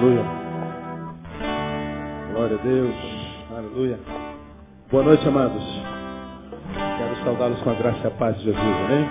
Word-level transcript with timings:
Aleluia. 0.00 0.24
Glória 2.32 2.56
a 2.56 2.62
Deus. 2.62 2.94
Aleluia. 3.54 4.00
Boa 4.90 5.02
noite, 5.02 5.28
amados. 5.28 5.62
Quero 6.96 7.16
saudá-los 7.22 7.60
com 7.60 7.68
a 7.68 7.74
graça 7.74 7.98
e 8.04 8.06
a 8.06 8.10
paz 8.12 8.38
de 8.38 8.44
Jesus, 8.44 8.58
amém? 8.64 9.06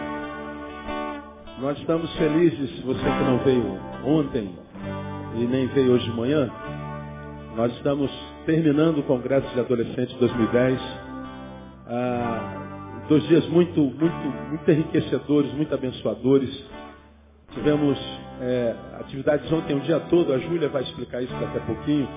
Nós 1.62 1.78
estamos 1.78 2.12
felizes, 2.16 2.80
você 2.82 3.04
que 3.04 3.24
não 3.24 3.38
veio 3.44 3.80
ontem 4.04 4.50
e 5.36 5.46
nem 5.46 5.68
veio 5.68 5.92
hoje 5.92 6.10
de 6.10 6.18
manhã, 6.18 6.50
nós 7.56 7.72
estamos 7.74 8.10
terminando 8.48 8.98
o 8.98 9.04
Congresso 9.04 9.48
de 9.54 9.60
Adolescentes 9.60 10.16
2010. 10.16 10.82
Ah, 11.86 13.04
dois 13.08 13.22
dias 13.28 13.48
muito, 13.50 13.80
muito, 13.80 14.50
muito 14.50 14.72
enriquecedores, 14.72 15.54
muito 15.54 15.72
abençoadores. 15.72 16.50
Tivemos 17.52 18.19
é, 18.42 18.76
atividades 19.00 19.52
ontem 19.52 19.76
o 19.76 19.82
dia 19.82 20.00
todo, 20.10 20.34
a 20.34 20.40
Júlia 20.40 20.70
vai 20.70 20.84
explicar 20.84 21.22
isso 21.22 21.34
daqui 21.34 21.58
a 21.58 21.62
pouquinho. 21.62 22.08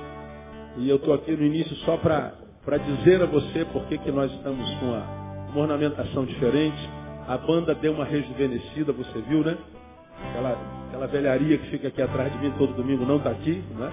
E 0.76 0.88
eu 0.88 0.96
estou 0.96 1.12
aqui 1.14 1.32
no 1.32 1.44
início 1.44 1.74
só 1.78 1.96
para 1.96 2.32
dizer 2.78 3.22
a 3.22 3.26
você 3.26 3.64
por 3.66 3.84
que 3.86 4.10
nós 4.10 4.32
estamos 4.32 4.68
com 4.76 4.86
uma, 4.86 5.02
uma 5.50 5.60
ornamentação 5.62 6.24
diferente. 6.24 6.78
A 7.28 7.36
banda 7.36 7.74
deu 7.74 7.92
uma 7.92 8.04
rejuvenescida, 8.04 8.92
você 8.92 9.20
viu, 9.28 9.44
né? 9.44 9.56
Aquela, 10.30 10.56
aquela 10.88 11.06
velharia 11.06 11.58
que 11.58 11.70
fica 11.70 11.88
aqui 11.88 12.00
atrás 12.00 12.32
de 12.32 12.38
mim 12.38 12.52
todo 12.56 12.74
domingo 12.74 13.04
não 13.04 13.16
está 13.16 13.30
aqui, 13.30 13.62
né? 13.76 13.90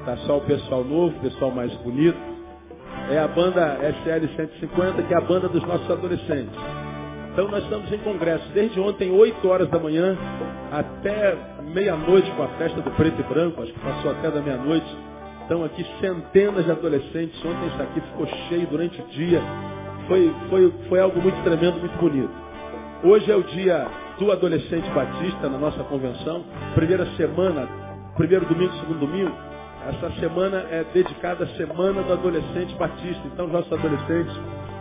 Está 0.00 0.16
só 0.18 0.38
o 0.38 0.42
pessoal 0.42 0.84
novo, 0.84 1.16
o 1.16 1.20
pessoal 1.20 1.50
mais 1.50 1.74
bonito. 1.78 2.18
É 3.10 3.18
a 3.18 3.28
banda 3.28 3.78
SL 3.82 4.26
150, 4.36 5.02
que 5.02 5.14
é 5.14 5.16
a 5.16 5.20
banda 5.20 5.48
dos 5.48 5.62
nossos 5.64 5.90
adolescentes. 5.90 6.75
Então 7.36 7.48
nós 7.48 7.64
estamos 7.64 7.92
em 7.92 7.98
congresso 7.98 8.48
desde 8.54 8.80
ontem, 8.80 9.10
8 9.10 9.46
horas 9.46 9.68
da 9.68 9.78
manhã, 9.78 10.16
até 10.72 11.36
meia-noite 11.64 12.30
com 12.30 12.42
a 12.42 12.48
festa 12.56 12.80
do 12.80 12.90
preto 12.92 13.20
e 13.20 13.24
branco, 13.24 13.60
acho 13.60 13.74
que 13.74 13.80
passou 13.80 14.10
até 14.10 14.30
da 14.30 14.40
meia-noite. 14.40 14.86
Estão 15.42 15.62
aqui 15.62 15.84
centenas 16.00 16.64
de 16.64 16.70
adolescentes. 16.70 17.38
Ontem 17.44 17.66
isso 17.66 17.82
aqui 17.82 18.00
ficou 18.00 18.26
cheio 18.48 18.66
durante 18.68 18.98
o 19.02 19.04
dia. 19.08 19.42
Foi, 20.08 20.34
foi, 20.48 20.72
foi 20.88 20.98
algo 20.98 21.20
muito 21.20 21.36
tremendo, 21.44 21.78
muito 21.78 21.98
bonito. 21.98 22.32
Hoje 23.04 23.30
é 23.30 23.36
o 23.36 23.42
dia 23.42 23.86
do 24.18 24.32
adolescente 24.32 24.88
batista 24.92 25.50
na 25.50 25.58
nossa 25.58 25.84
convenção. 25.84 26.42
Primeira 26.74 27.04
semana, 27.18 27.68
primeiro 28.16 28.46
domingo, 28.46 28.72
segundo 28.80 29.00
domingo. 29.00 29.32
Essa 29.86 30.10
semana 30.20 30.64
é 30.70 30.86
dedicada 30.94 31.44
à 31.44 31.48
semana 31.48 32.02
do 32.02 32.14
adolescente 32.14 32.74
batista. 32.76 33.22
Então, 33.26 33.46
nossos 33.46 33.70
adolescentes, 33.70 34.34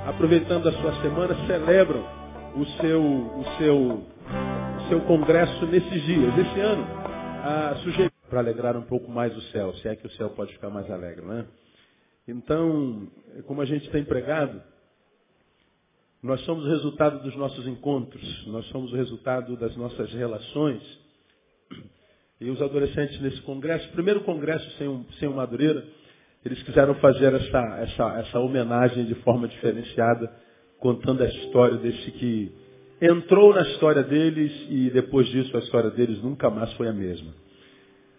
aproveitando 0.08 0.70
a 0.70 0.72
sua 0.72 0.94
semana, 1.02 1.36
celebram 1.48 2.25
o 2.56 2.66
seu, 2.80 3.02
o 3.02 3.46
seu, 3.58 3.78
o 3.78 4.88
seu 4.88 5.02
congresso 5.02 5.66
nesses 5.66 6.02
dias. 6.04 6.38
Esse 6.38 6.60
ano, 6.62 6.86
a 7.44 7.76
sugestão 7.84 8.12
para 8.30 8.40
alegrar 8.40 8.78
um 8.78 8.84
pouco 8.84 9.12
mais 9.12 9.36
o 9.36 9.42
céu, 9.52 9.74
se 9.76 9.88
é 9.88 9.96
que 9.96 10.08
o 10.08 10.12
céu 10.12 10.30
pode 10.32 10.54
ficar 10.54 10.70
mais 10.70 10.90
alegre, 10.90 11.26
né? 11.26 11.46
Então, 12.28 13.08
como 13.46 13.62
a 13.62 13.66
gente 13.66 13.90
tem 13.92 14.04
pregado, 14.04 14.62
nós 16.24 16.42
somos 16.42 16.66
o 16.66 16.70
resultado 16.70 17.22
dos 17.22 17.36
nossos 17.36 17.68
encontros, 17.68 18.48
nós 18.48 18.66
somos 18.70 18.92
o 18.92 18.96
resultado 18.96 19.56
das 19.58 19.76
nossas 19.76 20.12
relações. 20.12 20.82
E 22.42 22.50
os 22.50 22.62
adolescentes 22.62 23.22
nesse 23.22 23.42
congresso, 23.42 23.88
primeiro 23.92 24.22
congresso 24.24 24.70
sem, 24.78 25.06
sem 25.20 25.28
uma 25.28 25.38
Madureira, 25.38 25.86
eles 26.44 26.62
quiseram 26.64 26.96
fazer 26.96 27.34
essa, 27.34 27.78
essa, 27.80 28.20
essa 28.20 28.40
homenagem 28.40 29.06
de 29.06 29.16
forma 29.16 29.48
diferenciada 29.48 30.45
contando 30.80 31.22
a 31.24 31.28
história 31.28 31.78
desse 31.78 32.12
que 32.12 32.52
entrou 33.02 33.54
na 33.54 33.62
história 33.62 34.04
deles 34.04 34.52
e 34.70 34.90
depois 34.90 35.28
disso 35.28 35.56
a 35.56 35.60
história 35.60 35.90
deles 35.90 36.22
nunca 36.22 36.50
mais 36.50 36.72
foi 36.74 36.88
a 36.88 36.94
mesma. 36.94 37.34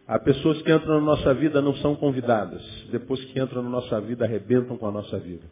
Há 0.06 0.18
pessoas 0.20 0.62
que 0.62 0.72
entram 0.72 1.00
na 1.00 1.00
nossa 1.00 1.34
vida 1.34 1.60
não 1.60 1.74
são 1.76 1.96
convidadas, 1.96 2.62
depois 2.92 3.24
que 3.24 3.40
entram 3.40 3.62
na 3.62 3.70
nossa 3.70 4.00
vida 4.00 4.24
arrebentam 4.24 4.76
com 4.76 4.86
a 4.86 4.92
nossa 4.92 5.18
vida. 5.18 5.42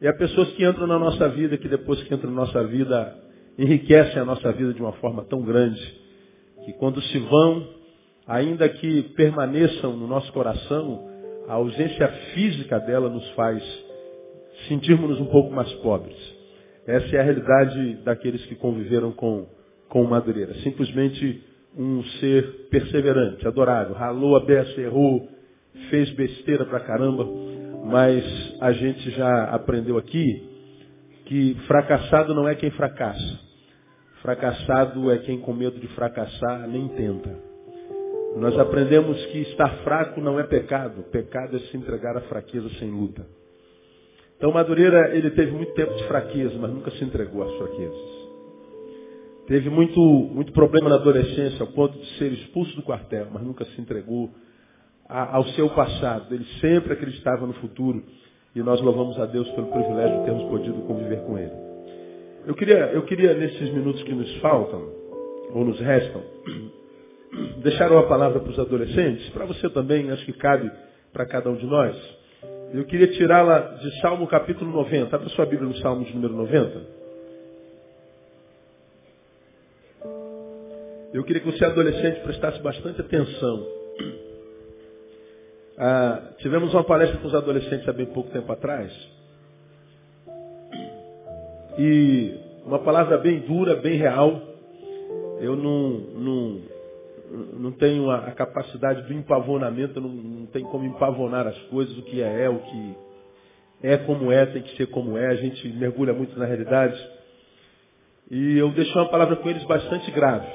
E 0.00 0.08
há 0.08 0.12
pessoas 0.12 0.50
que 0.52 0.66
entram 0.66 0.86
na 0.86 0.98
nossa 0.98 1.28
vida 1.28 1.56
que 1.56 1.68
depois 1.68 2.02
que 2.02 2.12
entram 2.12 2.30
na 2.30 2.42
nossa 2.44 2.64
vida 2.64 3.16
enriquecem 3.56 4.20
a 4.20 4.24
nossa 4.24 4.50
vida 4.52 4.74
de 4.74 4.80
uma 4.80 4.92
forma 4.94 5.22
tão 5.24 5.42
grande 5.42 5.80
que 6.64 6.72
quando 6.72 7.00
se 7.02 7.18
vão, 7.18 7.68
ainda 8.26 8.68
que 8.68 9.02
permaneçam 9.14 9.96
no 9.96 10.08
nosso 10.08 10.32
coração, 10.32 11.08
a 11.48 11.54
ausência 11.54 12.08
física 12.34 12.80
dela 12.80 13.08
nos 13.08 13.28
faz 13.30 13.62
sentirmos-nos 14.68 15.20
um 15.20 15.26
pouco 15.26 15.54
mais 15.54 15.72
pobres. 15.74 16.16
Essa 16.86 17.16
é 17.16 17.20
a 17.20 17.22
realidade 17.22 17.96
daqueles 18.04 18.44
que 18.46 18.54
conviveram 18.56 19.12
com, 19.12 19.46
com 19.88 20.04
Madureira. 20.04 20.54
Simplesmente 20.62 21.42
um 21.76 22.02
ser 22.20 22.68
perseverante, 22.70 23.46
adorável. 23.46 23.94
Ralou 23.94 24.36
a 24.36 24.40
beça, 24.40 24.80
errou, 24.80 25.28
fez 25.90 26.10
besteira 26.10 26.64
pra 26.64 26.80
caramba, 26.80 27.26
mas 27.84 28.24
a 28.60 28.72
gente 28.72 29.10
já 29.10 29.44
aprendeu 29.44 29.96
aqui 29.96 30.50
que 31.24 31.54
fracassado 31.66 32.34
não 32.34 32.48
é 32.48 32.54
quem 32.54 32.70
fracassa. 32.72 33.40
Fracassado 34.20 35.10
é 35.10 35.18
quem 35.18 35.40
com 35.40 35.52
medo 35.52 35.80
de 35.80 35.88
fracassar 35.88 36.68
nem 36.68 36.88
tenta. 36.88 37.52
Nós 38.36 38.58
aprendemos 38.58 39.24
que 39.26 39.38
estar 39.38 39.68
fraco 39.82 40.20
não 40.20 40.38
é 40.38 40.44
pecado. 40.44 41.02
Pecado 41.10 41.56
é 41.56 41.60
se 41.60 41.76
entregar 41.76 42.16
à 42.16 42.20
fraqueza 42.22 42.68
sem 42.78 42.90
luta. 42.90 43.26
Então 44.42 44.50
Madureira, 44.50 45.14
ele 45.16 45.30
teve 45.30 45.52
muito 45.52 45.72
tempo 45.72 45.94
de 45.94 46.02
fraqueza, 46.08 46.58
mas 46.58 46.68
nunca 46.72 46.90
se 46.90 47.04
entregou 47.04 47.44
às 47.44 47.54
fraquezas. 47.58 47.96
Teve 49.46 49.70
muito, 49.70 50.00
muito 50.00 50.50
problema 50.50 50.90
na 50.90 50.96
adolescência, 50.96 51.60
ao 51.60 51.68
ponto 51.68 51.96
de 51.96 52.18
ser 52.18 52.32
expulso 52.32 52.74
do 52.74 52.82
quartel, 52.82 53.28
mas 53.32 53.40
nunca 53.40 53.64
se 53.64 53.80
entregou 53.80 54.30
a, 55.08 55.36
ao 55.36 55.44
seu 55.50 55.70
passado. 55.70 56.34
Ele 56.34 56.44
sempre 56.60 56.92
acreditava 56.92 57.46
no 57.46 57.52
futuro 57.52 58.02
e 58.52 58.60
nós 58.64 58.80
louvamos 58.80 59.16
a 59.20 59.26
Deus 59.26 59.48
pelo 59.50 59.68
privilégio 59.68 60.18
de 60.18 60.24
termos 60.24 60.50
podido 60.50 60.86
conviver 60.88 61.20
com 61.20 61.38
ele. 61.38 61.52
Eu 62.44 62.56
queria, 62.56 62.86
eu 62.86 63.02
queria 63.02 63.34
nesses 63.34 63.72
minutos 63.72 64.02
que 64.02 64.12
nos 64.12 64.38
faltam, 64.38 64.90
ou 65.54 65.64
nos 65.64 65.78
restam, 65.78 66.20
deixar 67.62 67.92
uma 67.92 68.08
palavra 68.08 68.40
para 68.40 68.50
os 68.50 68.58
adolescentes, 68.58 69.28
para 69.28 69.44
você 69.44 69.70
também, 69.70 70.10
acho 70.10 70.24
que 70.24 70.32
cabe 70.32 70.68
para 71.12 71.26
cada 71.26 71.48
um 71.48 71.54
de 71.54 71.64
nós. 71.64 72.21
Eu 72.72 72.86
queria 72.86 73.08
tirá-la 73.08 73.58
de 73.74 74.00
Salmo 74.00 74.26
capítulo 74.26 74.72
90. 74.72 75.14
Abra 75.14 75.28
sua 75.28 75.44
Bíblia 75.44 75.68
no 75.68 75.76
Salmo 75.76 76.06
de 76.06 76.14
número 76.14 76.34
90. 76.34 77.02
Eu 81.12 81.22
queria 81.22 81.42
que 81.42 81.52
você, 81.52 81.66
adolescente, 81.66 82.22
prestasse 82.22 82.62
bastante 82.62 82.98
atenção. 82.98 83.66
Ah, 85.76 86.32
tivemos 86.38 86.72
uma 86.72 86.82
palestra 86.82 87.18
com 87.18 87.28
os 87.28 87.34
adolescentes 87.34 87.86
há 87.86 87.92
bem 87.92 88.06
pouco 88.06 88.30
tempo 88.30 88.50
atrás. 88.50 88.90
E 91.78 92.34
uma 92.64 92.78
palavra 92.78 93.18
bem 93.18 93.40
dura, 93.40 93.76
bem 93.76 93.98
real. 93.98 94.40
Eu 95.40 95.56
não, 95.56 95.90
não, 95.90 96.62
não 97.32 97.72
tenho 97.72 98.10
a, 98.10 98.30
capacidade 98.32 99.02
do 99.02 99.12
empavonamento, 99.12 100.00
não, 100.00 100.08
não 100.08 100.46
tem 100.46 100.62
como 100.64 100.84
empavonar 100.84 101.46
as 101.46 101.58
coisas, 101.64 101.96
o 101.96 102.02
que 102.02 102.22
é 102.22 102.44
é, 102.44 102.48
o 102.48 102.58
que 102.58 102.96
é 103.82 103.96
como 103.98 104.30
é, 104.30 104.46
tem 104.46 104.62
que 104.62 104.76
ser 104.76 104.86
como 104.88 105.16
é, 105.16 105.28
a 105.28 105.34
gente 105.34 105.66
mergulha 105.68 106.12
muito 106.12 106.38
na 106.38 106.44
realidade. 106.44 106.96
E 108.30 108.58
eu 108.58 108.70
deixei 108.70 108.94
uma 108.94 109.08
palavra 109.08 109.36
com 109.36 109.48
eles 109.48 109.64
bastante 109.64 110.10
grave. 110.10 110.46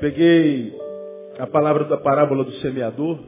Peguei 0.00 0.74
a 1.38 1.46
palavra 1.46 1.84
da 1.84 1.96
parábola 1.96 2.44
do 2.44 2.52
semeador 2.54 3.18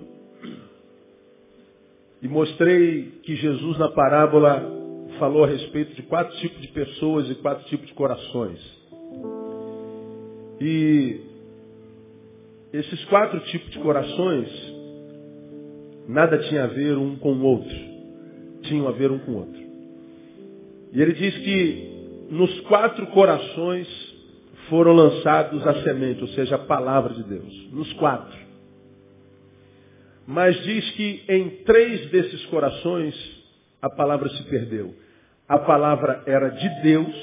e 2.22 2.28
mostrei 2.28 3.20
que 3.22 3.36
Jesus 3.36 3.78
na 3.78 3.90
parábola 3.90 4.62
falou 5.18 5.44
a 5.44 5.46
respeito 5.46 5.94
de 5.94 6.02
quatro 6.02 6.36
tipos 6.38 6.60
de 6.60 6.68
pessoas 6.68 7.30
e 7.30 7.34
quatro 7.36 7.64
tipos 7.66 7.86
de 7.86 7.94
corações. 7.94 8.58
E 10.60 11.33
esses 12.74 13.04
quatro 13.04 13.38
tipos 13.40 13.70
de 13.70 13.78
corações, 13.78 14.48
nada 16.08 16.38
tinha 16.38 16.64
a 16.64 16.66
ver 16.66 16.98
um 16.98 17.14
com 17.16 17.32
o 17.32 17.42
outro. 17.44 17.76
Tinham 18.62 18.88
a 18.88 18.90
ver 18.90 19.12
um 19.12 19.18
com 19.20 19.32
o 19.32 19.36
outro. 19.36 19.62
E 20.92 21.00
ele 21.00 21.12
diz 21.12 21.38
que 21.38 22.26
nos 22.30 22.60
quatro 22.62 23.06
corações 23.08 23.86
foram 24.68 24.92
lançados 24.92 25.64
a 25.64 25.82
semente, 25.84 26.20
ou 26.22 26.28
seja, 26.28 26.56
a 26.56 26.58
palavra 26.58 27.14
de 27.14 27.22
Deus. 27.22 27.68
Nos 27.70 27.92
quatro. 27.92 28.36
Mas 30.26 30.60
diz 30.64 30.90
que 30.92 31.22
em 31.28 31.50
três 31.64 32.10
desses 32.10 32.44
corações 32.46 33.14
a 33.80 33.88
palavra 33.88 34.28
se 34.30 34.42
perdeu. 34.44 34.94
A 35.48 35.58
palavra 35.58 36.24
era 36.26 36.48
de 36.48 36.82
Deus, 36.82 37.14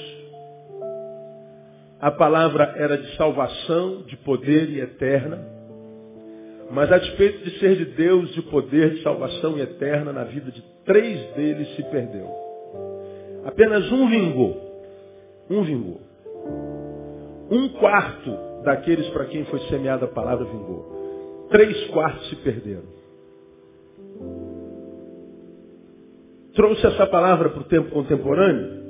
a 2.02 2.10
palavra 2.10 2.74
era 2.78 2.98
de 2.98 3.16
salvação, 3.16 4.02
de 4.02 4.18
poder 4.18 4.72
e 4.72 4.82
eterna. 4.82 5.38
Mas 6.72 6.92
a 6.92 6.98
despeito 6.98 7.44
de 7.44 7.60
ser 7.60 7.76
de 7.76 7.86
Deus, 7.86 8.34
de 8.34 8.42
poder, 8.42 8.96
de 8.96 9.04
salvação 9.04 9.56
e 9.56 9.62
eterna, 9.62 10.12
na 10.12 10.24
vida 10.24 10.52
de 10.52 10.64
três 10.84 11.22
deles 11.36 11.76
se 11.76 11.84
perdeu. 11.84 12.28
Apenas 13.46 13.92
um 13.92 14.10
vingou. 14.10 14.84
Um 15.48 15.64
vingou. 15.64 16.02
Um 17.52 17.70
quarto 17.70 18.36
daqueles 18.64 19.08
para 19.10 19.26
quem 19.26 19.46
foi 19.46 19.60
semeada 19.68 20.06
a 20.06 20.10
palavra 20.10 20.46
vingou. 20.46 21.48
três 21.52 21.88
quartos 21.88 22.30
se 22.30 22.36
perderam. 22.38 23.02
Trouxe 26.56 26.86
essa 26.88 27.06
palavra 27.06 27.50
para 27.50 27.62
o 27.62 27.66
tempo 27.66 27.92
contemporâneo 27.92 28.82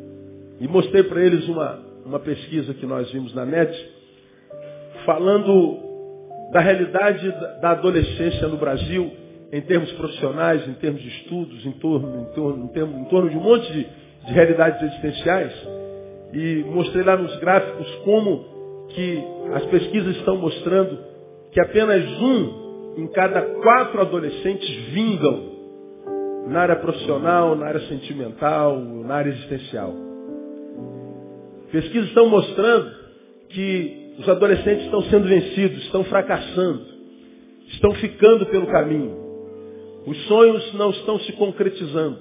e 0.62 0.68
mostrei 0.68 1.04
para 1.04 1.22
eles 1.22 1.48
uma, 1.48 1.91
uma 2.06 2.19
pesquisa 2.19 2.74
que 2.74 2.86
nós 2.86 3.12
vimos 3.12 3.33
na 3.33 3.45
net, 3.45 3.71
falando 5.06 5.92
da 6.51 6.59
realidade 6.59 7.30
da 7.62 7.71
adolescência 7.71 8.48
no 8.48 8.57
Brasil, 8.57 9.12
em 9.51 9.62
termos 9.62 9.92
profissionais, 9.94 10.68
em 10.68 10.74
termos 10.74 11.01
de 11.01 11.07
estudos, 11.09 11.65
em 11.65 11.71
torno, 11.74 12.21
em 12.21 12.33
torno, 12.33 12.65
em 12.65 12.68
torno, 12.68 13.00
em 13.00 13.06
torno 13.06 13.30
de 13.30 13.38
um 13.38 13.42
monte 13.42 13.71
de, 13.71 13.88
de 14.25 14.33
realidades 14.33 14.81
existenciais. 14.81 15.53
E 16.33 16.63
mostrei 16.68 17.03
lá 17.03 17.18
nos 17.18 17.36
gráficos 17.39 17.88
como 18.06 18.86
que 18.89 19.24
as 19.54 19.65
pesquisas 19.65 20.15
estão 20.18 20.38
mostrando 20.38 20.97
que 21.51 21.59
apenas 21.59 22.04
um 22.21 22.62
em 22.97 23.07
cada 23.07 23.42
quatro 23.42 24.01
adolescentes 24.01 24.69
vingam 24.94 25.51
na 26.47 26.62
área 26.62 26.75
profissional, 26.77 27.56
na 27.56 27.68
área 27.68 27.81
sentimental, 27.88 28.77
na 28.80 29.15
área 29.15 29.30
existencial. 29.30 30.11
Pesquisas 31.71 32.09
estão 32.09 32.27
mostrando 32.29 32.91
que 33.50 34.15
os 34.19 34.27
adolescentes 34.27 34.85
estão 34.85 35.01
sendo 35.03 35.27
vencidos, 35.27 35.83
estão 35.83 36.03
fracassando, 36.03 36.85
estão 37.69 37.91
ficando 37.95 38.45
pelo 38.47 38.68
caminho. 38.68 39.21
Os 40.06 40.18
sonhos 40.27 40.73
não 40.73 40.89
estão 40.89 41.19
se 41.19 41.31
concretizando. 41.33 42.18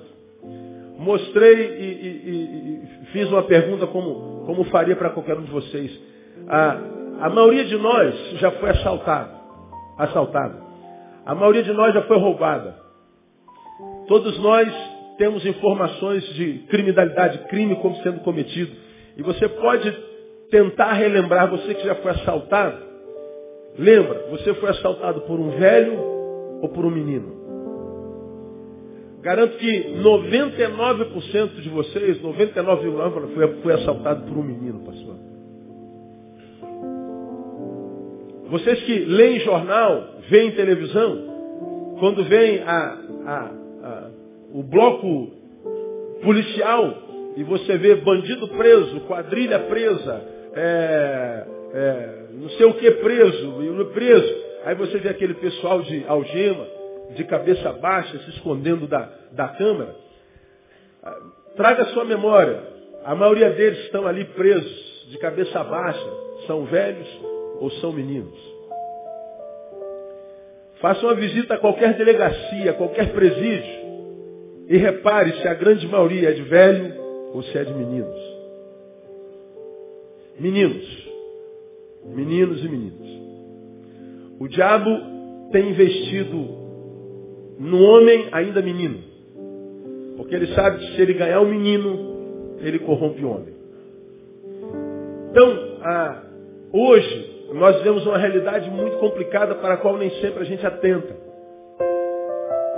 Mostrei 0.99 1.55
e, 1.55 1.85
e, 2.07 2.83
e 3.03 3.07
fiz 3.13 3.29
uma 3.29 3.43
pergunta 3.43 3.87
como, 3.87 4.45
como 4.45 4.65
faria 4.65 4.95
para 4.95 5.11
qualquer 5.11 5.37
um 5.37 5.43
de 5.43 5.51
vocês. 5.51 5.99
A, 6.47 6.79
a 7.21 7.31
maioria 7.31 7.65
de 7.65 7.77
nós 7.77 8.15
já 8.39 8.51
foi 8.53 8.71
assaltado, 8.71 9.31
assaltado. 9.99 10.57
A 11.25 11.35
maioria 11.35 11.63
de 11.63 11.73
nós 11.73 11.95
já 11.95 12.03
foi 12.03 12.19
roubada. 12.19 12.77
Todos 14.07 14.39
nós 14.41 14.69
temos 15.17 15.45
informações 15.45 16.25
de 16.35 16.65
criminalidade, 16.69 17.47
crime 17.49 17.77
como 17.77 17.97
sendo 17.97 18.21
cometido. 18.21 18.90
E 19.21 19.23
você 19.23 19.47
pode 19.51 19.95
tentar 20.51 20.95
relembrar, 20.95 21.51
você 21.51 21.75
que 21.75 21.85
já 21.85 21.95
foi 21.97 22.11
assaltado. 22.13 22.79
Lembra, 23.79 24.29
você 24.31 24.55
foi 24.55 24.71
assaltado 24.71 25.21
por 25.23 25.39
um 25.39 25.51
velho 25.51 25.93
ou 26.63 26.71
por 26.71 26.87
um 26.87 26.91
menino? 26.91 27.39
Garanto 29.21 29.59
que 29.59 29.95
99% 30.03 31.61
de 31.61 31.69
vocês, 31.69 32.19
99,9% 32.23 33.35
foi, 33.35 33.61
foi 33.61 33.73
assaltado 33.75 34.27
por 34.27 34.39
um 34.39 34.43
menino, 34.43 34.81
pastor. 34.87 35.17
Vocês 38.49 38.83
que 38.85 39.01
leem 39.01 39.41
jornal, 39.41 40.15
veem 40.31 40.53
televisão, 40.53 41.97
quando 41.99 42.25
vem 42.25 42.63
a, 42.63 42.99
a, 43.27 43.51
a, 43.83 44.11
o 44.55 44.63
bloco 44.63 45.31
policial 46.23 47.10
e 47.37 47.45
você 47.45 47.77
vê 47.79 47.95
bandido 47.97 48.49
preso, 48.49 49.01
quadrilha 49.01 49.59
presa, 49.61 50.23
é, 50.55 51.45
é, 51.73 52.25
não 52.33 52.49
sei 52.51 52.67
o 52.67 52.75
que 52.75 52.91
preso, 52.91 53.55
preso, 53.93 54.35
aí 54.65 54.75
você 54.75 54.99
vê 54.99 55.09
aquele 55.09 55.35
pessoal 55.35 55.81
de 55.83 56.05
algema, 56.07 56.67
de 57.15 57.25
cabeça 57.25 57.73
baixa, 57.73 58.19
se 58.19 58.31
escondendo 58.31 58.87
da, 58.87 59.09
da 59.33 59.49
câmara. 59.49 59.95
Traga 61.57 61.87
sua 61.87 62.05
memória. 62.05 62.63
A 63.05 63.15
maioria 63.15 63.51
deles 63.51 63.81
estão 63.81 64.07
ali 64.07 64.25
presos, 64.25 65.07
de 65.09 65.19
cabeça 65.19 65.63
baixa. 65.65 66.07
São 66.47 66.65
velhos 66.65 67.09
ou 67.59 67.71
são 67.73 67.93
meninos. 67.93 68.39
Faça 70.81 71.05
uma 71.05 71.15
visita 71.15 71.55
a 71.55 71.59
qualquer 71.59 71.95
delegacia, 71.95 72.71
a 72.71 72.75
qualquer 72.75 73.13
presídio. 73.13 73.81
E 74.69 74.77
repare 74.77 75.33
se 75.41 75.49
a 75.49 75.55
grande 75.55 75.87
maioria 75.87 76.31
é 76.31 76.33
de 76.33 76.43
velho 76.43 77.00
ou 77.33 77.43
se 77.43 77.57
é 77.57 77.65
de 77.65 77.75
meninos. 77.75 78.41
Meninos. 80.39 81.09
Meninos 82.05 82.65
e 82.65 82.69
meninos. 82.69 83.09
O 84.39 84.49
diabo 84.49 84.91
tem 85.53 85.71
investido 85.71 86.37
no 87.59 87.83
homem 87.83 88.29
ainda 88.33 88.63
menino. 88.63 88.99
Porque 90.17 90.35
ele 90.35 90.55
sabe 90.55 90.79
que 90.79 90.97
se 90.97 91.03
ele 91.03 91.15
ganhar 91.15 91.41
o 91.41 91.45
um 91.45 91.51
menino, 91.51 92.57
ele 92.61 92.79
corrompe 92.79 93.25
o 93.25 93.31
homem. 93.31 93.55
Então, 95.31 95.79
ah, 95.83 96.23
hoje, 96.73 97.49
nós 97.55 97.77
vivemos 97.77 98.07
uma 98.07 98.19
realidade 98.19 98.71
muito 98.71 98.97
complicada 98.97 99.55
para 99.57 99.75
a 99.75 99.77
qual 99.77 99.97
nem 99.97 100.11
sempre 100.21 100.41
a 100.41 100.45
gente 100.45 100.65
atenta. 100.67 101.15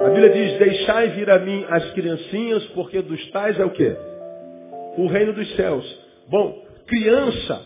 A 0.00 0.08
Bíblia 0.08 0.30
diz, 0.30 0.58
deixai 0.58 1.10
vir 1.10 1.30
a 1.30 1.38
mim 1.38 1.64
as 1.68 1.92
criancinhas, 1.92 2.64
porque 2.68 3.00
dos 3.00 3.30
tais 3.30 3.58
é 3.58 3.64
o 3.64 3.70
quê? 3.70 3.96
O 4.96 5.06
reino 5.06 5.32
dos 5.32 5.54
céus. 5.56 6.00
Bom, 6.28 6.64
criança, 6.86 7.60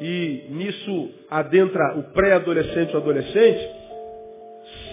e 0.00 0.44
nisso 0.50 1.10
adentra 1.30 1.98
o 1.98 2.02
pré-adolescente 2.12 2.94
ou 2.94 3.02
adolescente, 3.02 3.68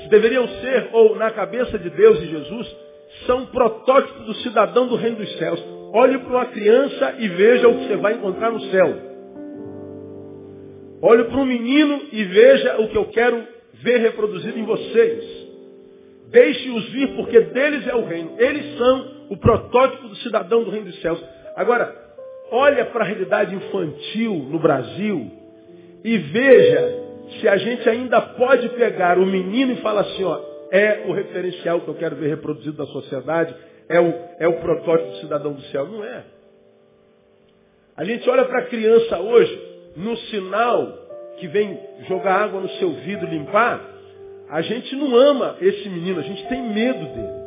deveriam 0.10 0.48
ser, 0.48 0.90
ou 0.94 1.16
na 1.16 1.32
cabeça 1.32 1.78
de 1.78 1.90
Deus 1.90 2.22
e 2.22 2.28
Jesus, 2.28 2.76
são 3.26 3.46
protótipos 3.48 4.26
do 4.26 4.34
cidadão 4.36 4.88
do 4.88 4.96
reino 4.96 5.18
dos 5.18 5.38
céus. 5.38 5.64
Olhe 5.94 6.18
para 6.20 6.30
uma 6.30 6.46
criança 6.48 7.16
e 7.20 7.28
veja 7.28 7.68
o 7.68 7.78
que 7.78 7.88
você 7.88 7.98
vai 7.98 8.14
encontrar 8.14 8.52
no 8.52 8.60
céu. 8.62 9.14
Olhe 11.02 11.26
para 11.26 11.38
um 11.38 11.46
menino 11.46 12.02
e 12.12 12.24
veja 12.24 12.82
o 12.82 12.88
que 12.88 12.98
eu 12.98 13.06
quero 13.06 13.44
ver 13.74 13.98
reproduzido 14.00 14.58
em 14.58 14.64
vocês. 14.64 15.44
Deixe-os 16.30 16.90
vir, 16.90 17.16
porque 17.16 17.40
deles 17.42 17.88
é 17.88 17.94
o 17.94 18.06
reino. 18.06 18.32
Eles 18.40 18.78
são 18.78 19.13
o 19.30 19.38
protótipo 19.38 20.08
do 20.08 20.16
cidadão 20.18 20.64
do 20.64 20.72
reino 20.72 20.88
dos 20.88 21.02
céus. 21.02 21.24
Agora, 21.56 21.94
olha 22.52 22.86
para 22.86 23.04
a 23.04 23.08
realidade 23.08 23.56
infantil 23.56 24.36
no 24.36 24.60
Brasil 24.60 25.32
e 26.04 26.18
veja 26.18 27.04
se 27.40 27.48
a 27.48 27.58
gente 27.58 27.88
ainda 27.90 28.22
pode 28.22 28.70
pegar 28.70 29.18
o 29.18 29.26
menino 29.26 29.74
e 29.74 29.78
falar 29.78 30.02
assim, 30.02 30.24
ó, 30.24 30.40
é 30.72 31.04
o 31.08 31.14
referencial 31.14 31.82
que 31.82 31.88
eu 31.88 31.96
quero 31.96 32.16
ver 32.16 32.30
reproduzido 32.30 32.78
na 32.78 32.92
sociedade, 32.92 33.56
é 33.88 34.00
o, 34.00 34.14
é 34.40 34.48
o 34.48 34.60
protótipo 34.60 35.12
do 35.12 35.18
cidadão 35.18 35.54
do 35.54 35.62
céu. 35.64 35.88
Não 35.88 36.04
é. 36.04 36.24
A 37.96 38.04
gente 38.04 38.28
olha 38.30 38.46
para 38.46 38.60
a 38.60 38.66
criança 38.66 39.20
hoje, 39.20 39.62
no 39.96 40.18
sinal 40.18 40.88
que 41.38 41.48
vem 41.48 41.80
jogar 42.08 42.44
água 42.44 42.60
no 42.60 42.70
seu 42.72 42.92
vidro 42.92 43.28
limpar, 43.28 43.82
a 44.50 44.62
gente 44.62 44.96
não 44.96 45.16
ama 45.16 45.58
esse 45.62 45.88
menino, 45.90 46.20
a 46.20 46.24
gente 46.24 46.48
tem 46.48 46.62
medo 46.62 47.06
dele. 47.06 47.43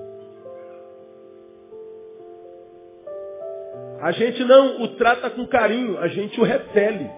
A 4.06 4.12
gente 4.12 4.44
não 4.44 4.82
o 4.82 4.88
trata 4.94 5.28
com 5.30 5.44
carinho, 5.48 5.98
a 5.98 6.06
gente 6.06 6.40
o 6.40 6.44
repele. 6.44 7.10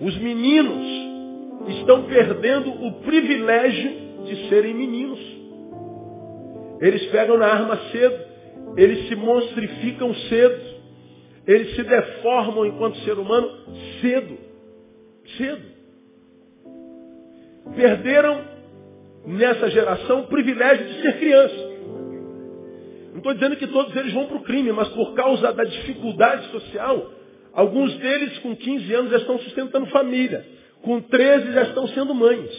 Os 0.00 0.16
meninos 0.18 0.86
estão 1.76 2.04
perdendo 2.04 2.70
o 2.70 3.00
privilégio 3.00 3.90
de 4.26 4.48
serem 4.48 4.74
meninos. 4.74 5.18
Eles 6.80 7.04
pegam 7.06 7.36
na 7.36 7.48
arma 7.48 7.80
cedo, 7.90 8.16
eles 8.76 9.08
se 9.08 9.16
monstrificam 9.16 10.14
cedo, 10.14 10.60
eles 11.44 11.74
se 11.74 11.82
deformam 11.82 12.64
enquanto 12.64 12.96
ser 12.98 13.18
humano 13.18 13.50
cedo. 14.00 14.38
Cedo. 15.36 15.66
Perderam 17.74 18.40
nessa 19.26 19.68
geração 19.68 20.20
o 20.20 20.26
privilégio 20.28 20.86
de 20.86 21.02
ser 21.02 21.18
criança. 21.18 21.67
Não 23.18 23.32
estou 23.32 23.34
dizendo 23.34 23.56
que 23.56 23.66
todos 23.66 23.94
eles 23.96 24.12
vão 24.12 24.26
para 24.26 24.36
o 24.36 24.44
crime, 24.44 24.72
mas 24.72 24.88
por 24.88 25.14
causa 25.14 25.52
da 25.52 25.64
dificuldade 25.64 26.50
social, 26.50 27.18
Alguns 27.58 27.92
deles 27.96 28.38
com 28.38 28.54
15 28.54 28.94
anos 28.94 29.10
já 29.10 29.16
estão 29.16 29.36
sustentando 29.40 29.86
família. 29.86 30.46
Com 30.80 31.00
13 31.00 31.50
já 31.50 31.62
estão 31.62 31.88
sendo 31.88 32.14
mães. 32.14 32.50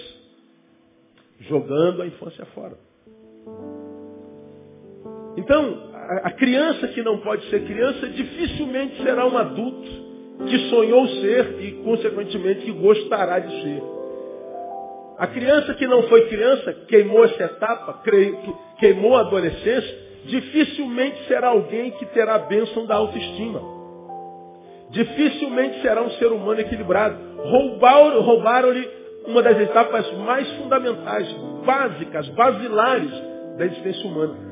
Jogando 1.39 2.01
a 2.01 2.07
infância 2.07 2.45
fora. 2.47 2.77
Então, 5.37 5.89
a 6.23 6.31
criança 6.31 6.89
que 6.89 7.01
não 7.01 7.19
pode 7.19 7.49
ser 7.49 7.65
criança 7.65 8.07
dificilmente 8.09 9.01
será 9.01 9.25
um 9.25 9.37
adulto 9.37 10.09
que 10.49 10.69
sonhou 10.69 11.07
ser 11.07 11.61
e, 11.61 11.71
consequentemente, 11.83 12.65
que 12.65 12.71
gostará 12.73 13.39
de 13.39 13.61
ser. 13.61 13.81
A 15.17 15.27
criança 15.27 15.73
que 15.75 15.87
não 15.87 16.03
foi 16.03 16.27
criança, 16.27 16.73
queimou 16.89 17.23
essa 17.23 17.43
etapa, 17.43 18.03
queimou 18.79 19.15
a 19.15 19.21
adolescência, 19.21 20.08
dificilmente 20.25 21.27
será 21.27 21.49
alguém 21.49 21.91
que 21.91 22.05
terá 22.07 22.35
a 22.35 22.39
bênção 22.39 22.85
da 22.85 22.95
autoestima 22.95 23.79
dificilmente 24.89 25.81
será 25.81 26.01
um 26.01 26.09
ser 26.11 26.27
humano 26.27 26.59
equilibrado. 26.59 27.17
Roubaram-lhe 27.43 28.89
uma 29.25 29.41
das 29.41 29.59
etapas 29.59 30.11
mais 30.19 30.49
fundamentais, 30.53 31.31
básicas, 31.65 32.27
basilares 32.29 33.11
da 33.57 33.65
existência 33.65 34.07
humana. 34.07 34.49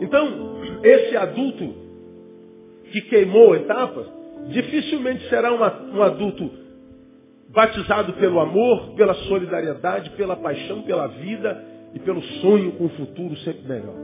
Então, 0.00 0.60
esse 0.82 1.16
adulto 1.16 1.74
que 2.92 3.00
queimou 3.02 3.56
etapas, 3.56 4.06
dificilmente 4.48 5.28
será 5.28 5.52
uma, 5.52 5.82
um 5.92 6.02
adulto 6.02 6.50
batizado 7.48 8.12
pelo 8.14 8.40
amor, 8.40 8.94
pela 8.94 9.14
solidariedade, 9.14 10.10
pela 10.10 10.36
paixão, 10.36 10.82
pela 10.82 11.06
vida 11.08 11.75
e 11.96 11.98
pelo 11.98 12.22
sonho 12.42 12.72
com 12.72 12.84
um 12.84 12.88
futuro 12.90 13.34
sempre 13.38 13.66
melhor. 13.66 13.94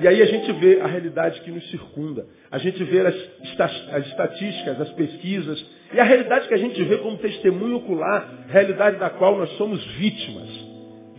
E 0.00 0.08
aí 0.08 0.22
a 0.22 0.24
gente 0.24 0.50
vê 0.52 0.80
a 0.80 0.86
realidade 0.86 1.42
que 1.42 1.50
nos 1.50 1.70
circunda. 1.70 2.24
A 2.50 2.56
gente 2.56 2.82
vê 2.84 3.06
as, 3.06 3.14
as 3.92 4.06
estatísticas, 4.06 4.80
as 4.80 4.90
pesquisas, 4.92 5.62
e 5.92 6.00
a 6.00 6.04
realidade 6.04 6.48
que 6.48 6.54
a 6.54 6.56
gente 6.56 6.82
vê 6.84 6.96
como 6.96 7.18
testemunho 7.18 7.76
ocular, 7.76 8.46
realidade 8.48 8.96
da 8.96 9.10
qual 9.10 9.36
nós 9.36 9.50
somos 9.58 9.84
vítimas. 9.98 10.48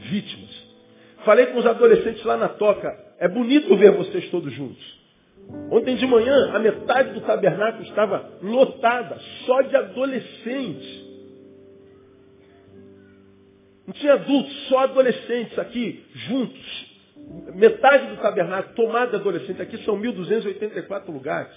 Vítimas. 0.10 0.50
Falei 1.26 1.46
com 1.46 1.60
os 1.60 1.66
adolescentes 1.68 2.24
lá 2.24 2.36
na 2.36 2.50
toca, 2.50 2.92
é 3.20 3.28
bonito 3.28 3.76
ver 3.78 3.92
vocês 3.92 4.32
todos 4.32 4.52
juntos. 4.52 5.00
Ontem 5.70 5.96
de 5.96 6.08
manhã, 6.08 6.56
a 6.56 6.58
metade 6.58 7.14
do 7.14 7.22
tabernáculo 7.22 7.84
estava 7.84 8.32
lotada, 8.42 9.20
só 9.46 9.62
de 9.62 9.76
adolescentes. 9.76 11.11
Não 13.92 14.00
tinha 14.00 14.14
adultos, 14.14 14.70
só 14.70 14.80
adolescentes 14.80 15.60
aqui, 15.60 16.02
juntos. 16.14 16.92
Metade 17.56 18.08
do 18.08 18.22
tabernáculo 18.22 18.74
tomado 18.74 19.10
de 19.10 19.16
adolescentes. 19.18 19.60
Aqui 19.60 19.78
são 19.84 20.00
1.284 20.00 21.08
lugares. 21.10 21.52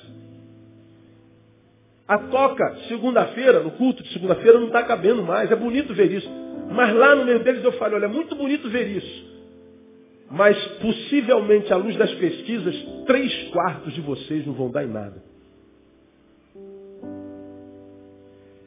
A 2.09 2.19
toca, 2.19 2.77
segunda-feira, 2.89 3.61
no 3.61 3.71
culto 3.71 4.03
de 4.03 4.13
segunda-feira, 4.13 4.59
não 4.59 4.67
está 4.67 4.83
cabendo 4.83 5.23
mais. 5.23 5.49
É 5.49 5.55
bonito 5.55 5.95
ver 5.95 6.11
isso. 6.11 6.29
Mas 6.73 6.93
lá 6.93 7.15
no 7.15 7.25
meio 7.25 7.39
deles 7.45 7.63
eu 7.63 7.73
falei, 7.73 7.99
olha, 7.99 8.07
é 8.07 8.09
muito 8.09 8.35
bonito 8.35 8.69
ver 8.69 8.89
isso. 8.89 9.35
Mas 10.29 10.61
possivelmente, 10.79 11.73
à 11.73 11.77
luz 11.77 11.95
das 11.97 12.13
pesquisas, 12.15 12.75
três 13.07 13.49
quartos 13.51 13.95
de 13.95 14.01
vocês 14.01 14.45
não 14.45 14.55
vão 14.55 14.73
dar 14.73 14.83
em 14.83 14.89
nada. 14.89 15.23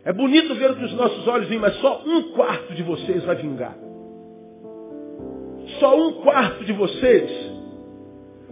É 0.08 0.14
bonito 0.14 0.56
ver 0.56 0.72
o 0.72 0.76
que 0.78 0.86
os 0.86 0.94
nossos 0.94 1.28
olhos 1.28 1.50
veem, 1.50 1.60
mas 1.60 1.76
só 1.82 2.02
um 2.06 2.32
quarto 2.32 2.74
de 2.74 2.82
vocês 2.82 3.26
vai 3.26 3.36
vingar. 3.36 3.76
Só 5.82 5.98
um 5.98 6.14
quarto 6.22 6.64
de 6.64 6.72
vocês 6.72 7.30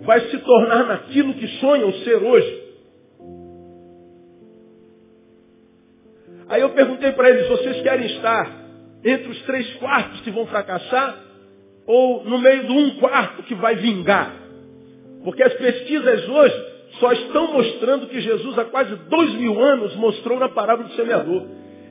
vai 0.02 0.20
se 0.28 0.38
tornar 0.40 0.86
naquilo 0.86 1.34
que 1.36 1.48
sonham 1.60 1.94
ser 1.94 2.22
hoje. 2.22 2.64
Aí 6.50 6.60
eu 6.60 6.72
perguntei 6.72 7.14
para 7.14 7.30
eles, 7.30 7.48
vocês 7.48 7.82
querem 7.84 8.06
estar 8.08 8.52
entre 9.06 9.30
os 9.30 9.42
três 9.44 9.76
quartos 9.76 10.20
que 10.20 10.32
vão 10.32 10.46
fracassar 10.48 11.24
ou 11.88 12.26
no 12.26 12.38
meio 12.38 12.68
do 12.68 12.74
um 12.74 13.00
quarto 13.00 13.44
que 13.44 13.56
vai 13.56 13.78
vingar. 13.78 14.36
Porque 15.24 15.42
as 15.42 15.54
pesquisas 15.54 16.28
hoje 16.28 16.75
só 17.00 17.12
estão 17.12 17.54
mostrando 17.54 18.08
que 18.08 18.22
Jesus 18.22 18.58
há 18.58 18.66
quase 18.66 18.96
dois 19.10 19.34
mil 19.36 19.60
anos 19.62 19.96
mostrou 19.96 20.40
na 20.40 20.50
parábola 20.50 20.88
do 20.88 20.96
semeador. 20.96 21.44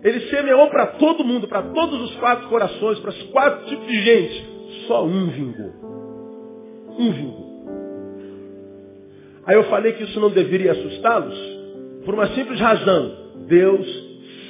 Ele 0.03 0.21
semeou 0.29 0.69
para 0.69 0.87
todo 0.99 1.25
mundo, 1.25 1.49
para 1.49 1.63
todos 1.63 2.01
os 2.03 2.17
quatro 2.17 2.49
corações, 2.49 2.99
para 3.01 3.11
os 3.11 3.23
quatro 3.25 3.67
tipos 3.67 3.87
de 3.87 4.03
gente. 4.03 4.47
Só 4.87 5.05
um 5.05 5.27
vingou. 5.29 5.73
Um 6.99 7.13
vingou. 7.13 7.55
Aí 9.47 9.57
eu 9.57 9.65
falei 9.65 9.93
que 9.93 10.05
isso 10.05 10.21
não 10.21 10.31
deveria 10.31 10.73
assustá-los 10.73 11.39
por 12.05 12.15
uma 12.15 12.29
simples 12.29 12.61
razão. 12.61 13.25
Deus 13.47 13.87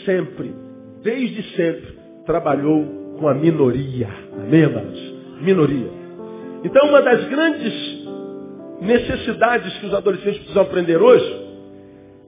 sempre, 0.04 0.54
desde 1.02 1.42
sempre, 1.56 1.98
trabalhou 2.26 2.84
com 3.18 3.28
a 3.28 3.34
minoria. 3.34 4.08
Amém, 4.32 4.60
irmãos? 4.60 5.14
minoria. 5.40 5.90
Então, 6.64 6.88
uma 6.88 7.02
das 7.02 7.24
grandes 7.28 7.93
necessidades 8.80 9.76
que 9.78 9.86
os 9.86 9.94
adolescentes 9.94 10.38
precisam 10.38 10.62
aprender 10.62 11.00
hoje 11.00 11.44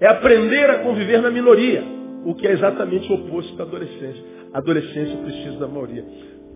é 0.00 0.06
aprender 0.06 0.70
a 0.70 0.78
conviver 0.80 1.20
na 1.22 1.30
minoria, 1.30 1.82
o 2.24 2.34
que 2.34 2.46
é 2.46 2.52
exatamente 2.52 3.10
o 3.10 3.14
oposto 3.14 3.56
da 3.56 3.64
adolescência. 3.64 4.22
A 4.52 4.58
adolescência 4.58 5.16
precisa 5.18 5.58
da 5.58 5.68
maioria, 5.68 6.04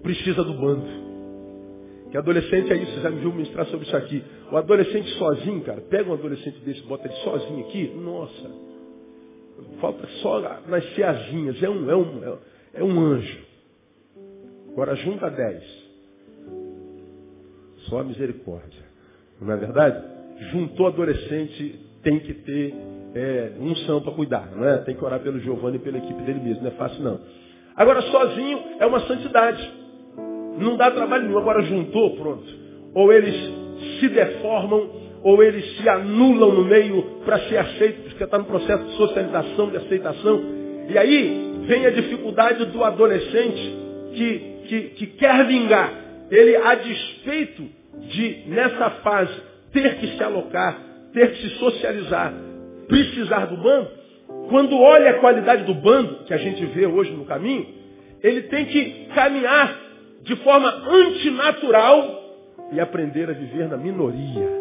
precisa 0.03 0.45
do 0.45 0.55
bando. 0.55 1.11
Que 2.11 2.17
adolescente 2.17 2.73
é 2.73 2.77
isso, 2.77 3.01
já 3.01 3.11
me 3.11 3.21
viu 3.21 3.33
ministrar 3.33 3.67
sobre 3.67 3.87
isso 3.87 3.97
aqui. 3.97 4.23
O 4.51 4.57
adolescente 4.57 5.09
sozinho, 5.11 5.61
cara, 5.63 5.81
pega 5.83 6.11
um 6.11 6.15
adolescente 6.15 6.59
desse, 6.61 6.83
bota 6.83 7.07
ele 7.07 7.17
sozinho 7.19 7.61
aqui, 7.67 7.93
nossa, 7.97 8.51
falta 9.81 10.07
só 10.21 10.61
nascer 10.67 11.05
asinhas, 11.05 11.63
é 11.63 11.69
um, 11.69 11.91
é 11.91 11.97
um, 11.97 12.39
é 12.75 12.85
um 12.85 13.01
anjo. 13.01 13.39
Agora 14.73 14.95
junta 14.97 15.31
dez. 15.31 15.63
Só 17.89 18.01
a 18.01 18.05
misericórdia. 18.05 18.80
Não 19.41 19.55
é 19.55 19.57
verdade? 19.57 20.05
Juntou 20.53 20.87
adolescente, 20.87 21.81
tem 22.03 22.19
que 22.19 22.35
ter 22.35 22.75
é, 23.15 23.53
unção 23.59 24.01
para 24.01 24.13
cuidar, 24.13 24.51
não 24.55 24.69
é? 24.69 24.79
Tem 24.79 24.95
que 24.95 25.05
orar 25.05 25.21
pelo 25.21 25.41
Giovanni 25.41 25.77
e 25.77 25.81
pela 25.81 25.99
equipe 25.99 26.23
dele 26.23 26.41
mesmo, 26.41 26.63
não 26.63 26.71
é 26.71 26.75
fácil 26.75 27.03
não. 27.03 27.21
Agora, 27.77 28.03
sozinho 28.03 28.59
é 28.79 28.87
uma 28.87 29.01
santidade. 29.01 29.73
Não 30.59 30.77
dá 30.77 30.91
trabalho 30.91 31.25
nenhum. 31.25 31.39
Agora, 31.39 31.63
juntou, 31.63 32.17
pronto. 32.17 32.45
Ou 32.95 33.13
eles 33.13 33.35
se 33.99 34.09
deformam, 34.09 34.91
ou 35.23 35.43
eles 35.43 35.79
se 35.79 35.89
anulam 35.89 36.53
no 36.53 36.65
meio 36.65 37.03
para 37.25 37.39
ser 37.49 37.57
aceitos, 37.59 38.05
porque 38.09 38.25
está 38.25 38.39
no 38.39 38.45
processo 38.45 38.85
de 38.85 38.97
socialização, 38.97 39.71
de 39.71 39.77
aceitação. 39.79 40.43
E 40.89 40.99
aí 40.99 41.65
vem 41.67 41.87
a 41.87 41.91
dificuldade 41.91 42.67
do 42.67 42.85
adolescente 42.85 43.79
que, 44.15 44.39
que, 44.67 44.81
que 44.97 45.07
quer 45.07 45.47
vingar. 45.47 45.93
Ele, 46.31 46.57
a 46.57 46.75
despeito 46.75 47.80
de, 48.09 48.45
nessa 48.49 48.91
fase, 49.03 49.35
ter 49.73 49.97
que 49.97 50.17
se 50.17 50.23
alocar, 50.23 50.79
ter 51.13 51.33
que 51.33 51.43
se 51.43 51.49
socializar, 51.57 52.33
precisar 52.89 53.47
do 53.47 53.57
bando, 53.57 53.89
quando 54.49 54.79
olha 54.79 55.11
a 55.11 55.21
qualidade 55.21 55.65
do 55.65 55.75
bando, 55.75 56.25
que 56.25 56.35
a 56.35 56.37
gente 56.37 56.65
vê 56.67 56.87
hoje 56.87 57.13
no 57.13 57.25
caminho, 57.25 57.67
ele 58.23 58.43
tem 58.43 58.65
que 58.67 59.07
caminhar 59.15 59.77
de 60.23 60.37
forma 60.37 60.69
antinatural 60.69 62.21
e 62.73 62.81
aprender 62.81 63.31
a 63.31 63.33
viver 63.33 63.69
na 63.69 63.77
minoria. 63.77 64.61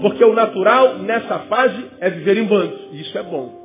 Porque 0.00 0.24
o 0.24 0.32
natural 0.32 0.98
nessa 0.98 1.40
fase 1.40 1.84
é 2.00 2.10
viver 2.10 2.36
em 2.38 2.44
bando. 2.44 2.76
E 2.92 3.00
isso 3.02 3.16
é 3.16 3.22
bom. 3.22 3.62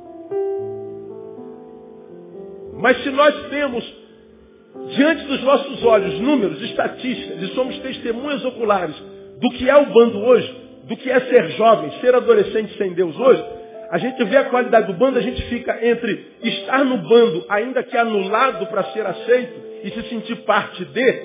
Mas 2.80 3.02
se 3.02 3.10
nós 3.10 3.48
temos 3.48 3.84
diante 4.94 5.24
dos 5.24 5.42
nossos 5.42 5.84
olhos 5.84 6.20
números, 6.20 6.62
estatísticas, 6.62 7.42
e 7.42 7.54
somos 7.54 7.78
testemunhas 7.78 8.44
oculares 8.44 8.94
do 9.40 9.50
que 9.50 9.68
é 9.68 9.76
o 9.76 9.86
bando 9.86 10.18
hoje, 10.18 10.68
do 10.84 10.96
que 10.96 11.10
é 11.10 11.20
ser 11.20 11.50
jovem, 11.50 11.90
ser 12.00 12.14
adolescente 12.14 12.76
sem 12.76 12.94
Deus 12.94 13.18
hoje, 13.18 13.44
a 13.90 13.96
gente 13.96 14.22
vê 14.24 14.36
a 14.36 14.44
qualidade 14.44 14.86
do 14.86 14.92
bando, 14.92 15.18
a 15.18 15.22
gente 15.22 15.42
fica 15.48 15.86
entre 15.86 16.26
estar 16.42 16.84
no 16.84 16.98
bando, 16.98 17.44
ainda 17.48 17.82
que 17.82 17.96
anulado 17.96 18.66
para 18.66 18.84
ser 18.92 19.06
aceito 19.06 19.60
e 19.82 19.90
se 19.90 20.02
sentir 20.08 20.36
parte 20.44 20.84
de, 20.84 21.22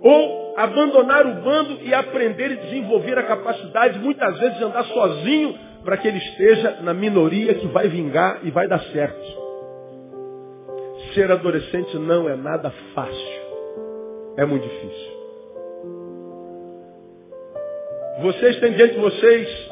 ou 0.00 0.54
abandonar 0.56 1.26
o 1.26 1.34
bando 1.42 1.78
e 1.82 1.94
aprender 1.94 2.52
e 2.52 2.56
desenvolver 2.56 3.18
a 3.18 3.22
capacidade, 3.22 3.98
muitas 3.98 4.38
vezes, 4.38 4.58
de 4.58 4.64
andar 4.64 4.84
sozinho 4.84 5.58
para 5.82 5.96
que 5.96 6.08
ele 6.08 6.18
esteja 6.18 6.78
na 6.82 6.92
minoria 6.92 7.54
que 7.54 7.66
vai 7.68 7.88
vingar 7.88 8.40
e 8.42 8.50
vai 8.50 8.68
dar 8.68 8.80
certo. 8.92 9.41
Ser 11.14 11.30
adolescente 11.30 11.96
não 11.98 12.28
é 12.28 12.36
nada 12.36 12.72
fácil. 12.94 13.42
É 14.36 14.44
muito 14.44 14.62
difícil. 14.62 15.12
Vocês 18.22 18.60
têm 18.60 18.72
diante 18.72 18.94
de 18.94 19.00
vocês 19.00 19.70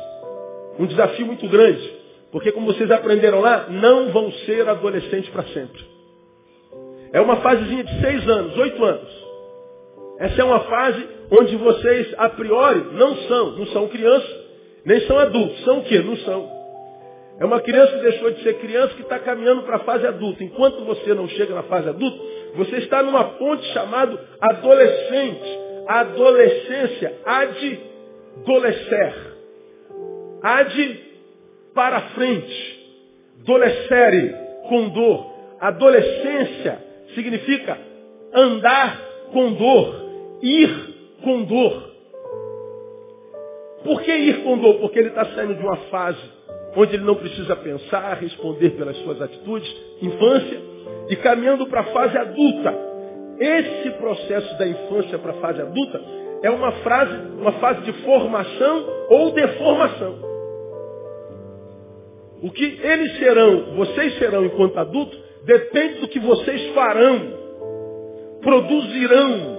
um 0.78 0.86
desafio 0.86 1.26
muito 1.26 1.48
grande. 1.48 2.00
Porque 2.32 2.52
como 2.52 2.66
vocês 2.66 2.90
aprenderam 2.90 3.40
lá, 3.40 3.66
não 3.68 4.10
vão 4.12 4.30
ser 4.32 4.68
adolescentes 4.68 5.30
para 5.30 5.42
sempre. 5.44 5.84
É 7.12 7.20
uma 7.20 7.36
fasezinha 7.36 7.84
de 7.84 8.00
seis 8.00 8.28
anos, 8.28 8.56
oito 8.56 8.84
anos. 8.84 9.20
Essa 10.18 10.42
é 10.42 10.44
uma 10.44 10.60
fase 10.60 11.08
onde 11.30 11.56
vocês, 11.56 12.14
a 12.18 12.28
priori, 12.28 12.84
não 12.92 13.16
são. 13.16 13.56
Não 13.56 13.66
são 13.66 13.88
crianças, 13.88 14.30
nem 14.84 15.00
são 15.06 15.18
adultos. 15.18 15.64
São 15.64 15.78
o 15.78 15.84
quê? 15.84 15.98
Não 15.98 16.16
são. 16.18 16.59
É 17.40 17.44
uma 17.46 17.58
criança 17.62 17.96
que 17.96 18.02
deixou 18.02 18.30
de 18.32 18.42
ser 18.42 18.58
criança 18.58 18.94
que 18.94 19.00
está 19.00 19.18
caminhando 19.18 19.62
para 19.62 19.76
a 19.76 19.80
fase 19.80 20.06
adulta. 20.06 20.44
Enquanto 20.44 20.84
você 20.84 21.14
não 21.14 21.26
chega 21.26 21.54
na 21.54 21.62
fase 21.62 21.88
adulta, 21.88 22.18
você 22.54 22.76
está 22.76 23.02
numa 23.02 23.24
ponte 23.24 23.64
chamada 23.72 24.20
adolescente. 24.38 25.58
Adolescência. 25.88 27.16
Há 27.24 27.46
de 30.64 31.00
para 31.74 32.00
frente. 32.10 32.78
Dolescere, 33.38 34.34
com 34.68 34.90
dor. 34.90 35.32
Adolescência 35.60 36.78
significa 37.14 37.78
andar 38.34 39.00
com 39.32 39.54
dor. 39.54 40.10
Ir 40.42 40.94
com 41.22 41.42
dor. 41.44 41.90
Por 43.82 44.02
que 44.02 44.12
ir 44.12 44.42
com 44.44 44.58
dor? 44.58 44.74
Porque 44.74 44.98
ele 44.98 45.08
está 45.08 45.24
saindo 45.34 45.54
de 45.54 45.62
uma 45.62 45.76
fase 45.88 46.20
onde 46.76 46.94
ele 46.94 47.04
não 47.04 47.16
precisa 47.16 47.56
pensar, 47.56 48.14
responder 48.14 48.70
pelas 48.70 48.96
suas 48.98 49.20
atitudes, 49.20 49.74
infância, 50.00 50.60
e 51.08 51.16
caminhando 51.16 51.66
para 51.66 51.80
a 51.80 51.84
fase 51.84 52.16
adulta. 52.16 52.90
Esse 53.38 53.90
processo 53.92 54.58
da 54.58 54.66
infância 54.66 55.18
para 55.18 55.32
a 55.32 55.40
fase 55.40 55.60
adulta 55.60 56.00
é 56.42 56.50
uma, 56.50 56.72
frase, 56.72 57.16
uma 57.38 57.52
fase 57.52 57.80
de 57.82 57.92
formação 58.04 58.86
ou 59.08 59.32
deformação. 59.32 60.30
O 62.42 62.50
que 62.50 62.80
eles 62.82 63.18
serão, 63.18 63.74
vocês 63.76 64.18
serão 64.18 64.44
enquanto 64.44 64.78
adultos, 64.78 65.18
depende 65.44 66.00
do 66.00 66.08
que 66.08 66.18
vocês 66.20 66.74
farão, 66.74 67.20
produzirão 68.40 69.58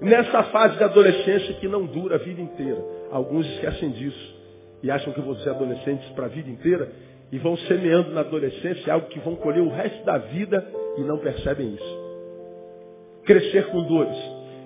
nessa 0.00 0.42
fase 0.44 0.76
de 0.76 0.84
adolescência 0.84 1.54
que 1.54 1.68
não 1.68 1.86
dura 1.86 2.16
a 2.16 2.18
vida 2.18 2.40
inteira. 2.40 2.82
Alguns 3.10 3.46
esquecem 3.46 3.90
disso 3.90 4.35
e 4.86 4.90
acham 4.90 5.12
que 5.12 5.20
vão 5.20 5.34
ser 5.38 5.50
adolescentes 5.50 6.08
para 6.10 6.26
a 6.26 6.28
vida 6.28 6.48
inteira 6.48 6.88
e 7.32 7.38
vão 7.38 7.56
semeando 7.56 8.12
na 8.12 8.20
adolescência 8.20 8.92
algo 8.92 9.08
que 9.08 9.18
vão 9.18 9.34
colher 9.34 9.60
o 9.60 9.68
resto 9.68 10.04
da 10.04 10.16
vida 10.16 10.64
e 10.96 11.00
não 11.00 11.18
percebem 11.18 11.74
isso. 11.74 11.98
Crescer 13.24 13.66
com 13.66 13.82
dores. 13.82 14.16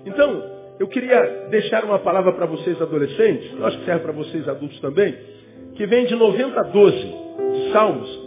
Então, 0.04 0.44
eu 0.78 0.86
queria 0.88 1.48
deixar 1.48 1.84
uma 1.86 2.00
palavra 2.00 2.34
para 2.34 2.44
vocês 2.44 2.80
adolescentes, 2.82 3.50
eu 3.58 3.64
acho 3.64 3.78
que 3.78 3.86
serve 3.86 4.02
para 4.02 4.12
vocês 4.12 4.46
adultos 4.46 4.78
também, 4.80 5.16
que 5.74 5.86
vem 5.86 6.04
de 6.04 6.14
90 6.14 6.60
a 6.60 6.64
12 6.64 6.96
de 6.98 7.72
Salmos, 7.72 8.20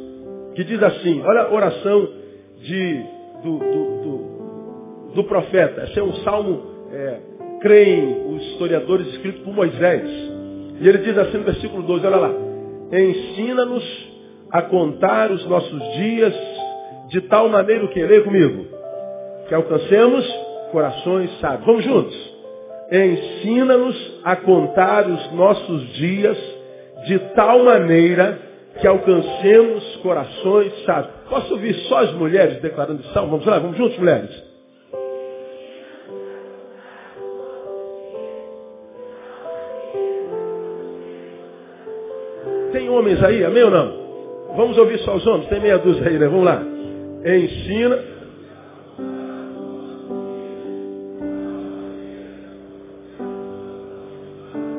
que 0.55 0.63
diz 0.63 0.81
assim, 0.81 1.21
olha 1.21 1.41
a 1.41 1.53
oração 1.53 2.09
de, 2.57 3.03
do, 3.43 3.59
do, 3.59 4.01
do, 4.01 5.13
do 5.13 5.23
profeta. 5.25 5.83
Esse 5.83 5.99
é 5.99 6.03
um 6.03 6.13
salmo, 6.23 6.89
é, 6.91 7.19
creem 7.61 8.33
os 8.33 8.41
historiadores, 8.53 9.05
escrito 9.09 9.43
por 9.43 9.53
Moisés. 9.53 10.32
E 10.83 10.87
ele 10.89 10.97
diz 10.97 11.17
assim 11.17 11.37
no 11.37 11.45
versículo 11.45 11.81
12, 11.83 12.05
olha 12.05 12.17
lá. 12.17 12.31
Ensina-nos 12.91 13.83
a 14.51 14.61
contar 14.63 15.31
os 15.31 15.45
nossos 15.45 15.81
dias 15.93 16.33
de 17.07 17.21
tal 17.21 17.47
maneira 17.47 17.87
que? 17.87 18.03
Leia 18.03 18.21
comigo. 18.21 18.65
Que 19.47 19.55
alcancemos 19.55 20.25
corações 20.73 21.39
sábios. 21.39 21.65
Vamos 21.65 21.85
juntos. 21.85 22.33
Ensina-nos 22.91 24.19
a 24.25 24.35
contar 24.35 25.07
os 25.07 25.31
nossos 25.31 25.93
dias 25.93 26.37
de 27.07 27.17
tal 27.33 27.63
maneira 27.63 28.37
que 28.81 28.85
alcancemos 28.85 29.95
corações 30.03 30.83
sábios. 30.85 31.13
Posso 31.29 31.53
ouvir 31.53 31.75
só 31.87 31.99
as 31.99 32.11
mulheres 32.11 32.61
declarando 32.61 33.01
isso? 33.01 33.13
Vamos 33.13 33.45
lá, 33.45 33.57
vamos 33.57 33.77
juntos, 33.77 33.97
mulheres. 33.97 34.52
Homens 42.93 43.23
aí, 43.23 43.43
amém 43.43 43.63
ou 43.63 43.71
não? 43.71 44.03
Vamos 44.55 44.77
ouvir 44.77 44.99
só 44.99 45.15
os 45.15 45.25
homens, 45.25 45.49
tem 45.49 45.59
meia 45.59 45.77
dúzia 45.77 46.07
aí, 46.07 46.17
né? 46.17 46.27
Vamos 46.27 46.45
lá. 46.45 46.61
Ensina. 47.25 47.99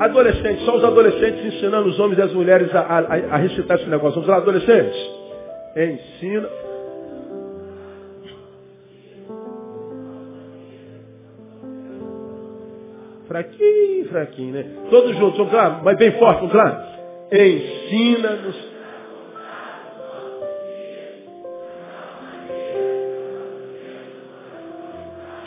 Adolescentes, 0.01 0.65
só 0.65 0.77
os 0.77 0.85
adolescentes 0.85 1.45
ensinando 1.45 1.89
os 1.89 1.99
homens 1.99 2.19
e 2.19 2.23
as 2.23 2.33
mulheres 2.33 2.75
a, 2.75 2.81
a, 2.81 2.99
a 2.99 3.37
recitar 3.37 3.79
esse 3.79 3.89
negócio. 3.89 4.21
Vamos 4.21 4.29
lá, 4.29 4.37
adolescentes. 4.37 5.11
Ensina. 5.77 6.49
Fraquinho, 13.27 14.09
fraquinho, 14.11 14.53
né? 14.53 14.67
Todos 14.91 15.17
juntos, 15.17 15.39
vamos 15.39 15.53
lá, 15.53 15.81
mas 15.83 15.97
bem 15.97 16.13
forte, 16.13 16.41
vamos 16.41 16.55
lá. 16.55 16.95
Ensina-nos 17.33 18.75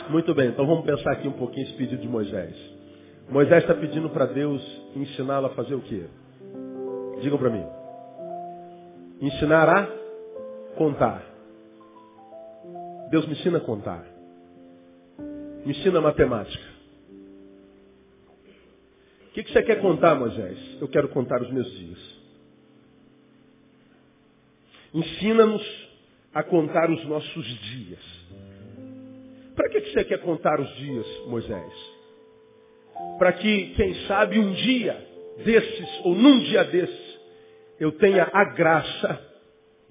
Muito 0.10 0.34
bem, 0.34 0.48
então 0.48 0.66
vamos 0.66 0.86
pensar 0.86 1.12
aqui 1.12 1.28
um 1.28 1.34
pouquinho 1.34 1.66
esse 1.66 1.76
pedido 1.76 2.02
de 2.02 2.08
Moisés. 2.08 2.56
Moisés 3.30 3.62
está 3.62 3.74
pedindo 3.74 4.10
para 4.10 4.26
Deus 4.26 4.62
ensiná-lo 4.96 5.48
a 5.48 5.50
fazer 5.50 5.76
o 5.76 5.82
quê? 5.82 6.06
Digam 7.22 7.38
para 7.38 7.50
mim. 7.50 7.66
Ensinar 9.20 9.68
a 9.68 9.86
contar. 10.78 11.22
Deus 13.10 13.26
me 13.26 13.34
ensina 13.34 13.58
a 13.58 13.62
contar. 13.62 14.06
Me 15.66 15.72
ensina 15.72 16.00
a 16.00 16.02
matemática. 16.02 16.77
Que, 19.38 19.44
que 19.44 19.54
você 19.54 19.62
quer 19.62 19.80
contar, 19.82 20.16
Moisés? 20.16 20.58
Eu 20.82 20.88
quero 20.88 21.10
contar 21.10 21.40
os 21.44 21.52
meus 21.52 21.72
dias. 21.78 22.00
Ensina-nos 24.92 25.62
a 26.34 26.42
contar 26.42 26.90
os 26.90 27.06
nossos 27.06 27.46
dias. 27.46 28.00
Para 29.56 29.70
que 29.70 29.80
você 29.82 30.04
quer 30.06 30.22
contar 30.22 30.60
os 30.60 30.76
dias, 30.78 31.06
Moisés? 31.28 31.72
Para 33.20 33.34
que, 33.34 33.76
quem 33.76 33.94
sabe, 34.08 34.40
um 34.40 34.54
dia 34.54 35.08
desses, 35.46 36.00
ou 36.04 36.16
num 36.16 36.40
dia 36.40 36.64
desses, 36.64 37.20
eu 37.80 37.92
tenha 37.92 38.28
a 38.34 38.44
graça 38.56 39.22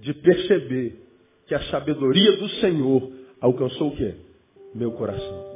de 0.01 0.13
perceber 0.13 1.07
que 1.47 1.55
a 1.55 1.63
sabedoria 1.71 2.37
do 2.37 2.49
Senhor 2.49 3.13
alcançou 3.41 3.93
o 3.93 3.97
quê? 3.97 4.13
Meu 4.75 4.91
coração. 4.91 5.56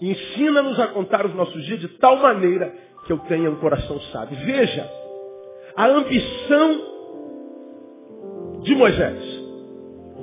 Ensina-nos 0.00 0.78
a 0.80 0.88
contar 0.88 1.24
os 1.24 1.34
nossos 1.34 1.64
dias 1.64 1.80
de 1.80 1.88
tal 1.98 2.16
maneira 2.16 2.72
que 3.06 3.12
eu 3.12 3.18
tenha 3.20 3.50
um 3.50 3.56
coração 3.56 4.00
sábio. 4.12 4.36
Veja, 4.44 4.88
a 5.76 5.86
ambição 5.86 6.94
de 8.62 8.74
Moisés, 8.74 9.22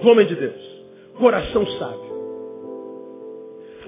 do 0.02 0.10
homem 0.10 0.26
de 0.26 0.36
Deus, 0.36 0.62
coração 1.18 1.66
sábio. 1.78 2.12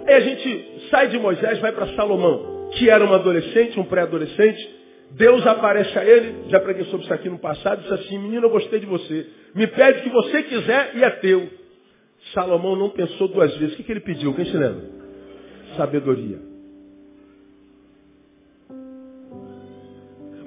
Aí 0.05 0.13
a 0.15 0.19
gente 0.19 0.87
sai 0.89 1.07
de 1.07 1.17
Moisés, 1.17 1.59
vai 1.59 1.71
para 1.71 1.87
Salomão, 1.95 2.69
que 2.73 2.89
era 2.89 3.03
um 3.03 3.13
adolescente, 3.13 3.79
um 3.79 3.85
pré-adolescente. 3.85 4.83
Deus 5.11 5.45
aparece 5.45 5.97
a 5.97 6.05
ele, 6.05 6.49
já 6.49 6.59
preguei 6.59 6.85
sobre 6.85 7.05
isso 7.05 7.13
aqui 7.13 7.29
no 7.29 7.39
passado, 7.39 7.81
disse 7.81 7.93
assim, 7.93 8.17
menino, 8.17 8.47
eu 8.47 8.49
gostei 8.49 8.79
de 8.79 8.85
você. 8.85 9.27
Me 9.53 9.67
pede 9.67 9.99
o 9.99 10.03
que 10.03 10.09
você 10.09 10.43
quiser 10.43 10.91
e 10.95 11.03
é 11.03 11.09
teu. 11.09 11.47
Salomão 12.33 12.75
não 12.75 12.89
pensou 12.89 13.27
duas 13.27 13.55
vezes. 13.57 13.73
O 13.73 13.77
que, 13.77 13.83
que 13.83 13.91
ele 13.91 13.99
pediu? 13.99 14.33
Quem 14.33 14.45
se 14.45 14.57
lembra? 14.57 15.02
Sabedoria. 15.75 16.39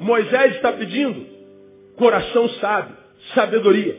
Moisés 0.01 0.57
está 0.57 0.73
pedindo 0.73 1.27
coração 1.97 2.49
sábio, 2.61 2.97
sabedoria. 3.35 3.97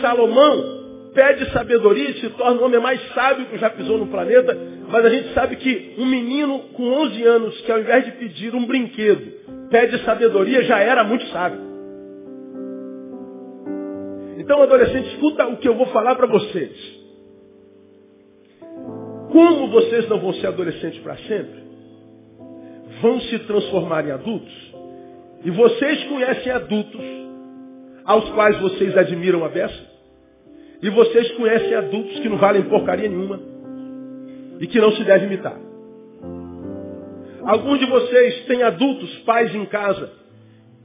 Salomão 0.00 0.82
pede 1.14 1.52
sabedoria 1.52 2.10
e 2.10 2.20
se 2.20 2.30
torna 2.30 2.60
o 2.60 2.64
homem 2.64 2.80
mais 2.80 3.00
sábio 3.12 3.46
que 3.46 3.58
já 3.58 3.70
pisou 3.70 3.98
no 3.98 4.06
planeta, 4.06 4.56
mas 4.88 5.04
a 5.04 5.10
gente 5.10 5.34
sabe 5.34 5.56
que 5.56 5.94
um 5.98 6.06
menino 6.06 6.58
com 6.74 6.84
11 6.84 7.22
anos, 7.22 7.60
que 7.60 7.70
ao 7.70 7.80
invés 7.80 8.04
de 8.04 8.12
pedir 8.12 8.54
um 8.54 8.64
brinquedo, 8.64 9.68
pede 9.70 10.02
sabedoria, 10.04 10.62
já 10.62 10.78
era 10.78 11.04
muito 11.04 11.26
sábio. 11.26 11.60
Então, 14.38 14.62
adolescente, 14.62 15.14
escuta 15.14 15.46
o 15.46 15.58
que 15.58 15.68
eu 15.68 15.76
vou 15.76 15.86
falar 15.86 16.16
para 16.16 16.26
vocês. 16.26 17.01
Como 19.32 19.68
vocês 19.68 20.06
não 20.10 20.20
vão 20.20 20.34
ser 20.34 20.48
adolescentes 20.48 21.00
para 21.00 21.16
sempre, 21.16 21.62
vão 23.00 23.18
se 23.22 23.38
transformar 23.40 24.06
em 24.06 24.10
adultos, 24.10 24.52
e 25.42 25.50
vocês 25.50 26.04
conhecem 26.04 26.52
adultos 26.52 27.00
aos 28.04 28.28
quais 28.30 28.60
vocês 28.60 28.96
admiram 28.96 29.42
a 29.42 29.48
beça, 29.48 29.90
e 30.82 30.90
vocês 30.90 31.32
conhecem 31.32 31.74
adultos 31.74 32.20
que 32.20 32.28
não 32.28 32.36
valem 32.36 32.62
porcaria 32.64 33.08
nenhuma 33.08 33.40
e 34.60 34.66
que 34.66 34.78
não 34.78 34.92
se 34.92 35.02
deve 35.02 35.26
imitar. 35.26 35.58
Alguns 37.44 37.78
de 37.78 37.86
vocês 37.86 38.44
têm 38.44 38.62
adultos, 38.62 39.12
pais 39.20 39.54
em 39.54 39.64
casa, 39.64 40.10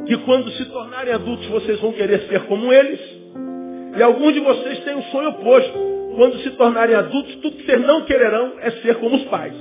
que 0.05 0.17
quando 0.19 0.49
se 0.51 0.65
tornarem 0.65 1.13
adultos 1.13 1.45
vocês 1.47 1.79
vão 1.81 1.91
querer 1.91 2.21
ser 2.29 2.45
como 2.45 2.71
eles. 2.71 2.99
E 3.97 4.01
alguns 4.01 4.33
de 4.33 4.39
vocês 4.39 4.79
têm 4.83 4.95
um 4.95 5.03
sonho 5.03 5.29
oposto. 5.29 5.96
Quando 6.17 6.39
se 6.39 6.49
tornarem 6.57 6.95
adultos, 6.95 7.35
tudo 7.35 7.57
que 7.57 7.63
vocês 7.63 7.79
não 7.85 8.03
quererão 8.05 8.53
é 8.59 8.71
ser 8.71 8.95
como 8.95 9.17
os 9.17 9.25
pais. 9.25 9.53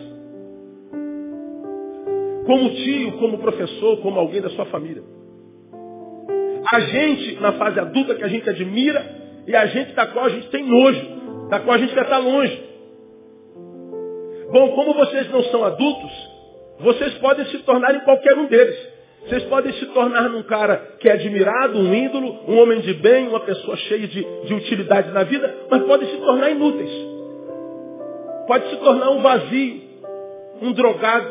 Como 2.46 2.70
tio, 2.70 3.12
como 3.18 3.36
professor, 3.36 3.98
como 3.98 4.18
alguém 4.18 4.40
da 4.40 4.48
sua 4.48 4.64
família. 4.64 5.02
A 6.72 6.80
gente, 6.80 7.38
na 7.42 7.52
fase 7.52 7.78
adulta 7.78 8.14
que 8.14 8.24
a 8.24 8.28
gente 8.28 8.48
admira, 8.48 9.04
e 9.46 9.54
a 9.54 9.66
gente 9.66 9.92
da 9.92 10.06
qual 10.06 10.24
a 10.24 10.28
gente 10.30 10.48
tem 10.48 10.64
nojo, 10.64 11.48
da 11.50 11.60
qual 11.60 11.76
a 11.76 11.78
gente 11.78 11.92
quer 11.92 12.04
estar 12.04 12.18
longe. 12.20 12.64
Bom, 14.50 14.70
como 14.70 14.94
vocês 14.94 15.30
não 15.30 15.42
são 15.44 15.62
adultos, 15.62 16.10
vocês 16.80 17.12
podem 17.18 17.44
se 17.46 17.58
tornar 17.64 17.94
em 17.96 18.00
qualquer 18.00 18.34
um 18.34 18.46
deles. 18.46 18.95
Vocês 19.26 19.42
podem 19.44 19.72
se 19.72 19.86
tornar 19.86 20.28
num 20.28 20.44
cara 20.44 20.76
que 21.00 21.08
é 21.08 21.12
admirado, 21.12 21.78
um 21.78 21.92
ídolo, 21.92 22.38
um 22.46 22.60
homem 22.60 22.80
de 22.80 22.94
bem, 22.94 23.26
uma 23.26 23.40
pessoa 23.40 23.76
cheia 23.76 24.06
de, 24.06 24.24
de 24.44 24.54
utilidade 24.54 25.10
na 25.10 25.24
vida, 25.24 25.52
mas 25.68 25.82
podem 25.82 26.08
se 26.08 26.16
tornar 26.18 26.48
inúteis. 26.50 26.90
Pode 28.46 28.70
se 28.70 28.76
tornar 28.76 29.10
um 29.10 29.20
vazio, 29.20 29.82
um 30.62 30.72
drogado, 30.72 31.28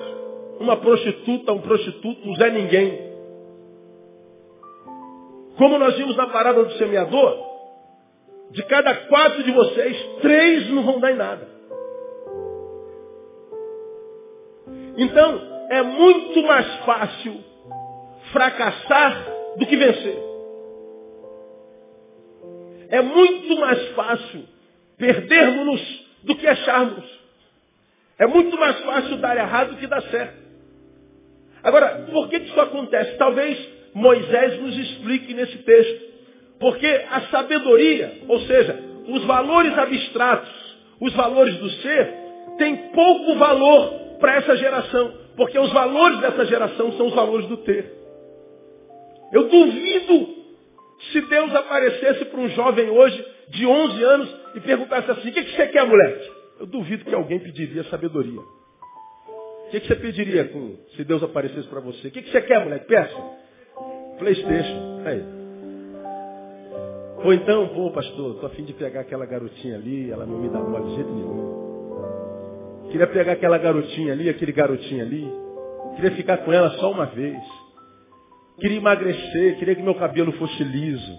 uma 0.59 0.75
prostituta, 0.75 1.53
um 1.53 1.61
prostituto, 1.61 2.27
um 2.27 2.35
Zé 2.35 2.49
Ninguém. 2.49 2.99
Como 5.57 5.79
nós 5.79 5.95
vimos 5.95 6.17
na 6.17 6.27
parada 6.27 6.65
do 6.65 6.73
semeador, 6.73 7.45
de 8.51 8.61
cada 8.63 8.93
quatro 8.93 9.41
de 9.41 9.51
vocês, 9.53 9.97
três 10.21 10.69
não 10.69 10.83
vão 10.83 10.99
dar 10.99 11.13
em 11.13 11.15
nada. 11.15 11.47
Então, 14.97 15.41
é 15.69 15.81
muito 15.81 16.43
mais 16.43 16.67
fácil 16.85 17.54
fracassar 18.31 19.25
do 19.57 19.65
que 19.65 19.75
vencer. 19.75 20.25
é 22.89 23.01
muito 23.01 23.57
mais 23.59 23.87
fácil 23.89 24.43
perdermos-nos 24.97 26.05
do 26.23 26.35
que 26.35 26.47
acharmos. 26.47 27.03
É 28.17 28.25
muito 28.25 28.57
mais 28.57 28.79
fácil 28.79 29.17
dar 29.17 29.35
errado 29.35 29.71
do 29.71 29.77
que 29.77 29.87
dar 29.87 30.01
certo. 30.03 30.45
Agora, 31.63 32.05
por 32.11 32.29
que 32.29 32.37
isso 32.37 32.59
acontece? 32.61 33.17
Talvez 33.17 33.57
Moisés 33.93 34.61
nos 34.61 34.77
explique 34.77 35.33
nesse 35.33 35.57
texto. 35.59 36.15
Porque 36.59 36.87
a 37.11 37.21
sabedoria, 37.23 38.21
ou 38.29 38.39
seja, 38.41 38.79
os 39.07 39.25
valores 39.25 39.77
abstratos, 39.77 40.77
os 41.01 41.13
valores 41.13 41.55
do 41.57 41.69
ser, 41.69 42.13
têm 42.57 42.77
pouco 42.93 43.35
valor 43.35 44.17
para 44.19 44.35
essa 44.35 44.55
geração. 44.55 45.13
Porque 45.35 45.59
os 45.59 45.71
valores 45.73 46.19
dessa 46.21 46.45
geração 46.45 46.93
são 46.93 47.07
os 47.07 47.13
valores 47.13 47.47
do 47.47 47.57
ter. 47.57 48.04
Eu 49.35 49.49
duvido 49.49 50.33
se 51.11 51.19
Deus 51.19 51.53
aparecesse 51.53 52.23
para 52.23 52.39
um 52.39 52.47
jovem 52.47 52.89
hoje 52.89 53.25
de 53.49 53.67
11 53.67 54.03
anos 54.03 54.35
e 54.55 54.61
perguntasse 54.61 55.11
assim, 55.11 55.27
o 55.27 55.33
que, 55.33 55.43
que 55.43 55.57
você 55.57 55.67
quer, 55.67 55.85
moleque? 55.85 56.31
Eu 56.57 56.65
duvido 56.65 57.03
que 57.03 57.13
alguém 57.13 57.37
pediria 57.39 57.83
sabedoria. 57.83 58.39
O 58.39 59.71
que, 59.71 59.81
que 59.81 59.87
você 59.87 59.95
pediria 59.97 60.45
com, 60.45 60.77
se 60.95 61.03
Deus 61.03 61.21
aparecesse 61.21 61.67
para 61.67 61.81
você? 61.81 62.07
O 62.07 62.11
que, 62.11 62.21
que 62.21 62.31
você 62.31 62.41
quer, 62.43 62.63
moleque? 62.63 62.87
Peça. 62.87 63.13
Playstation. 64.17 65.03
Aí. 65.05 65.21
Ou 67.25 67.33
então, 67.33 67.67
pô, 67.75 67.91
pastor, 67.91 68.39
tô 68.39 68.45
afim 68.45 68.63
de 68.63 68.71
pegar 68.71 69.01
aquela 69.01 69.25
garotinha 69.25 69.75
ali, 69.75 70.11
ela 70.11 70.25
não 70.25 70.39
me 70.39 70.47
dá 70.47 70.59
mole 70.59 70.85
de 70.85 70.95
jeito 70.95 71.11
nenhum. 71.11 72.87
Queria 72.89 73.07
pegar 73.07 73.33
aquela 73.33 73.57
garotinha 73.57 74.13
ali, 74.13 74.29
aquele 74.29 74.53
garotinho 74.53 75.03
ali. 75.03 75.29
Queria 75.97 76.11
ficar 76.11 76.37
com 76.37 76.53
ela 76.53 76.69
só 76.77 76.89
uma 76.89 77.07
vez. 77.07 77.64
Queria 78.59 78.77
emagrecer, 78.77 79.57
queria 79.57 79.75
que 79.75 79.81
meu 79.81 79.95
cabelo 79.95 80.31
fosse 80.33 80.63
liso. 80.63 81.17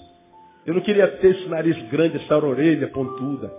Eu 0.65 0.75
não 0.75 0.81
queria 0.81 1.07
ter 1.07 1.33
esse 1.33 1.49
nariz 1.49 1.77
grande, 1.89 2.17
essa 2.17 2.39
orelha 2.39 2.89
pontuda. 2.89 3.53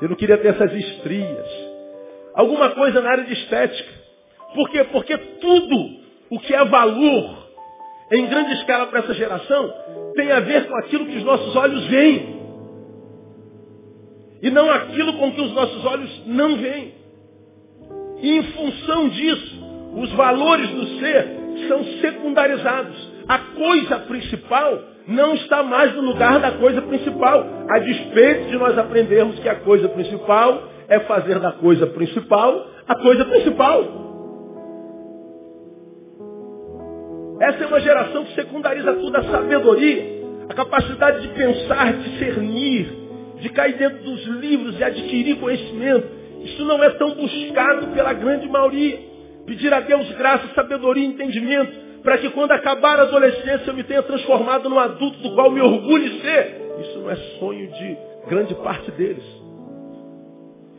Eu 0.00 0.08
não 0.10 0.16
queria 0.16 0.36
ter 0.38 0.48
essas 0.48 0.72
estrias. 0.72 1.46
Alguma 2.34 2.70
coisa 2.70 3.00
na 3.00 3.10
área 3.10 3.24
de 3.24 3.32
estética. 3.32 3.90
Por 4.54 4.68
quê? 4.70 4.84
Porque 4.84 5.16
tudo 5.16 5.76
o 6.30 6.38
que 6.38 6.54
é 6.54 6.64
valor 6.64 7.46
em 8.12 8.26
grande 8.26 8.52
escala 8.54 8.86
para 8.86 9.00
essa 9.00 9.14
geração 9.14 9.72
tem 10.14 10.30
a 10.30 10.40
ver 10.40 10.68
com 10.68 10.76
aquilo 10.76 11.06
que 11.06 11.16
os 11.16 11.24
nossos 11.24 11.56
olhos 11.56 11.86
veem. 11.86 12.36
E 14.42 14.50
não 14.50 14.70
aquilo 14.70 15.14
com 15.14 15.32
que 15.32 15.40
os 15.40 15.52
nossos 15.52 15.84
olhos 15.84 16.26
não 16.26 16.56
veem. 16.56 16.94
E 18.20 18.36
em 18.36 18.42
função 18.52 19.08
disso, 19.08 19.64
os 19.96 20.12
valores 20.12 20.68
do 20.70 20.86
ser 21.00 21.26
são 21.68 21.84
secundarizados. 22.00 23.05
A 23.28 23.38
coisa 23.38 23.98
principal 24.00 24.78
não 25.08 25.34
está 25.34 25.62
mais 25.62 25.94
no 25.94 26.02
lugar 26.02 26.40
da 26.40 26.52
coisa 26.52 26.82
principal. 26.82 27.44
A 27.68 27.78
despeito 27.80 28.50
de 28.50 28.56
nós 28.56 28.76
aprendermos 28.78 29.38
que 29.38 29.48
a 29.48 29.56
coisa 29.56 29.88
principal 29.88 30.62
é 30.88 31.00
fazer 31.00 31.38
da 31.40 31.52
coisa 31.52 31.86
principal 31.86 32.66
a 32.88 32.94
coisa 32.94 33.24
principal. 33.24 34.06
Essa 37.40 37.64
é 37.64 37.66
uma 37.66 37.80
geração 37.80 38.24
que 38.24 38.34
secundariza 38.34 38.94
tudo, 38.94 39.16
a 39.16 39.24
sabedoria, 39.24 40.04
a 40.48 40.54
capacidade 40.54 41.22
de 41.22 41.28
pensar, 41.34 41.92
discernir, 41.94 42.88
de 43.40 43.48
cair 43.50 43.76
dentro 43.76 44.04
dos 44.04 44.24
livros 44.26 44.78
e 44.78 44.84
adquirir 44.84 45.36
conhecimento. 45.38 46.06
Isso 46.44 46.64
não 46.64 46.82
é 46.82 46.90
tão 46.90 47.10
buscado 47.14 47.88
pela 47.88 48.12
grande 48.12 48.48
maioria. 48.48 48.98
Pedir 49.44 49.72
a 49.72 49.80
Deus 49.80 50.10
graça, 50.12 50.48
sabedoria 50.54 51.04
e 51.04 51.08
entendimento, 51.08 51.85
para 52.06 52.18
que 52.18 52.30
quando 52.30 52.52
acabar 52.52 53.00
a 53.00 53.02
adolescência 53.02 53.64
eu 53.66 53.74
me 53.74 53.82
tenha 53.82 54.00
transformado 54.00 54.70
num 54.70 54.78
adulto 54.78 55.18
do 55.18 55.34
qual 55.34 55.50
me 55.50 55.60
orgulho 55.60 56.08
de 56.08 56.20
ser. 56.20 56.54
Isso 56.82 57.00
não 57.00 57.10
é 57.10 57.16
sonho 57.40 57.66
de 57.66 57.96
grande 58.28 58.54
parte 58.54 58.92
deles. 58.92 59.24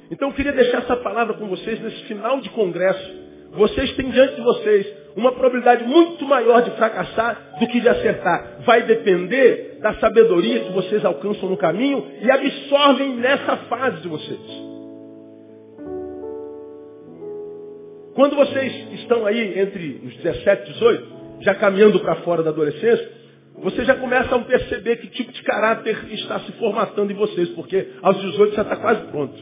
Então 0.10 0.30
eu 0.30 0.34
queria 0.34 0.54
deixar 0.54 0.78
essa 0.78 0.96
palavra 0.96 1.34
com 1.34 1.46
vocês 1.50 1.82
nesse 1.82 2.02
final 2.06 2.40
de 2.40 2.50
congresso. 2.52 3.28
Vocês 3.52 3.94
têm 3.98 4.10
diante 4.10 4.36
de 4.36 4.42
vocês 4.42 4.88
uma 5.18 5.34
probabilidade 5.34 5.84
muito 5.84 6.26
maior 6.26 6.62
de 6.62 6.72
fracassar 6.72 7.58
do 7.60 7.68
que 7.68 7.82
de 7.82 7.90
acertar. 7.90 8.60
Vai 8.66 8.84
depender 8.84 9.80
da 9.82 9.96
sabedoria 9.96 10.62
que 10.62 10.72
vocês 10.72 11.04
alcançam 11.04 11.50
no 11.50 11.58
caminho 11.58 12.06
e 12.22 12.32
absorvem 12.32 13.18
nessa 13.18 13.58
fase 13.68 14.00
de 14.02 14.08
vocês. 14.08 14.68
Quando 18.16 18.34
vocês 18.38 18.94
estão 18.94 19.26
aí 19.26 19.60
entre 19.60 20.02
os 20.06 20.16
17 20.24 20.70
e 20.70 20.74
18, 20.74 21.17
já 21.42 21.56
caminhando 21.56 22.00
para 22.00 22.18
fora 22.18 22.44
da 22.44 22.50
adolescência, 22.50 23.18
vocês 23.60 23.88
já 23.88 23.96
começam 23.96 24.40
a 24.40 24.44
perceber 24.44 24.98
que 24.98 25.08
tipo 25.08 25.32
de 25.32 25.42
caráter 25.42 25.98
está 26.12 26.40
se 26.42 26.52
formatando 26.54 27.12
em 27.12 27.16
vocês, 27.16 27.50
porque 27.50 27.88
aos 28.02 28.20
18 28.22 28.56
já 28.56 28.62
está 28.62 28.76
quase 28.76 29.02
pronto. 29.08 29.38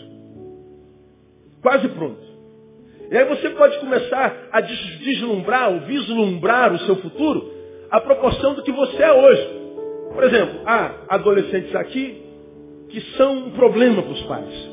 Quase 1.62 1.88
pronto. 1.90 2.26
E 3.12 3.18
aí 3.18 3.26
você 3.26 3.50
pode 3.50 3.78
começar 3.80 4.48
a 4.52 4.62
deslumbrar 4.62 5.72
ou 5.74 5.82
vislumbrar 5.82 6.74
o 6.74 6.80
seu 6.80 6.96
futuro 6.98 7.52
à 7.92 8.00
proporção 8.00 8.54
do 8.56 8.64
que 8.64 8.72
você 8.72 9.04
é 9.04 9.14
hoje. 9.14 9.48
Por 10.14 10.24
exemplo, 10.24 10.62
há 10.66 11.06
adolescentes 11.10 11.76
aqui 11.76 12.22
que 12.90 13.02
são 13.18 13.48
um 13.48 13.52
problema 13.52 14.02
para 14.02 14.12
os 14.14 14.22
pais. 14.24 14.70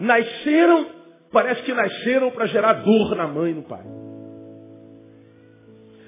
Nasceram 0.00 0.86
parece 1.32 1.62
que 1.62 1.72
nasceram 1.72 2.30
para 2.30 2.46
gerar 2.46 2.74
dor 2.74 3.14
na 3.16 3.26
mãe 3.26 3.52
e 3.52 3.54
no 3.54 3.62
pai. 3.62 4.01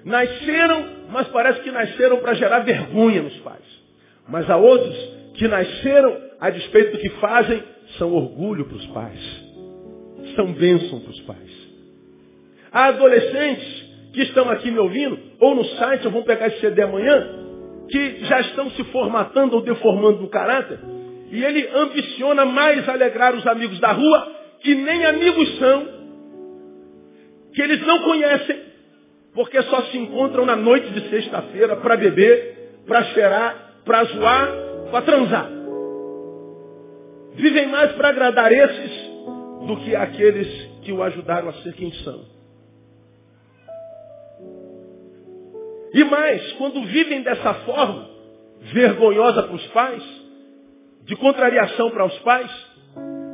Nasceram, 0.05 0.87
mas 1.11 1.29
parece 1.29 1.61
que 1.61 1.71
nasceram 1.71 2.19
para 2.19 2.35
gerar 2.35 2.61
vergonha 2.61 3.23
nos 3.23 3.37
pais. 3.39 3.65
Mas 4.29 4.49
há 4.49 4.57
outros 4.57 4.95
que 5.35 5.49
nasceram, 5.49 6.17
a 6.41 6.51
despeito 6.51 6.93
do 6.93 6.99
que 6.99 7.09
fazem, 7.21 7.63
são 7.99 8.13
orgulho 8.13 8.65
para 8.67 8.77
os 8.77 8.87
pais. 8.89 9.45
São 10.37 10.53
bênção 10.53 11.01
para 11.01 11.11
os 11.11 11.21
pais. 11.21 11.65
Há 12.73 12.87
adolescentes 12.87 13.85
que 14.13 14.23
estão 14.23 14.49
aqui 14.51 14.71
me 14.71 14.79
ouvindo, 14.79 15.19
ou 15.41 15.55
no 15.55 15.65
site, 15.65 16.07
ou 16.07 16.13
vão 16.13 16.23
pegar 16.23 16.49
esse 16.49 16.61
CD 16.61 16.83
amanhã, 16.83 17.45
que 17.91 18.25
já 18.25 18.41
estão 18.41 18.71
se 18.71 18.85
formatando 18.85 19.57
ou 19.57 19.63
deformando 19.63 20.21
no 20.21 20.29
caráter, 20.29 20.79
e 21.31 21.43
ele 21.43 21.69
ambiciona 21.75 22.45
mais 22.45 22.89
alegrar 22.89 23.35
os 23.35 23.47
amigos 23.47 23.79
da 23.81 23.93
rua 23.93 24.33
que 24.61 24.75
nem 24.75 25.05
amigos 25.05 25.59
são, 25.59 25.89
que 27.55 27.63
eles 27.63 27.81
não 27.87 27.99
conhecem, 28.01 28.64
porque 29.35 29.61
só 29.63 29.83
se 29.87 29.99
encontram 29.99 30.47
na 30.47 30.55
noite 30.55 30.89
de 30.91 31.09
sexta-feira 31.11 31.77
para 31.77 31.97
beber, 31.97 32.83
para 32.87 33.03
cheirar, 33.05 33.81
para 33.85 34.05
zoar, 34.05 34.49
para 34.91 35.03
transar. 35.03 35.51
Vivem 37.35 37.67
mais 37.67 37.93
para 37.93 38.09
agradar 38.11 38.53
esses 38.53 38.91
do 39.67 39.77
que 39.79 39.97
aqueles 39.97 40.49
que 40.83 40.93
o 40.93 41.03
ajudaram 41.03 41.49
a 41.49 41.53
ser 41.55 41.73
quem 41.75 41.93
são. 42.05 42.25
E 45.93 46.05
mais, 46.05 46.53
quando 46.53 46.83
vivem 46.85 47.23
dessa 47.23 47.55
forma, 47.55 48.09
vergonhosa 48.73 49.43
para 49.43 49.55
os 49.55 49.67
pais, 49.69 50.03
de 51.05 51.17
contrariação 51.17 51.91
para 51.91 52.05
os 52.05 52.19
pais, 52.21 52.51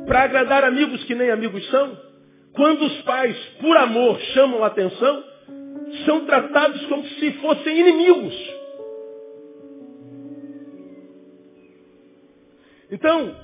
para 0.05 0.23
agradar 0.23 0.63
amigos 0.63 1.03
que 1.03 1.15
nem 1.15 1.29
amigos 1.29 1.65
são, 1.69 1.97
quando 2.53 2.83
os 2.85 3.01
pais, 3.03 3.37
por 3.61 3.77
amor, 3.77 4.19
chamam 4.33 4.63
a 4.63 4.67
atenção, 4.67 5.30
são 6.05 6.25
tratados 6.25 6.85
como 6.85 7.03
se 7.05 7.31
fossem 7.33 7.79
inimigos. 7.79 8.61
Então, 12.91 13.35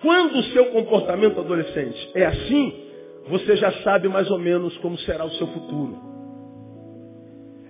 quando 0.00 0.38
o 0.38 0.42
seu 0.44 0.66
comportamento 0.66 1.40
adolescente 1.40 2.10
é 2.14 2.26
assim, 2.26 2.84
você 3.28 3.56
já 3.56 3.72
sabe 3.82 4.08
mais 4.08 4.30
ou 4.30 4.38
menos 4.38 4.76
como 4.78 4.98
será 4.98 5.24
o 5.24 5.30
seu 5.32 5.46
futuro. 5.46 5.98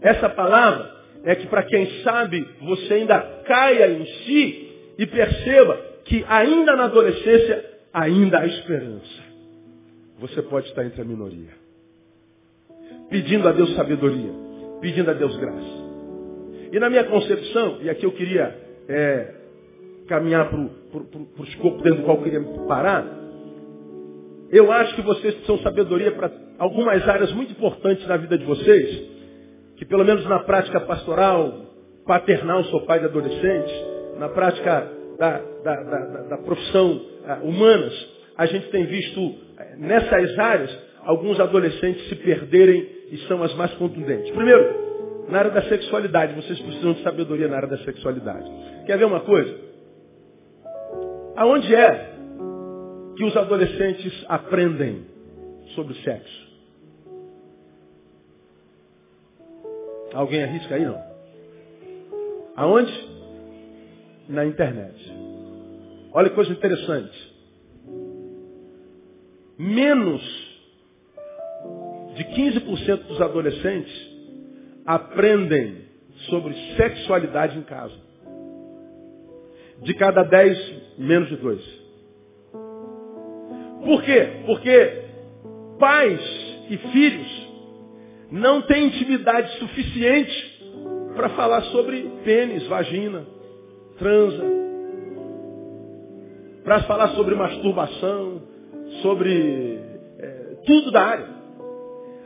Essa 0.00 0.29
palavra 0.29 0.92
é 1.24 1.35
que 1.35 1.46
para 1.46 1.62
quem 1.62 2.03
sabe, 2.03 2.46
você 2.61 2.94
ainda 2.94 3.20
caia 3.46 3.90
em 3.90 4.05
si 4.05 4.94
e 4.98 5.07
perceba 5.07 5.77
que 6.05 6.24
ainda 6.29 6.77
na 6.77 6.85
adolescência 6.85 7.64
ainda 7.92 8.40
há 8.40 8.46
esperança. 8.46 9.24
Você 10.18 10.42
pode 10.42 10.68
estar 10.68 10.85
entre 10.85 11.00
a 11.00 11.05
minoria. 11.05 11.63
Pedindo 13.08 13.48
a 13.48 13.52
Deus 13.52 13.74
sabedoria. 13.74 14.32
Pedindo 14.80 15.10
a 15.10 15.14
Deus 15.14 15.36
graça. 15.36 15.84
E 16.72 16.78
na 16.78 16.90
minha 16.90 17.04
concepção, 17.04 17.78
e 17.82 17.88
aqui 17.88 18.04
eu 18.04 18.12
queria 18.12 18.58
é, 18.88 19.34
caminhar 20.08 20.48
para 20.48 20.58
o 20.58 21.44
escopo 21.44 21.82
dentro 21.82 22.00
do 22.00 22.04
qual 22.04 22.16
eu 22.16 22.22
queria 22.24 22.40
parar, 22.66 23.06
eu 24.50 24.70
acho 24.70 24.94
que 24.94 25.02
vocês 25.02 25.34
precisam 25.34 25.58
sabedoria 25.58 26.12
para 26.12 26.30
algumas 26.58 27.06
áreas 27.08 27.32
muito 27.32 27.52
importantes 27.52 28.06
na 28.06 28.16
vida 28.16 28.36
de 28.38 28.44
vocês, 28.44 29.02
que 29.76 29.84
pelo 29.84 30.04
menos 30.04 30.24
na 30.26 30.40
prática 30.40 30.80
pastoral, 30.80 31.64
paternal, 32.06 32.62
sou 32.64 32.82
pai 32.82 33.00
de 33.00 33.06
adolescentes, 33.06 33.74
na 34.18 34.28
prática 34.28 34.88
da, 35.18 35.38
da, 35.64 35.82
da, 35.82 36.22
da 36.30 36.38
profissão 36.38 37.00
ah, 37.26 37.40
humanas, 37.42 38.14
a 38.36 38.46
gente 38.46 38.68
tem 38.68 38.84
visto 38.84 39.34
eh, 39.58 39.76
nessas 39.78 40.38
áreas 40.38 40.84
alguns 41.04 41.38
adolescentes 41.38 42.08
se 42.08 42.14
perderem 42.16 42.88
e 43.10 43.18
são 43.28 43.42
as 43.42 43.54
mais 43.54 43.72
contundentes. 43.74 44.30
Primeiro, 44.30 44.84
na 45.28 45.38
área 45.38 45.50
da 45.50 45.62
sexualidade, 45.62 46.34
vocês 46.34 46.58
precisam 46.60 46.92
de 46.94 47.02
sabedoria 47.02 47.48
na 47.48 47.56
área 47.56 47.68
da 47.68 47.78
sexualidade. 47.78 48.50
Quer 48.86 48.98
ver 48.98 49.04
uma 49.04 49.20
coisa? 49.20 49.58
Aonde 51.36 51.74
é 51.74 52.14
que 53.16 53.24
os 53.24 53.36
adolescentes 53.36 54.24
aprendem 54.28 55.04
sobre 55.74 55.94
sexo? 56.02 56.44
Alguém 60.12 60.44
arrisca 60.44 60.74
aí, 60.76 60.84
não? 60.84 61.02
Aonde? 62.56 63.14
Na 64.28 64.46
internet. 64.46 64.94
Olha 66.12 66.28
que 66.28 66.34
coisa 66.36 66.52
interessante. 66.52 67.34
Menos 69.58 70.43
de 72.14 72.24
15% 72.24 73.07
dos 73.07 73.20
adolescentes 73.20 73.92
aprendem 74.87 75.85
sobre 76.29 76.55
sexualidade 76.77 77.59
em 77.59 77.62
casa. 77.62 77.94
De 79.83 79.94
cada 79.94 80.22
10, 80.22 80.98
menos 80.98 81.29
de 81.29 81.37
2. 81.37 81.85
Por 83.85 84.03
quê? 84.03 84.29
Porque 84.46 85.03
pais 85.79 86.20
e 86.70 86.77
filhos 86.77 87.44
não 88.31 88.62
têm 88.62 88.87
intimidade 88.87 89.59
suficiente 89.59 90.55
para 91.14 91.29
falar 91.31 91.62
sobre 91.64 92.03
pênis, 92.24 92.66
vagina, 92.66 93.24
transa, 93.98 94.44
para 96.64 96.83
falar 96.85 97.09
sobre 97.09 97.35
masturbação, 97.35 98.42
sobre 99.03 99.79
é, 100.18 100.57
tudo 100.66 100.90
da 100.90 101.03
área. 101.03 101.34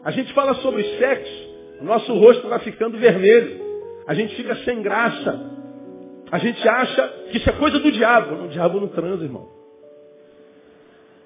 A 0.08 0.10
gente 0.10 0.32
fala 0.32 0.54
sobre 0.54 0.82
sexo, 0.96 1.82
nosso 1.82 2.14
rosto 2.14 2.48
vai 2.48 2.60
ficando 2.60 2.96
vermelho, 2.96 3.60
a 4.06 4.14
gente 4.14 4.34
fica 4.36 4.56
sem 4.64 4.80
graça, 4.80 5.38
a 6.32 6.38
gente 6.38 6.66
acha 6.66 7.08
que 7.30 7.36
isso 7.36 7.50
é 7.50 7.52
coisa 7.52 7.78
do 7.78 7.92
diabo. 7.92 8.46
O 8.46 8.48
diabo 8.48 8.80
não 8.80 8.88
transa, 8.88 9.22
irmão. 9.22 9.46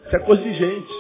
Isso 0.05 0.16
é 0.16 0.18
coisa 0.18 0.42
de 0.42 0.53
gente. 0.55 0.92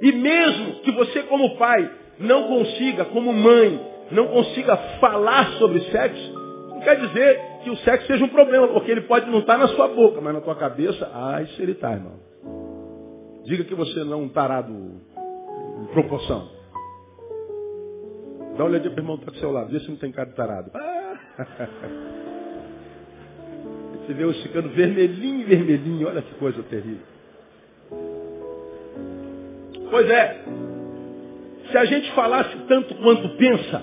E 0.00 0.10
mesmo 0.10 0.80
que 0.80 0.90
você, 0.90 1.22
como 1.22 1.56
pai, 1.56 1.88
não 2.18 2.48
consiga, 2.48 3.04
como 3.04 3.32
mãe, 3.32 3.80
não 4.10 4.26
consiga 4.26 4.76
falar 4.98 5.52
sobre 5.60 5.78
sexo, 5.92 6.32
não 6.70 6.80
quer 6.80 6.96
dizer 7.06 7.40
que 7.62 7.70
o 7.70 7.76
sexo 7.76 8.08
seja 8.08 8.24
um 8.24 8.30
problema, 8.30 8.66
porque 8.66 8.90
ele 8.90 9.02
pode 9.02 9.30
não 9.30 9.38
estar 9.38 9.56
na 9.56 9.68
sua 9.68 9.86
boca, 9.86 10.20
mas 10.20 10.34
na 10.34 10.40
tua 10.40 10.56
cabeça, 10.56 11.08
ah, 11.14 11.40
isso 11.40 11.62
ele 11.62 11.70
está, 11.70 11.92
irmão. 11.92 12.18
Diga 13.44 13.62
que 13.62 13.76
você 13.76 14.02
não 14.02 14.14
é 14.14 14.16
um 14.16 14.28
tarado 14.28 15.00
proporção. 15.86 16.48
Dá 18.56 18.64
uma 18.64 18.70
olhadinha 18.70 18.90
para 18.90 19.00
o 19.00 19.04
irmão 19.04 19.16
que 19.16 19.22
está 19.22 19.32
do 19.32 19.38
seu 19.38 19.50
lado, 19.50 19.70
vê 19.70 19.80
se 19.80 19.88
não 19.88 19.96
tem 19.96 20.12
cara 20.12 20.28
de 20.28 20.36
tarado. 20.36 20.70
Ah. 21.38 22.20
Você 24.10 24.14
vê 24.14 24.24
os 24.24 24.42
ficando 24.42 24.68
vermelhinho, 24.70 25.46
vermelhinho, 25.46 26.08
olha 26.08 26.20
que 26.20 26.34
coisa 26.34 26.62
terrível. 26.64 27.06
Pois 29.90 30.10
é, 30.10 30.44
se 31.70 31.78
a 31.78 31.84
gente 31.84 32.10
falasse 32.12 32.56
tanto 32.66 32.94
quanto 32.96 33.28
pensa, 33.36 33.82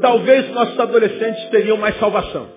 talvez 0.00 0.50
nossos 0.52 0.80
adolescentes 0.80 1.50
teriam 1.50 1.76
mais 1.76 1.98
salvação. 1.98 2.48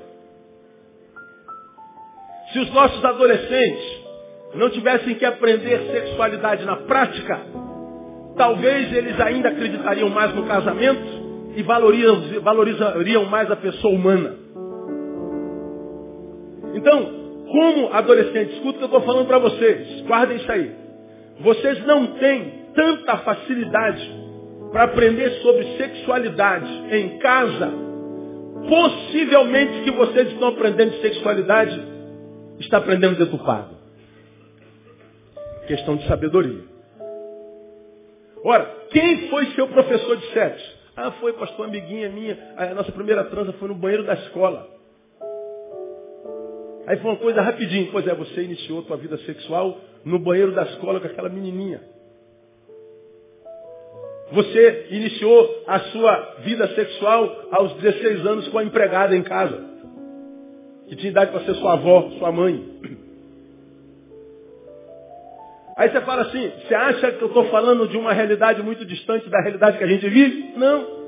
Se 2.51 2.59
os 2.59 2.71
nossos 2.71 3.03
adolescentes 3.03 4.03
não 4.55 4.69
tivessem 4.69 5.15
que 5.15 5.25
aprender 5.25 5.91
sexualidade 5.91 6.63
na 6.65 6.77
prática, 6.77 7.41
talvez 8.35 8.91
eles 8.93 9.19
ainda 9.19 9.49
acreditariam 9.49 10.09
mais 10.09 10.33
no 10.33 10.43
casamento 10.45 11.23
e 11.55 11.61
valorizariam 11.61 13.25
mais 13.25 13.49
a 13.51 13.55
pessoa 13.55 13.93
humana. 13.93 14.35
Então, 16.73 17.23
como 17.51 17.93
adolescentes, 17.93 18.55
escuta 18.55 18.77
o 18.77 18.79
que 18.79 18.83
eu 18.83 18.99
estou 18.99 19.01
falando 19.01 19.27
para 19.27 19.37
vocês, 19.37 20.01
guardem 20.01 20.37
isso 20.37 20.51
aí. 20.51 20.71
Vocês 21.41 21.85
não 21.85 22.07
têm 22.17 22.63
tanta 22.73 23.17
facilidade 23.17 24.23
para 24.71 24.85
aprender 24.85 25.29
sobre 25.43 25.77
sexualidade 25.77 26.71
em 26.91 27.19
casa, 27.19 27.71
possivelmente 28.67 29.83
que 29.83 29.91
vocês 29.91 30.29
estão 30.29 30.47
aprendendo 30.47 30.99
sexualidade, 31.01 31.79
está 32.59 32.77
aprendendo 32.77 33.17
deturpado. 33.17 33.75
Questão 35.67 35.95
de 35.95 36.07
sabedoria. 36.07 36.72
Ora, 38.43 38.65
quem 38.89 39.29
foi 39.29 39.45
seu 39.53 39.67
professor 39.67 40.17
de 40.17 40.27
sexo? 40.33 40.83
Ah, 40.95 41.11
foi 41.11 41.33
pastor 41.33 41.65
amiguinha 41.65 42.09
minha. 42.09 42.37
A 42.57 42.73
nossa 42.73 42.91
primeira 42.91 43.23
transa 43.25 43.53
foi 43.53 43.67
no 43.69 43.75
banheiro 43.75 44.03
da 44.03 44.13
escola. 44.13 44.69
Aí 46.85 46.97
foi 46.97 47.11
uma 47.11 47.17
coisa 47.17 47.41
rapidinho. 47.41 47.89
Pois 47.91 48.05
é, 48.05 48.13
você 48.13 48.43
iniciou 48.43 48.81
a 48.81 48.83
tua 48.83 48.97
vida 48.97 49.17
sexual 49.19 49.77
no 50.03 50.19
banheiro 50.19 50.51
da 50.51 50.63
escola 50.63 50.99
com 50.99 51.07
aquela 51.07 51.29
menininha. 51.29 51.81
Você 54.33 54.87
iniciou 54.89 55.63
a 55.67 55.79
sua 55.79 56.35
vida 56.39 56.67
sexual 56.75 57.47
aos 57.51 57.73
16 57.75 58.25
anos 58.25 58.47
com 58.49 58.57
a 58.57 58.63
empregada 58.63 59.15
em 59.15 59.23
casa. 59.23 59.63
Que 60.87 60.95
tinha 60.97 61.11
idade 61.11 61.31
para 61.31 61.45
ser 61.45 61.55
sua 61.55 61.73
avó, 61.73 62.09
sua 62.19 62.31
mãe. 62.31 62.73
Aí 65.75 65.89
você 65.89 66.01
fala 66.01 66.23
assim, 66.23 66.51
você 66.61 66.75
acha 66.75 67.11
que 67.13 67.21
eu 67.21 67.27
estou 67.27 67.45
falando 67.45 67.87
de 67.87 67.97
uma 67.97 68.13
realidade 68.13 68.61
muito 68.61 68.85
distante 68.85 69.29
da 69.29 69.41
realidade 69.41 69.77
que 69.77 69.83
a 69.83 69.87
gente 69.87 70.07
vive? 70.07 70.53
Não. 70.55 71.03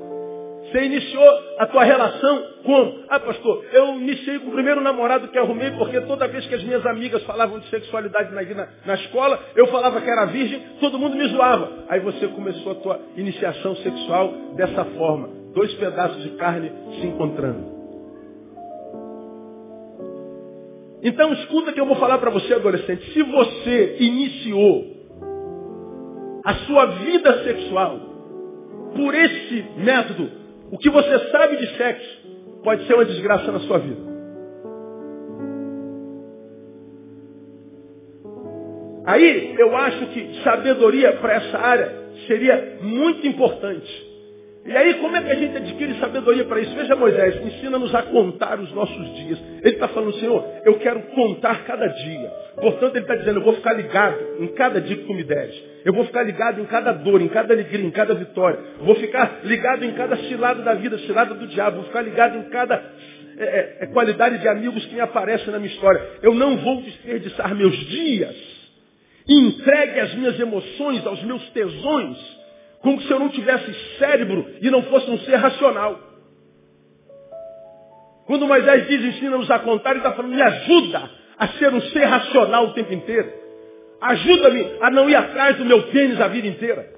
Você 0.66 0.84
iniciou 0.84 1.24
a 1.58 1.66
tua 1.66 1.84
relação 1.84 2.42
como? 2.64 3.04
Ah, 3.08 3.20
pastor, 3.20 3.64
eu 3.72 3.94
iniciei 3.94 4.40
com 4.40 4.48
o 4.48 4.52
primeiro 4.52 4.80
namorado 4.80 5.28
que 5.28 5.38
arrumei, 5.38 5.70
porque 5.72 6.00
toda 6.00 6.26
vez 6.26 6.44
que 6.46 6.54
as 6.56 6.64
minhas 6.64 6.84
amigas 6.84 7.22
falavam 7.22 7.60
de 7.60 7.68
sexualidade 7.68 8.34
na, 8.34 8.42
na, 8.42 8.68
na 8.84 8.94
escola, 8.94 9.38
eu 9.54 9.68
falava 9.68 10.00
que 10.00 10.10
era 10.10 10.24
virgem, 10.26 10.60
todo 10.80 10.98
mundo 10.98 11.16
me 11.16 11.28
zoava. 11.28 11.84
Aí 11.88 12.00
você 12.00 12.26
começou 12.26 12.72
a 12.72 12.74
tua 12.76 13.00
iniciação 13.16 13.76
sexual 13.76 14.32
dessa 14.56 14.84
forma. 14.84 15.28
Dois 15.54 15.72
pedaços 15.74 16.22
de 16.24 16.30
carne 16.30 16.72
se 17.00 17.06
encontrando. 17.06 17.75
Então 21.06 21.32
escuta 21.34 21.72
que 21.72 21.80
eu 21.80 21.86
vou 21.86 21.94
falar 21.94 22.18
para 22.18 22.30
você, 22.30 22.52
adolescente. 22.52 23.12
Se 23.12 23.22
você 23.22 23.96
iniciou 24.00 24.84
a 26.44 26.52
sua 26.66 26.86
vida 26.86 27.44
sexual 27.44 28.00
por 28.92 29.14
esse 29.14 29.64
método, 29.76 30.28
o 30.72 30.76
que 30.76 30.90
você 30.90 31.30
sabe 31.30 31.58
de 31.58 31.76
sexo 31.76 32.26
pode 32.64 32.88
ser 32.88 32.94
uma 32.94 33.04
desgraça 33.04 33.52
na 33.52 33.60
sua 33.60 33.78
vida. 33.78 34.00
Aí 39.04 39.54
eu 39.60 39.76
acho 39.76 40.06
que 40.06 40.42
sabedoria 40.42 41.12
para 41.18 41.34
essa 41.34 41.56
área 41.56 41.92
seria 42.26 42.78
muito 42.82 43.24
importante. 43.28 44.05
E 44.66 44.76
aí, 44.76 44.94
como 44.94 45.16
é 45.16 45.22
que 45.22 45.30
a 45.30 45.34
gente 45.36 45.56
adquire 45.56 45.94
sabedoria 46.00 46.44
para 46.44 46.60
isso? 46.60 46.74
Veja 46.74 46.96
Moisés, 46.96 47.36
ensina-nos 47.46 47.94
a 47.94 48.02
contar 48.02 48.58
os 48.58 48.72
nossos 48.72 49.14
dias. 49.14 49.38
Ele 49.62 49.74
está 49.74 49.86
falando, 49.86 50.18
Senhor, 50.18 50.44
eu 50.64 50.74
quero 50.80 51.02
contar 51.14 51.64
cada 51.64 51.86
dia. 51.86 52.30
Portanto, 52.56 52.96
ele 52.96 53.04
está 53.04 53.14
dizendo, 53.14 53.38
eu 53.38 53.44
vou 53.44 53.54
ficar 53.54 53.74
ligado 53.74 54.18
em 54.40 54.48
cada 54.48 54.80
dia 54.80 54.96
que 54.96 55.04
tu 55.04 55.14
me 55.14 55.22
deres. 55.22 55.54
Eu 55.84 55.92
vou 55.92 56.04
ficar 56.04 56.24
ligado 56.24 56.60
em 56.60 56.64
cada 56.64 56.90
dor, 56.92 57.22
em 57.22 57.28
cada 57.28 57.54
alegria, 57.54 57.86
em 57.86 57.90
cada 57.92 58.14
vitória. 58.14 58.58
Vou 58.80 58.96
ficar 58.96 59.40
ligado 59.44 59.84
em 59.84 59.92
cada 59.92 60.16
cilada 60.16 60.60
da 60.62 60.74
vida, 60.74 60.98
cilada 60.98 61.34
do 61.34 61.46
diabo. 61.46 61.76
Vou 61.76 61.84
ficar 61.84 62.02
ligado 62.02 62.36
em 62.36 62.50
cada 62.50 62.74
é, 63.38 63.44
é, 63.44 63.76
é 63.82 63.86
qualidade 63.86 64.38
de 64.38 64.48
amigos 64.48 64.84
que 64.86 64.94
me 64.94 65.00
aparecem 65.00 65.52
na 65.52 65.60
minha 65.60 65.72
história. 65.72 66.02
Eu 66.22 66.34
não 66.34 66.56
vou 66.56 66.82
desperdiçar 66.82 67.54
meus 67.54 67.76
dias. 67.76 68.34
Entregue 69.28 70.00
as 70.00 70.14
minhas 70.14 70.40
emoções, 70.40 71.06
aos 71.06 71.22
meus 71.22 71.48
tesões 71.50 72.35
como 72.86 73.02
se 73.02 73.10
eu 73.10 73.18
não 73.18 73.28
tivesse 73.30 73.74
cérebro 73.98 74.48
e 74.62 74.70
não 74.70 74.80
fosse 74.84 75.10
um 75.10 75.18
ser 75.18 75.34
racional. 75.34 75.98
Quando 78.26 78.46
Moisés 78.46 78.86
diz 78.86 79.04
ensina-nos 79.04 79.50
a 79.50 79.58
contar, 79.58 79.90
ele 79.90 79.98
está 79.98 80.12
falando, 80.12 80.32
me 80.32 80.40
ajuda 80.40 81.10
a 81.36 81.48
ser 81.48 81.74
um 81.74 81.80
ser 81.80 82.04
racional 82.04 82.66
o 82.66 82.74
tempo 82.74 82.94
inteiro. 82.94 83.28
Ajuda-me 84.00 84.76
a 84.80 84.90
não 84.92 85.10
ir 85.10 85.16
atrás 85.16 85.56
do 85.56 85.64
meu 85.64 85.82
pênis 85.88 86.20
a 86.20 86.28
vida 86.28 86.46
inteira. 86.46 86.88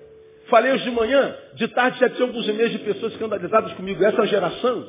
Falei 0.49 0.73
hoje 0.73 0.85
de 0.85 0.91
manhã, 0.91 1.35
de 1.55 1.67
tarde 1.69 1.99
já 2.01 2.11
tinha 2.11 2.29
alguns 2.29 2.47
e-mails 2.47 2.73
de 2.73 2.81
pessoas 2.81 3.15
escandalizadas 3.15 3.73
comigo. 3.73 4.05
Essa 4.05 4.27
geração 4.27 4.87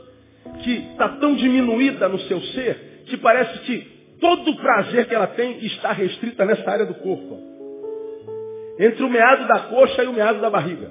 que 0.61 0.73
está 0.91 1.07
tão 1.07 1.33
diminuída 1.33 2.09
no 2.09 2.19
seu 2.19 2.41
ser, 2.41 3.03
que 3.05 3.15
parece 3.15 3.57
que 3.59 4.17
todo 4.19 4.51
o 4.51 4.57
prazer 4.57 5.07
que 5.07 5.15
ela 5.15 5.27
tem 5.27 5.63
está 5.65 5.93
restrita 5.93 6.43
nessa 6.43 6.69
área 6.69 6.85
do 6.85 6.95
corpo 6.95 7.49
entre 8.79 9.03
o 9.03 9.09
meado 9.09 9.45
da 9.45 9.59
coxa 9.59 10.03
e 10.03 10.07
o 10.07 10.13
meado 10.13 10.39
da 10.39 10.49
barriga. 10.49 10.89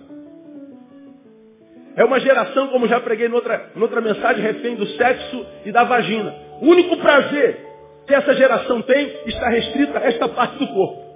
É 1.96 2.04
uma 2.04 2.20
geração, 2.20 2.68
como 2.68 2.86
já 2.86 3.00
preguei 3.00 3.28
noutra, 3.28 3.72
noutra 3.74 4.00
mensagem, 4.00 4.42
refém 4.42 4.76
do 4.76 4.86
sexo 4.88 5.46
e 5.64 5.72
da 5.72 5.84
vagina. 5.84 6.32
O 6.60 6.66
único 6.66 6.96
prazer 6.98 7.66
que 8.06 8.14
essa 8.14 8.34
geração 8.34 8.82
tem 8.82 9.10
está 9.26 9.48
restrita 9.48 9.98
a 9.98 10.04
esta 10.04 10.28
parte 10.28 10.58
do 10.58 10.68
corpo. 10.68 11.08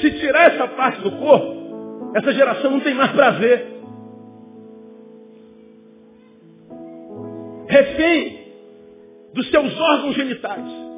Se 0.00 0.10
tirar 0.18 0.52
essa 0.52 0.66
parte 0.68 1.00
do 1.00 1.12
corpo, 1.12 2.12
essa 2.16 2.32
geração 2.32 2.72
não 2.72 2.80
tem 2.80 2.94
mais 2.94 3.12
prazer. 3.12 3.66
Refém 7.68 8.42
dos 9.32 9.48
seus 9.50 9.80
órgãos 9.80 10.14
genitais. 10.14 10.91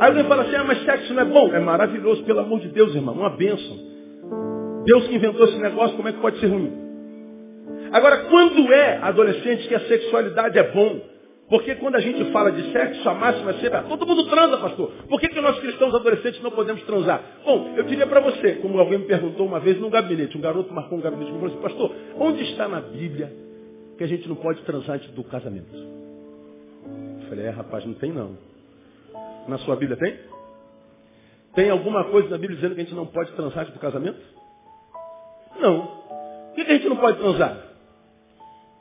Aí 0.00 0.08
alguém 0.08 0.24
fala 0.24 0.44
assim, 0.44 0.56
ah, 0.56 0.64
mas 0.64 0.82
sexo 0.82 1.12
não 1.12 1.22
é 1.22 1.24
bom? 1.26 1.54
É 1.54 1.60
maravilhoso, 1.60 2.24
pelo 2.24 2.40
amor 2.40 2.58
de 2.60 2.68
Deus, 2.68 2.94
irmão, 2.94 3.14
uma 3.14 3.28
bênção. 3.28 3.76
Deus 4.86 5.06
que 5.06 5.14
inventou 5.14 5.44
esse 5.46 5.58
negócio, 5.58 5.94
como 5.94 6.08
é 6.08 6.12
que 6.12 6.20
pode 6.20 6.40
ser 6.40 6.46
ruim? 6.46 6.72
Agora, 7.92 8.24
quando 8.30 8.72
é 8.72 8.96
adolescente 8.96 9.68
que 9.68 9.74
a 9.74 9.80
sexualidade 9.80 10.58
é 10.58 10.72
bom? 10.72 11.02
Porque 11.50 11.74
quando 11.74 11.96
a 11.96 12.00
gente 12.00 12.32
fala 12.32 12.50
de 12.50 12.72
sexo, 12.72 13.06
a 13.10 13.12
máxima 13.12 13.50
é 13.50 13.54
sempre, 13.54 13.76
ah, 13.76 13.82
todo 13.82 14.06
mundo 14.06 14.24
transa, 14.30 14.56
pastor. 14.56 14.90
Por 15.06 15.20
que, 15.20 15.28
que 15.28 15.40
nós 15.40 15.60
cristãos 15.60 15.94
adolescentes 15.94 16.40
não 16.40 16.50
podemos 16.50 16.82
transar? 16.84 17.22
Bom, 17.44 17.74
eu 17.76 17.82
diria 17.82 18.06
para 18.06 18.20
você, 18.20 18.54
como 18.54 18.78
alguém 18.78 19.00
me 19.00 19.04
perguntou 19.04 19.46
uma 19.46 19.60
vez 19.60 19.78
num 19.78 19.90
gabinete, 19.90 20.38
um 20.38 20.40
garoto 20.40 20.72
marcou 20.72 20.96
um 20.96 21.02
gabinete 21.02 21.28
e 21.28 21.34
falou 21.34 21.48
assim, 21.48 21.60
pastor, 21.60 21.94
onde 22.18 22.42
está 22.44 22.66
na 22.68 22.80
Bíblia 22.80 23.30
que 23.98 24.04
a 24.04 24.06
gente 24.06 24.26
não 24.26 24.36
pode 24.36 24.62
transar 24.62 24.96
antes 24.96 25.10
do 25.10 25.22
casamento? 25.24 25.76
Eu 25.76 27.28
falei, 27.28 27.44
é 27.44 27.50
rapaz, 27.50 27.84
não 27.84 27.92
tem 27.92 28.12
não. 28.12 28.49
Na 29.48 29.58
sua 29.58 29.76
Bíblia 29.76 29.98
tem? 29.98 30.18
Tem 31.54 31.70
alguma 31.70 32.04
coisa 32.10 32.28
na 32.28 32.38
Bíblia 32.38 32.56
dizendo 32.56 32.74
que 32.74 32.80
a 32.80 32.84
gente 32.84 32.94
não 32.94 33.06
pode 33.06 33.32
transar 33.32 33.60
antes 33.60 33.74
do 33.74 33.80
casamento? 33.80 34.20
Não. 35.58 35.86
Por 35.86 36.54
que, 36.54 36.60
a 36.62 36.74
gente 36.74 36.88
não 36.88 36.96
pode 36.96 37.18
transar? 37.18 37.70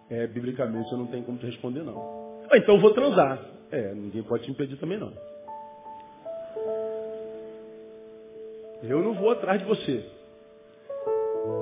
É, 0.09 0.27
biblicamente 0.27 0.91
eu 0.91 0.97
não 0.97 1.07
tenho 1.07 1.23
como 1.23 1.37
te 1.37 1.45
responder 1.45 1.83
não. 1.83 2.41
Ah, 2.51 2.57
então 2.57 2.75
eu 2.75 2.81
vou 2.81 2.93
transar. 2.93 3.39
É, 3.71 3.93
ninguém 3.93 4.23
pode 4.23 4.43
te 4.43 4.51
impedir 4.51 4.77
também 4.77 4.97
não. 4.97 5.13
Eu 8.83 9.03
não 9.03 9.13
vou 9.13 9.31
atrás 9.31 9.59
de 9.59 9.67
você. 9.67 10.05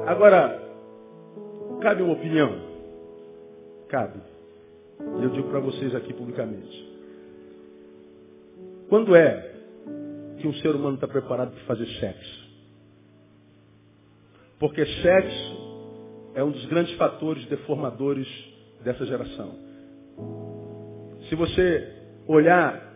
Agora, 0.05 0.61
cabe 1.81 2.01
uma 2.03 2.13
opinião? 2.13 2.67
Cabe. 3.89 4.19
E 5.19 5.23
eu 5.23 5.29
digo 5.29 5.49
para 5.49 5.59
vocês 5.59 5.93
aqui 5.95 6.13
publicamente. 6.13 6.86
Quando 8.89 9.15
é 9.15 9.53
que 10.39 10.47
um 10.47 10.53
ser 10.55 10.75
humano 10.75 10.95
está 10.95 11.07
preparado 11.07 11.51
para 11.51 11.65
fazer 11.65 11.87
sexo? 11.99 12.47
Porque 14.59 14.85
sexo 14.85 16.31
é 16.33 16.43
um 16.43 16.51
dos 16.51 16.65
grandes 16.65 16.95
fatores 16.95 17.45
deformadores 17.47 18.27
dessa 18.83 19.05
geração. 19.05 19.55
Se 21.27 21.35
você 21.35 21.93
olhar 22.27 22.95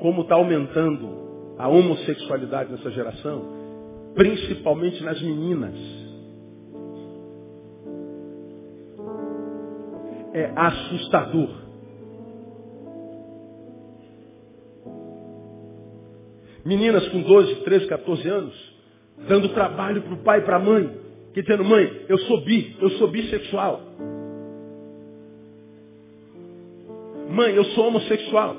como 0.00 0.22
está 0.22 0.34
aumentando 0.34 1.54
a 1.58 1.68
homossexualidade 1.68 2.70
nessa 2.70 2.90
geração, 2.90 4.12
principalmente 4.14 5.02
nas 5.02 5.20
meninas, 5.22 5.74
é 10.34 10.52
assustador. 10.54 11.65
Meninas 16.66 17.06
com 17.10 17.22
12, 17.22 17.54
13, 17.62 17.86
14 17.86 18.28
anos, 18.28 18.74
dando 19.28 19.50
trabalho 19.50 20.02
para 20.02 20.14
o 20.14 20.22
pai 20.24 20.40
e 20.40 20.42
para 20.42 20.56
a 20.56 20.58
mãe, 20.58 20.90
que 21.32 21.40
dizendo, 21.40 21.64
mãe, 21.64 22.04
eu 22.08 22.18
sou 22.18 22.40
bi, 22.40 22.76
eu 22.80 22.90
sou 22.90 23.06
bissexual. 23.06 23.80
Mãe, 27.30 27.54
eu 27.54 27.64
sou 27.66 27.86
homossexual. 27.86 28.56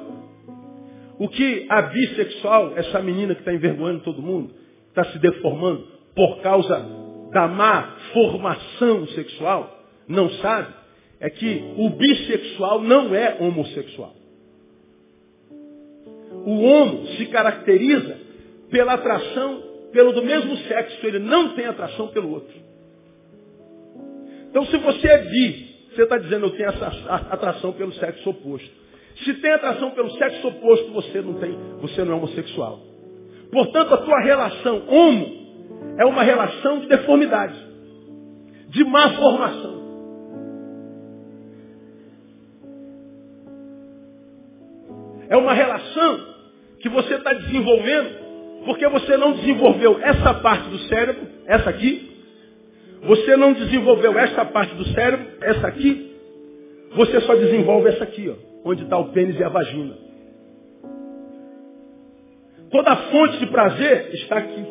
O 1.20 1.28
que 1.28 1.66
a 1.68 1.82
bissexual, 1.82 2.78
essa 2.78 3.02
menina 3.02 3.36
que 3.36 3.42
está 3.42 3.54
envergonhando 3.54 4.00
todo 4.06 4.22
mundo, 4.22 4.54
está 4.88 5.04
se 5.12 5.20
deformando 5.20 5.86
por 6.16 6.42
causa 6.42 6.86
da 7.34 7.46
má 7.46 7.98
formação 8.14 9.06
sexual, 9.08 9.84
não 10.08 10.30
sabe, 10.30 10.74
é 11.20 11.30
que 11.30 11.74
o 11.76 11.90
bissexual 11.90 12.82
não 12.82 13.14
é 13.14 13.36
homossexual. 13.42 14.17
O 16.48 16.64
homo 16.64 17.06
se 17.18 17.26
caracteriza 17.26 18.22
pela 18.72 18.94
atração 18.94 19.64
pelo 19.92 20.14
do 20.14 20.24
mesmo 20.24 20.56
sexo, 20.60 21.06
ele 21.06 21.20
não 21.20 21.50
tem 21.56 21.66
atração 21.66 22.08
pelo 22.08 22.32
outro. 22.32 22.56
Então 24.50 24.66
se 24.68 24.78
você 24.78 25.08
é 25.10 25.18
bi, 25.26 25.76
você 25.94 26.04
está 26.04 26.18
dizendo, 26.18 26.46
eu 26.46 26.52
tenho 26.52 26.70
essa 26.70 26.88
atração 27.32 27.74
pelo 27.74 27.92
sexo 27.96 28.30
oposto. 28.30 28.70
Se 29.26 29.34
tem 29.34 29.52
atração 29.52 29.92
pelo 29.92 30.10
sexo 30.12 30.48
oposto, 30.48 30.90
você 30.94 31.20
não 31.20 31.34
tem, 31.34 31.52
você 31.82 32.06
não 32.06 32.14
é 32.14 32.16
homossexual. 32.16 32.80
Portanto, 33.52 33.94
a 33.94 33.98
tua 33.98 34.20
relação 34.22 34.84
homo 34.88 35.98
é 35.98 36.06
uma 36.06 36.24
relação 36.24 36.80
de 36.80 36.88
deformidade, 36.88 37.58
de 38.70 38.86
má 38.86 39.18
formação. 39.18 39.78
É 45.30 45.36
uma 45.36 45.54
relação 45.54 46.37
que 46.88 46.96
você 46.96 47.16
está 47.16 47.34
desenvolvendo 47.34 48.28
porque 48.66 48.88
você 48.88 49.16
não 49.18 49.34
desenvolveu 49.34 50.00
essa 50.02 50.34
parte 50.36 50.70
do 50.70 50.80
cérebro, 50.80 51.28
essa 51.46 51.70
aqui, 51.70 52.12
você 53.04 53.38
não 53.38 53.54
desenvolveu 53.54 54.18
esta 54.18 54.44
parte 54.46 54.74
do 54.76 54.86
cérebro, 54.90 55.28
essa 55.42 55.68
aqui. 55.68 56.16
Você 56.96 57.22
só 57.22 57.36
desenvolve 57.36 57.90
essa 57.90 58.04
aqui, 58.04 58.30
ó, 58.30 58.70
onde 58.70 58.84
está 58.84 58.98
o 58.98 59.10
pênis 59.10 59.40
e 59.40 59.44
a 59.44 59.50
vagina. 59.50 59.96
Toda 62.72 62.90
a 62.92 62.96
fonte 63.12 63.38
de 63.38 63.46
prazer 63.48 64.10
está 64.16 64.38
aqui. 64.38 64.66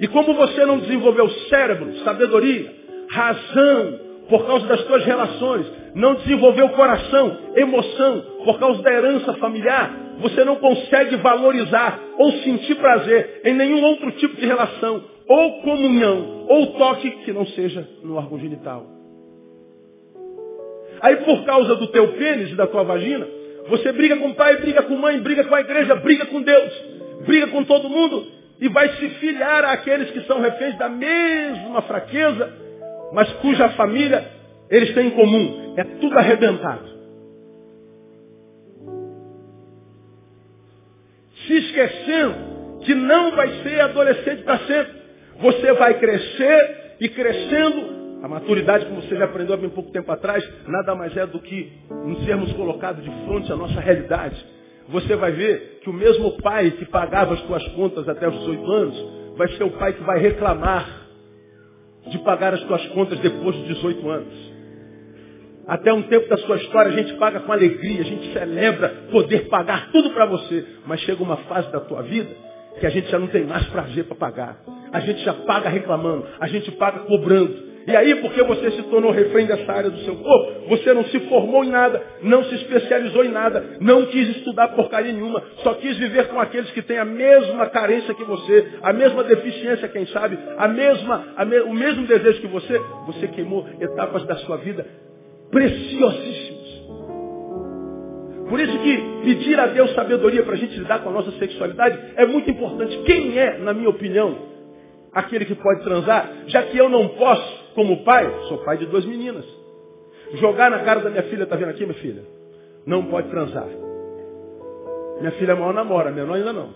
E 0.00 0.08
como 0.08 0.34
você 0.34 0.66
não 0.66 0.80
desenvolveu 0.80 1.30
cérebro, 1.48 1.96
sabedoria, 1.98 2.70
razão, 3.08 4.00
por 4.28 4.46
causa 4.46 4.66
das 4.66 4.80
suas 4.86 5.04
relações, 5.04 5.66
não 5.94 6.14
desenvolveu 6.14 6.68
coração, 6.70 7.36
emoção, 7.56 8.24
por 8.44 8.58
causa 8.58 8.82
da 8.82 8.92
herança 8.92 9.34
familiar, 9.34 10.04
você 10.18 10.44
não 10.44 10.56
consegue 10.56 11.16
valorizar 11.16 12.00
ou 12.18 12.32
sentir 12.32 12.76
prazer 12.76 13.42
em 13.44 13.54
nenhum 13.54 13.82
outro 13.82 14.10
tipo 14.12 14.36
de 14.36 14.46
relação, 14.46 15.02
ou 15.26 15.62
comunhão, 15.62 16.46
ou 16.48 16.66
toque 16.78 17.10
que 17.24 17.32
não 17.32 17.46
seja 17.46 17.86
no 18.02 18.16
órgão 18.16 18.38
genital. 18.38 18.86
Aí 21.00 21.16
por 21.16 21.44
causa 21.44 21.74
do 21.76 21.88
teu 21.88 22.08
pênis 22.14 22.50
e 22.50 22.54
da 22.54 22.66
tua 22.66 22.84
vagina, 22.84 23.26
você 23.68 23.92
briga 23.92 24.16
com 24.16 24.28
o 24.28 24.34
pai, 24.34 24.56
briga 24.56 24.82
com 24.82 24.94
a 24.94 24.98
mãe, 24.98 25.20
briga 25.20 25.44
com 25.44 25.54
a 25.54 25.60
igreja, 25.60 25.94
briga 25.96 26.26
com 26.26 26.40
Deus, 26.40 26.72
briga 27.26 27.48
com 27.48 27.64
todo 27.64 27.88
mundo 27.88 28.26
e 28.60 28.68
vai 28.68 28.88
se 28.96 29.08
filiar 29.10 29.64
àqueles 29.64 30.10
que 30.10 30.20
são 30.22 30.40
reféns 30.40 30.76
da 30.78 30.88
mesma 30.88 31.82
fraqueza, 31.82 32.63
mas 33.14 33.32
cuja 33.34 33.70
família 33.70 34.28
eles 34.68 34.92
têm 34.92 35.06
em 35.06 35.10
comum. 35.10 35.74
É 35.76 35.84
tudo 35.84 36.18
arrebentado. 36.18 36.92
Se 41.46 41.54
esquecendo 41.54 42.34
que 42.84 42.94
não 42.94 43.36
vai 43.36 43.48
ser 43.62 43.80
adolescente 43.80 44.42
para 44.42 44.58
sempre. 44.66 45.04
Você 45.40 45.72
vai 45.74 45.94
crescer 45.98 46.96
e 47.00 47.08
crescendo. 47.08 48.04
A 48.22 48.28
maturidade, 48.28 48.86
como 48.86 49.02
você 49.02 49.16
já 49.16 49.26
aprendeu 49.26 49.54
há 49.54 49.58
bem 49.58 49.68
pouco 49.68 49.90
tempo 49.90 50.10
atrás, 50.10 50.42
nada 50.66 50.94
mais 50.94 51.14
é 51.14 51.26
do 51.26 51.38
que 51.38 51.70
nos 52.06 52.24
sermos 52.24 52.50
colocados 52.54 53.04
de 53.04 53.10
frente 53.26 53.52
à 53.52 53.56
nossa 53.56 53.78
realidade. 53.80 54.34
Você 54.88 55.14
vai 55.14 55.32
ver 55.32 55.80
que 55.82 55.90
o 55.90 55.92
mesmo 55.92 56.40
pai 56.40 56.70
que 56.70 56.86
pagava 56.86 57.34
as 57.34 57.40
suas 57.40 57.62
contas 57.68 58.08
até 58.08 58.26
os 58.26 58.38
18 58.38 58.72
anos, 58.72 59.06
vai 59.36 59.48
ser 59.48 59.64
o 59.64 59.70
pai 59.72 59.92
que 59.92 60.02
vai 60.02 60.18
reclamar 60.20 61.03
de 62.06 62.18
pagar 62.18 62.54
as 62.54 62.60
suas 62.60 62.86
contas 62.88 63.18
depois 63.20 63.56
dos 63.56 63.66
18 63.68 64.10
anos. 64.10 64.54
Até 65.66 65.92
um 65.92 66.02
tempo 66.02 66.28
da 66.28 66.36
sua 66.38 66.56
história 66.56 66.92
a 66.92 66.96
gente 66.96 67.14
paga 67.14 67.40
com 67.40 67.50
alegria, 67.50 68.02
a 68.02 68.04
gente 68.04 68.32
celebra 68.32 68.88
poder 69.10 69.48
pagar 69.48 69.90
tudo 69.90 70.10
para 70.10 70.26
você. 70.26 70.64
Mas 70.86 71.00
chega 71.00 71.22
uma 71.22 71.38
fase 71.38 71.72
da 71.72 71.80
tua 71.80 72.02
vida 72.02 72.28
que 72.78 72.86
a 72.86 72.90
gente 72.90 73.08
já 73.10 73.18
não 73.18 73.28
tem 73.28 73.44
mais 73.44 73.66
prazer 73.68 74.04
para 74.04 74.16
pagar. 74.16 74.58
A 74.92 75.00
gente 75.00 75.24
já 75.24 75.32
paga 75.32 75.68
reclamando, 75.68 76.26
a 76.38 76.46
gente 76.46 76.70
paga 76.72 77.00
cobrando. 77.00 77.73
E 77.86 77.94
aí, 77.94 78.14
porque 78.16 78.42
você 78.42 78.70
se 78.70 78.82
tornou 78.84 79.10
refém 79.10 79.46
dessa 79.46 79.70
área 79.70 79.90
do 79.90 79.98
seu 79.98 80.16
corpo, 80.16 80.68
você 80.68 80.94
não 80.94 81.04
se 81.04 81.20
formou 81.20 81.62
em 81.62 81.70
nada, 81.70 82.02
não 82.22 82.42
se 82.44 82.54
especializou 82.54 83.24
em 83.24 83.30
nada, 83.30 83.76
não 83.80 84.06
quis 84.06 84.36
estudar 84.36 84.68
porcaria 84.68 85.12
nenhuma, 85.12 85.42
só 85.62 85.74
quis 85.74 85.98
viver 85.98 86.28
com 86.28 86.40
aqueles 86.40 86.70
que 86.70 86.80
têm 86.80 86.98
a 86.98 87.04
mesma 87.04 87.66
carência 87.66 88.14
que 88.14 88.24
você, 88.24 88.68
a 88.82 88.92
mesma 88.92 89.22
deficiência, 89.24 89.88
quem 89.88 90.06
sabe, 90.06 90.38
a 90.56 90.66
mesma, 90.66 91.26
a 91.36 91.44
me, 91.44 91.58
o 91.60 91.74
mesmo 91.74 92.06
desejo 92.06 92.40
que 92.40 92.46
você, 92.46 92.80
você 93.06 93.28
queimou 93.28 93.66
etapas 93.78 94.24
da 94.24 94.36
sua 94.36 94.56
vida 94.56 94.86
preciosíssimos. 95.50 96.64
Por 98.48 98.60
isso 98.60 98.78
que 98.78 98.96
pedir 99.24 99.58
a 99.58 99.66
Deus 99.66 99.92
sabedoria 99.94 100.42
para 100.42 100.54
a 100.54 100.56
gente 100.56 100.78
lidar 100.78 101.00
com 101.00 101.10
a 101.10 101.12
nossa 101.12 101.32
sexualidade 101.32 101.98
é 102.16 102.24
muito 102.24 102.50
importante. 102.50 102.96
Quem 103.04 103.38
é, 103.38 103.58
na 103.58 103.74
minha 103.74 103.88
opinião, 103.90 104.38
aquele 105.12 105.44
que 105.44 105.54
pode 105.54 105.82
transar, 105.82 106.30
já 106.46 106.62
que 106.62 106.76
eu 106.76 106.88
não 106.88 107.08
posso, 107.08 107.63
como 107.74 108.04
pai, 108.04 108.30
sou 108.48 108.58
pai 108.58 108.78
de 108.78 108.86
duas 108.86 109.04
meninas, 109.04 109.44
jogar 110.34 110.70
na 110.70 110.84
cara 110.84 111.00
da 111.00 111.10
minha 111.10 111.24
filha, 111.24 111.46
tá 111.46 111.56
vendo 111.56 111.70
aqui, 111.70 111.84
minha 111.84 111.98
filha? 111.98 112.22
Não 112.86 113.06
pode 113.06 113.28
transar. 113.30 113.68
Minha 115.20 115.32
filha 115.32 115.54
maior 115.54 115.72
namora, 115.72 116.10
menor 116.10 116.34
ainda 116.34 116.52
não. 116.52 116.74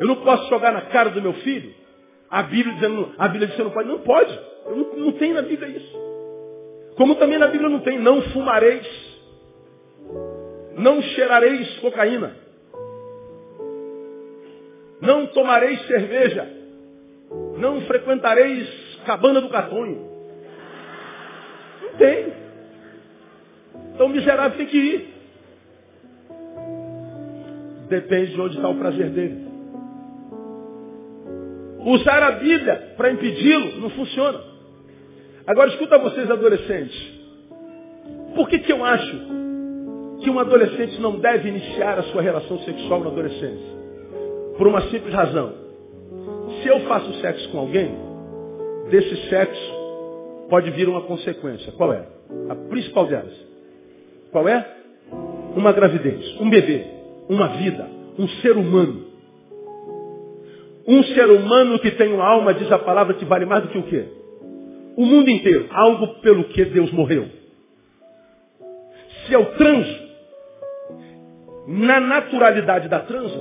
Eu 0.00 0.06
não 0.06 0.16
posso 0.16 0.48
jogar 0.48 0.72
na 0.72 0.82
cara 0.82 1.10
do 1.10 1.22
meu 1.22 1.34
filho 1.34 1.82
a 2.32 2.44
Bíblia 2.44 2.74
dizendo, 2.76 3.12
a 3.18 3.28
Bíblia 3.28 3.48
dizendo 3.48 3.64
não 3.64 3.72
pode. 3.72 3.88
Não 3.88 3.98
pode. 3.98 4.40
Não, 4.64 5.04
não 5.04 5.12
tem 5.12 5.34
na 5.34 5.42
Bíblia 5.42 5.68
isso. 5.68 5.98
Como 6.96 7.14
também 7.16 7.38
na 7.38 7.48
Bíblia 7.48 7.68
não 7.68 7.80
tem, 7.80 7.98
não 7.98 8.22
fumareis, 8.22 8.86
não 10.78 11.02
cheirareis 11.02 11.78
cocaína, 11.80 12.34
não 15.00 15.26
tomareis 15.26 15.86
cerveja, 15.86 16.48
não 17.62 17.80
frequentareis 17.82 18.68
cabana 19.06 19.40
do 19.40 19.48
catonho. 19.48 20.10
Não 21.80 21.96
tem. 21.96 22.32
Então 23.94 24.06
o 24.06 24.10
miserável 24.10 24.58
tem 24.58 24.66
que 24.66 24.76
ir. 24.76 25.14
Depende 27.88 28.32
de 28.32 28.40
onde 28.40 28.56
está 28.56 28.68
o 28.68 28.74
prazer 28.74 29.10
dele. 29.10 29.52
Usar 31.84 32.22
a 32.22 32.32
Bíblia 32.32 32.94
para 32.96 33.12
impedi-lo 33.12 33.80
não 33.80 33.90
funciona. 33.90 34.40
Agora 35.46 35.70
escuta 35.70 35.98
vocês 35.98 36.28
adolescentes. 36.30 37.12
Por 38.34 38.48
que, 38.48 38.58
que 38.60 38.72
eu 38.72 38.84
acho 38.84 39.16
que 40.20 40.30
um 40.30 40.38
adolescente 40.38 41.00
não 41.00 41.18
deve 41.20 41.48
iniciar 41.48 41.98
a 41.98 42.02
sua 42.04 42.22
relação 42.22 42.58
sexual 42.60 43.00
na 43.00 43.10
adolescência? 43.10 43.72
Por 44.56 44.66
uma 44.66 44.80
simples 44.82 45.14
razão. 45.14 45.61
Se 46.62 46.68
eu 46.68 46.80
faço 46.80 47.12
sexo 47.20 47.48
com 47.50 47.58
alguém, 47.58 47.90
desse 48.88 49.28
sexo 49.28 49.82
pode 50.48 50.70
vir 50.70 50.88
uma 50.88 51.02
consequência. 51.02 51.72
Qual 51.72 51.92
é? 51.92 52.06
A 52.48 52.54
principal 52.54 53.06
delas. 53.06 53.34
Qual 54.30 54.48
é? 54.48 54.64
Uma 55.56 55.72
gravidez, 55.72 56.40
um 56.40 56.48
bebê, 56.48 56.84
uma 57.28 57.48
vida, 57.48 57.88
um 58.18 58.28
ser 58.28 58.56
humano. 58.56 59.06
Um 60.86 61.02
ser 61.04 61.30
humano 61.30 61.78
que 61.78 61.90
tem 61.92 62.12
uma 62.12 62.24
alma, 62.24 62.54
diz 62.54 62.70
a 62.70 62.78
palavra, 62.78 63.14
que 63.14 63.24
vale 63.24 63.44
mais 63.44 63.62
do 63.62 63.68
que 63.68 63.78
o 63.78 63.82
quê? 63.84 64.04
O 64.96 65.04
mundo 65.04 65.30
inteiro. 65.30 65.68
Algo 65.70 66.20
pelo 66.20 66.44
que 66.44 66.64
Deus 66.64 66.90
morreu. 66.92 67.26
Se 69.26 69.32
eu 69.32 69.44
transo, 69.56 70.02
na 71.66 72.00
naturalidade 72.00 72.88
da 72.88 73.00
transa, 73.00 73.40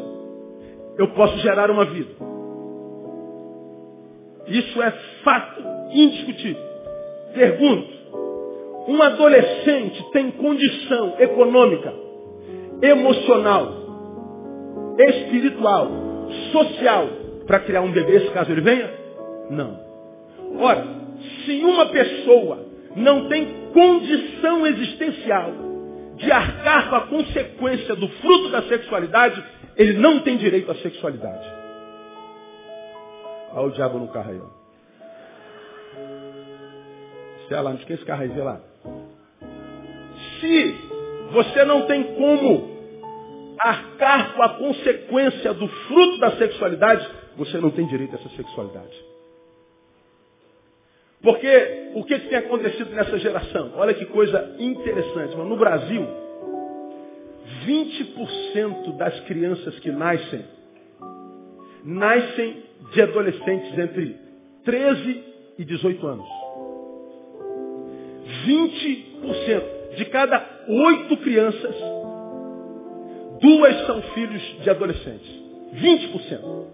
eu 0.98 1.08
posso 1.10 1.38
gerar 1.40 1.70
uma 1.72 1.86
vida. 1.86 2.31
Isso 4.52 4.82
é 4.82 4.92
fato 5.24 5.62
indiscutível. 5.92 6.62
Pergunto, 7.34 8.02
um 8.88 9.02
adolescente 9.02 10.04
tem 10.12 10.32
condição 10.32 11.16
econômica, 11.20 11.94
emocional, 12.82 13.74
espiritual, 14.98 15.90
social 16.52 17.08
para 17.48 17.60
criar 17.60 17.82
um 17.82 17.92
bebê, 17.92 18.22
se 18.22 18.32
caso 18.32 18.52
ele 18.52 18.62
venha? 18.62 18.90
Não. 19.50 19.80
Ora, 20.60 20.86
se 21.46 21.64
uma 21.64 21.86
pessoa 21.88 22.66
não 22.96 23.30
tem 23.30 23.48
condição 23.74 24.68
existencial 24.68 25.52
de 26.18 26.32
arcar 26.32 26.90
com 26.90 26.96
a 26.96 27.02
consequência 27.02 27.96
do 27.96 28.08
fruto 28.08 28.50
da 28.50 28.64
sexualidade, 28.64 29.42
ele 29.78 29.94
não 29.94 30.20
tem 30.20 30.38
direito 30.38 30.70
à 30.70 30.76
sexualidade. 30.76 31.61
Olha 33.54 33.68
o 33.68 33.72
diabo 33.72 34.00
no 34.00 34.08
carro 34.08 34.32
aí. 34.32 34.40
Ó. 34.40 34.62
Sei 37.48 37.58
lá, 37.58 37.70
não 37.70 37.78
esquece 37.78 37.94
esse 37.94 38.06
carro 38.06 38.22
aí, 38.24 38.30
vê 38.30 38.42
lá. 38.42 38.62
Se 40.40 40.76
você 41.32 41.66
não 41.66 41.86
tem 41.86 42.16
como 42.16 42.72
arcar 43.60 44.34
com 44.34 44.42
a 44.42 44.50
consequência 44.58 45.54
do 45.54 45.68
fruto 45.68 46.20
da 46.20 46.32
sexualidade, 46.38 47.08
você 47.38 47.58
não 47.60 47.70
tem 47.72 47.86
direito 47.88 48.16
a 48.16 48.20
essa 48.20 48.30
sexualidade. 48.30 49.12
Porque 51.22 51.92
o 51.94 52.04
que, 52.04 52.20
que 52.20 52.30
tem 52.30 52.40
acontecido 52.40 52.90
nessa 52.92 53.18
geração? 53.20 53.74
Olha 53.76 53.94
que 53.94 54.06
coisa 54.06 54.56
interessante. 54.58 55.36
No 55.36 55.56
Brasil, 55.56 56.08
20% 57.66 58.98
das 58.98 59.20
crianças 59.22 59.78
que 59.80 59.92
nascem, 59.92 60.44
nascem 61.84 62.64
de 62.94 63.02
adolescentes 63.02 63.78
entre 63.78 64.16
13 64.64 65.24
e 65.58 65.66
18 65.66 66.08
anos. 66.08 66.28
20% 68.46 69.96
de 69.98 70.06
cada 70.06 70.66
oito 70.68 71.18
crianças, 71.18 71.76
duas 73.42 73.86
são 73.86 74.02
filhos 74.14 74.42
de 74.64 74.70
adolescentes. 74.70 75.42
20%. 75.74 76.66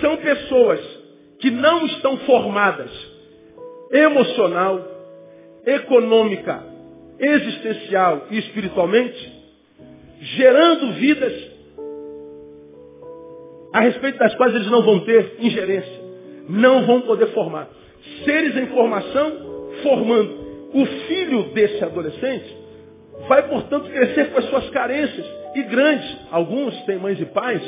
São 0.00 0.16
pessoas 0.18 0.80
que 1.40 1.50
não 1.50 1.86
estão 1.86 2.16
formadas 2.18 2.90
emocional, 3.90 4.86
econômica, 5.66 6.62
existencial 7.18 8.26
e 8.30 8.38
espiritualmente, 8.38 9.32
gerando 10.20 10.92
vidas 10.94 11.57
a 13.72 13.80
respeito 13.80 14.18
das 14.18 14.34
quais 14.34 14.54
eles 14.54 14.70
não 14.70 14.82
vão 14.82 15.00
ter 15.00 15.36
ingerência, 15.40 16.00
não 16.48 16.86
vão 16.86 17.02
poder 17.02 17.26
formar. 17.28 17.68
Seres 18.24 18.56
em 18.56 18.66
formação, 18.68 19.32
formando. 19.82 20.48
O 20.72 20.86
filho 21.06 21.44
desse 21.54 21.82
adolescente 21.82 22.56
vai, 23.26 23.48
portanto, 23.48 23.90
crescer 23.90 24.30
com 24.32 24.38
as 24.38 24.44
suas 24.46 24.70
carências 24.70 25.26
e 25.54 25.62
grandes. 25.64 26.16
Alguns 26.30 26.74
têm 26.82 26.98
mães 26.98 27.20
e 27.20 27.26
pais 27.26 27.62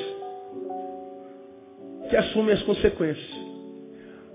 que 2.08 2.16
assumem 2.16 2.54
as 2.54 2.62
consequências. 2.62 3.50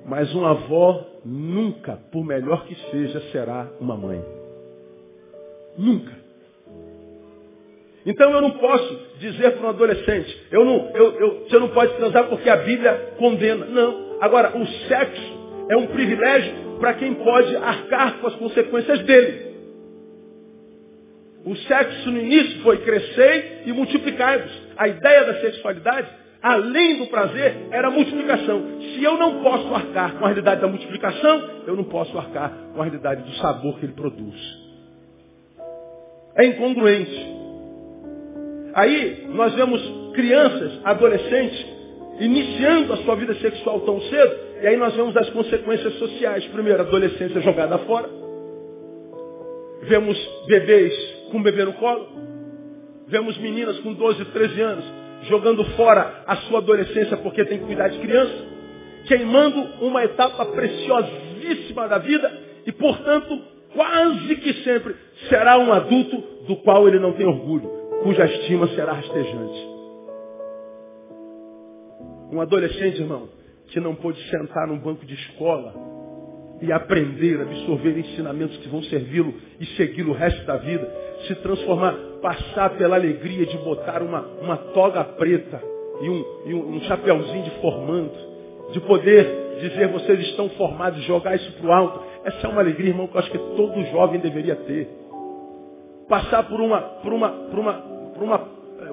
Mas 0.05 0.33
uma 0.33 0.51
avó 0.51 1.03
nunca, 1.25 1.97
por 2.11 2.23
melhor 2.23 2.65
que 2.65 2.75
seja, 2.91 3.19
será 3.31 3.67
uma 3.79 3.97
mãe. 3.97 4.23
Nunca. 5.77 6.24
Então 8.05 8.31
eu 8.31 8.41
não 8.41 8.51
posso 8.51 8.99
dizer 9.19 9.51
para 9.53 9.67
um 9.67 9.69
adolescente, 9.69 10.47
eu 10.51 10.63
não, 10.63 10.91
eu, 10.93 11.19
eu, 11.19 11.39
você 11.47 11.57
não 11.57 11.69
pode 11.69 11.93
transar 11.95 12.25
porque 12.25 12.49
a 12.49 12.57
Bíblia 12.57 13.13
condena. 13.17 13.65
Não. 13.65 14.17
Agora, 14.21 14.55
o 14.57 14.65
sexo 14.87 15.65
é 15.69 15.77
um 15.77 15.87
privilégio 15.87 16.77
para 16.79 16.93
quem 16.93 17.15
pode 17.15 17.55
arcar 17.55 18.19
com 18.19 18.27
as 18.27 18.35
consequências 18.35 18.99
dele. 19.01 19.55
O 21.45 21.55
sexo 21.55 22.11
no 22.11 22.19
início 22.19 22.61
foi 22.61 22.77
crescer 22.77 23.63
e 23.65 23.73
multiplicar. 23.73 24.39
A 24.77 24.87
ideia 24.87 25.25
da 25.25 25.41
sexualidade 25.41 26.09
além 26.45 26.99
do 26.99 27.07
prazer, 27.07 27.69
era 27.71 27.87
a 27.87 27.91
multiplicação. 27.91 28.79
Se 28.79 29.03
eu 29.03 29.17
não 29.17 29.41
posso 29.41 29.73
arcar 29.73 30.13
com 30.13 30.25
a 30.25 30.27
realidade 30.27 30.61
da 30.61 30.67
multiplicação, 30.67 31.49
eu 31.65 31.75
não 31.75 31.85
posso 31.85 32.15
arcar 32.15 32.51
com 32.71 32.81
a 32.81 32.83
realidade 32.83 33.23
do 33.23 33.31
sabor 33.37 33.79
que 33.79 33.85
ele 33.87 33.93
produz. 33.93 34.35
É 36.35 36.45
incongruente. 36.45 37.44
Aí 38.75 39.27
nós 39.29 39.53
vemos 39.53 39.81
crianças, 40.13 40.79
adolescentes, 40.83 41.65
iniciando 42.19 42.93
a 42.93 42.97
sua 42.97 43.15
vida 43.15 43.33
sexual 43.35 43.79
tão 43.81 43.99
cedo, 44.01 44.35
e 44.61 44.67
aí 44.67 44.77
nós 44.77 44.93
vemos 44.93 45.15
as 45.15 45.29
consequências 45.29 45.93
sociais. 45.95 46.45
Primeiro, 46.47 46.79
a 46.79 46.85
adolescência 46.85 47.41
jogada 47.41 47.77
fora. 47.79 48.09
Vemos 49.83 50.17
bebês 50.47 50.93
com 51.31 51.41
bebê 51.41 51.63
no 51.65 51.73
colo. 51.73 52.07
Vemos 53.07 53.37
meninas 53.37 53.79
com 53.79 53.93
12, 53.93 54.25
13 54.25 54.61
anos 54.61 54.85
jogando 55.27 55.63
fora 55.75 56.23
a 56.27 56.35
sua 56.37 56.59
adolescência 56.59 57.17
porque 57.17 57.45
tem 57.45 57.59
que 57.59 57.65
cuidar 57.65 57.87
de 57.87 57.99
criança, 57.99 58.45
queimando 59.05 59.59
uma 59.81 60.03
etapa 60.03 60.45
preciosíssima 60.45 61.87
da 61.87 61.97
vida 61.97 62.31
e, 62.65 62.71
portanto, 62.71 63.39
quase 63.73 64.35
que 64.35 64.53
sempre 64.63 64.95
será 65.29 65.57
um 65.57 65.71
adulto 65.71 66.17
do 66.47 66.55
qual 66.57 66.87
ele 66.87 66.99
não 66.99 67.13
tem 67.13 67.25
orgulho, 67.25 67.69
cuja 68.03 68.25
estima 68.25 68.67
será 68.69 68.93
rastejante. 68.93 69.75
Um 72.31 72.41
adolescente, 72.41 73.01
irmão, 73.01 73.29
que 73.67 73.79
não 73.79 73.95
pôde 73.95 74.21
sentar 74.29 74.67
num 74.67 74.79
banco 74.79 75.05
de 75.05 75.13
escola 75.13 75.73
e 76.61 76.71
aprender, 76.71 77.41
absorver 77.41 77.97
ensinamentos 77.97 78.57
que 78.57 78.69
vão 78.69 78.81
servi-lo 78.83 79.33
e 79.59 79.65
segui-lo 79.77 80.11
o 80.11 80.15
resto 80.15 80.45
da 80.45 80.57
vida, 80.57 80.89
se 81.27 81.35
transformar, 81.35 81.95
passar 82.21 82.77
pela 82.77 82.95
alegria 82.95 83.45
de 83.45 83.57
botar 83.57 84.01
uma, 84.01 84.21
uma 84.41 84.57
toga 84.57 85.03
preta 85.03 85.61
e 86.01 86.09
um, 86.09 86.25
e 86.45 86.53
um, 86.53 86.75
um 86.75 86.81
chapeuzinho 86.81 87.43
de 87.43 87.51
formando, 87.61 88.11
de 88.71 88.79
poder 88.81 89.59
dizer 89.59 89.87
vocês 89.87 90.19
estão 90.21 90.49
formados, 90.49 91.03
jogar 91.03 91.35
isso 91.35 91.51
para 91.53 91.67
o 91.67 91.71
alto. 91.71 92.03
Essa 92.25 92.47
é 92.47 92.49
uma 92.49 92.61
alegria, 92.61 92.89
irmão, 92.89 93.07
que 93.07 93.15
eu 93.15 93.19
acho 93.19 93.31
que 93.31 93.37
todo 93.37 93.85
jovem 93.91 94.19
deveria 94.19 94.55
ter. 94.55 94.89
Passar 96.07 96.43
por 96.43 96.61
uma, 96.61 96.81
por 96.81 97.13
uma, 97.13 97.29
por 97.29 97.59
uma, 97.59 97.73
por 97.73 98.23
uma, 98.23 98.41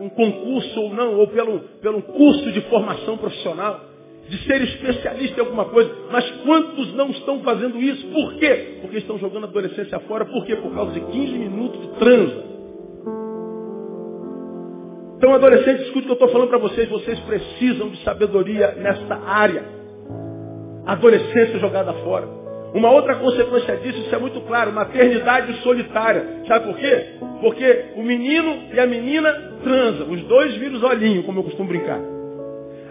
um 0.01 0.09
concurso 0.09 0.81
ou 0.81 0.95
não, 0.95 1.19
ou 1.19 1.27
pelo, 1.29 1.61
pelo 1.81 2.03
curso 2.03 2.51
de 2.53 2.61
formação 2.63 3.17
profissional 3.19 3.93
de 4.29 4.39
ser 4.45 4.63
especialista 4.63 5.41
em 5.41 5.45
alguma 5.45 5.67
coisa. 5.67 5.95
Mas 6.11 6.29
quantos 6.43 6.95
não 6.95 7.11
estão 7.11 7.41
fazendo 7.41 7.79
isso? 7.79 8.07
Por 8.09 8.35
quê? 8.35 8.79
Porque 8.81 8.99
estão 8.99 9.19
jogando 9.19 9.45
a 9.45 9.49
adolescência 9.49 9.99
fora. 10.01 10.25
Por 10.25 10.45
quê? 10.47 10.57
Por 10.57 10.73
causa 10.73 10.93
de 10.93 11.01
15 11.01 11.33
minutos 11.39 11.81
de 11.81 11.89
transa. 11.99 12.53
Então, 15.17 15.35
adolescentes, 15.35 15.87
escute 15.87 16.01
o 16.01 16.03
que 16.05 16.11
eu 16.11 16.15
estou 16.15 16.29
falando 16.31 16.49
para 16.49 16.59
vocês. 16.59 16.89
Vocês 16.89 17.19
precisam 17.21 17.91
de 17.91 18.03
sabedoria 18.03 18.73
nesta 18.73 19.17
área. 19.17 19.65
Adolescência 20.87 21.59
jogada 21.59 21.93
fora. 22.05 22.42
Uma 22.75 22.91
outra 22.91 23.17
consequência 23.17 23.77
disso, 23.77 23.99
isso 23.99 24.15
é 24.15 24.19
muito 24.19 24.41
claro, 24.43 24.73
maternidade 24.73 25.53
solitária. 25.63 26.45
Sabe 26.49 26.67
por 26.67 26.77
quê? 26.79 27.17
Porque 27.41 27.85
o 27.97 28.03
menino 28.03 28.69
e 28.73 28.81
a 28.81 28.87
menina 28.87 29.33
transam, 29.63 30.11
os 30.11 30.23
dois 30.23 30.55
viram 30.57 30.77
os 30.77 30.83
olhinhos, 30.83 31.27
como 31.27 31.41
eu 31.41 31.45
costumo 31.45 31.69
brincar. 31.69 32.01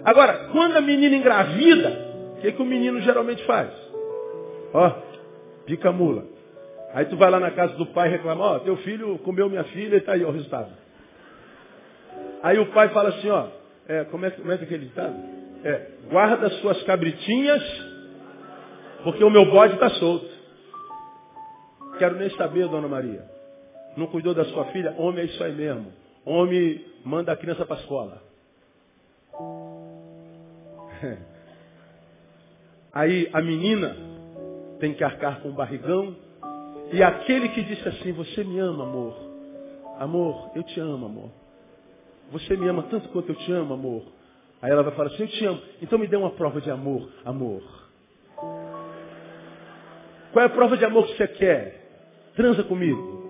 Agora, 0.04 0.50
quando 0.52 0.78
a 0.78 0.82
menina 0.82 1.16
engravida, 1.16 1.90
o 2.38 2.42
que, 2.42 2.52
que 2.52 2.62
o 2.62 2.66
menino 2.66 3.02
geralmente 3.02 3.44
faz? 3.46 3.70
Ó, 4.74 4.92
pica 5.66 5.92
mula. 5.92 6.26
Aí 6.94 7.06
tu 7.06 7.18
vai 7.18 7.32
lá 7.32 7.40
na 7.40 7.52
casa 7.52 7.74
do 7.76 7.86
pai 7.88 8.10
e 8.10 8.12
reclama, 8.12 8.44
ó, 8.44 8.60
teu 8.60 8.78
filho 8.78 9.18
comeu 9.20 9.50
minha 9.50 9.64
filha 9.66 9.96
e 9.96 10.02
tá 10.02 10.14
aí 10.14 10.24
ó, 10.24 10.30
o 10.30 10.32
resultado. 10.32 10.70
Aí 12.44 12.60
o 12.60 12.68
pai 12.68 12.90
fala 12.90 13.10
assim, 13.10 13.30
ó, 13.30 13.48
é, 13.88 14.04
como, 14.06 14.26
é, 14.26 14.32
como 14.32 14.52
é 14.52 14.58
que 14.58 14.64
é 14.64 14.66
aquele 14.66 14.86
ditado? 14.86 15.16
É, 15.64 15.82
guarda 16.10 16.50
suas 16.62 16.82
cabritinhas 16.84 17.91
porque 19.04 19.24
o 19.24 19.30
meu 19.30 19.46
bode 19.46 19.74
está 19.76 19.90
solto. 19.92 20.30
Quero 21.98 22.16
nem 22.16 22.30
saber, 22.32 22.68
dona 22.68 22.88
Maria. 22.88 23.24
Não 23.96 24.08
cuidou 24.08 24.34
da 24.34 24.46
sua 24.46 24.66
filha? 24.66 24.96
Homem 24.98 25.22
é 25.22 25.26
isso 25.26 25.44
aí 25.44 25.54
mesmo. 25.54 25.92
Homem 26.26 26.84
manda 27.04 27.32
a 27.32 27.38
criança 27.38 27.66
para 27.66 27.76
a 27.78 27.80
escola. 27.80 28.22
Aí 32.94 33.30
a 33.32 33.42
menina 33.42 33.96
tem 34.80 34.94
que 34.94 35.04
arcar 35.04 35.42
com 35.42 35.50
o 35.50 35.54
barrigão. 35.54 36.16
E 36.92 37.02
aquele 37.02 37.50
que 37.50 37.64
disse 37.64 37.88
assim, 37.88 38.12
você 38.12 38.44
me 38.44 38.60
ama, 38.60 38.84
amor. 38.84 39.16
Amor, 39.98 40.52
eu 40.56 40.64
te 40.64 40.80
amo, 40.80 41.06
amor. 41.06 41.30
Você 42.32 42.58
me 42.58 42.68
ama 42.68 42.84
tanto 42.84 43.10
quanto 43.10 43.30
eu 43.30 43.36
te 43.36 43.52
amo, 43.52 43.74
amor. 43.74 44.04
Aí 44.62 44.72
ela 44.72 44.84
vai 44.84 44.94
falar 44.94 45.10
assim, 45.10 45.24
eu 45.24 45.28
te 45.30 45.46
amo. 45.46 45.62
Então 45.82 45.98
me 45.98 46.08
dê 46.08 46.18
uma 46.18 46.32
prova 46.32 46.60
de 46.60 46.70
amor, 46.70 47.10
amor. 47.24 47.62
Qual 50.32 50.44
é 50.44 50.48
a 50.48 50.50
prova 50.50 50.78
de 50.78 50.86
amor 50.86 51.08
que 51.08 51.18
você 51.18 51.28
quer? 51.28 51.82
Transa 52.36 52.64
comigo. 52.64 53.22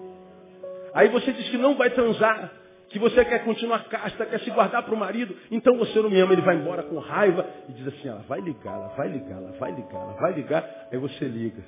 Aí 0.93 1.09
você 1.09 1.31
diz 1.31 1.49
que 1.49 1.57
não 1.57 1.75
vai 1.75 1.89
transar, 1.89 2.51
que 2.89 2.99
você 2.99 3.23
quer 3.23 3.43
continuar 3.43 3.85
casta, 3.85 4.25
quer 4.25 4.39
se 4.41 4.51
guardar 4.51 4.83
para 4.83 4.93
o 4.93 4.97
marido, 4.97 5.35
então 5.49 5.77
você 5.77 5.99
não 6.01 6.09
me 6.09 6.19
ama, 6.19 6.33
ele 6.33 6.41
vai 6.41 6.55
embora 6.55 6.83
com 6.83 6.99
raiva 6.99 7.45
e 7.69 7.71
diz 7.73 7.87
assim, 7.87 8.09
ela 8.09 8.23
vai 8.27 8.41
ligar, 8.41 8.73
ela 8.73 8.93
vai 8.97 9.07
ligar, 9.07 9.37
ela 9.37 9.51
vai 9.57 9.71
ligar, 9.71 10.01
ela 10.01 10.15
vai 10.19 10.33
ligar, 10.33 10.87
aí 10.91 10.97
você 10.99 11.25
liga. 11.25 11.63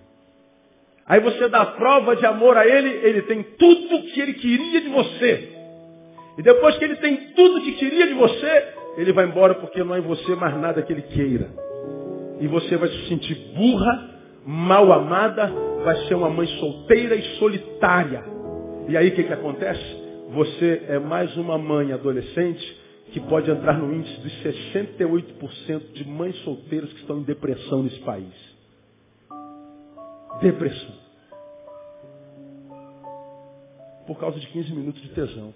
Aí 1.06 1.20
você 1.20 1.50
dá 1.50 1.66
prova 1.66 2.16
de 2.16 2.26
amor 2.26 2.58
a 2.58 2.68
ele, 2.68 2.90
ele 2.90 3.22
tem 3.24 3.44
tudo 3.44 4.04
que 4.04 4.22
ele 4.22 4.34
queria 4.34 4.82
de 4.82 4.90
você. 4.90 5.50
E 6.38 6.42
depois 6.42 6.78
que 6.78 6.84
ele 6.84 6.96
tem 6.98 7.16
tudo 7.34 7.62
que 7.62 7.74
queria 7.74 8.08
de 8.08 8.14
você, 8.14 8.74
ele 8.98 9.12
vai 9.12 9.26
embora 9.26 9.56
porque 9.56 9.84
não 9.84 9.96
é 9.96 10.00
em 10.00 10.04
você 10.04 10.36
mais 10.36 10.56
nada 10.58 10.82
que 10.82 10.92
ele 10.92 11.02
queira. 11.04 11.50
E 12.40 12.48
você 12.48 12.78
vai 12.78 12.90
se 12.90 13.08
sentir 13.08 13.36
burra 13.56 14.13
mal 14.46 14.92
amada, 14.92 15.48
vai 15.84 15.96
ser 16.08 16.16
uma 16.16 16.30
mãe 16.30 16.48
solteira 16.60 17.16
e 17.16 17.22
solitária. 17.38 18.24
E 18.88 18.98
aí 18.98 19.10
o 19.10 19.16
que, 19.16 19.24
que 19.24 19.34
acontece? 19.34 20.04
Você 20.32 20.84
é 20.88 21.00
mais 21.00 21.36
uma 21.38 21.58
mãe 21.58 21.94
adolescente 21.94 22.82
que 23.12 23.20
pode 23.22 23.50
entrar 23.50 23.78
no 23.78 23.94
índice 23.94 24.20
dos 24.22 24.34
68% 24.44 25.94
de 25.94 26.08
mães 26.08 26.36
solteiras 26.44 26.92
que 26.92 27.00
estão 27.00 27.20
em 27.20 27.24
depressão 27.24 27.84
nesse 27.84 28.00
país. 28.00 28.34
Depressão. 30.42 31.04
Por 34.08 34.20
causa 34.20 34.40
de 34.40 34.48
15 34.48 34.74
minutos 34.74 35.02
de 35.02 35.10
tesão. 35.10 35.54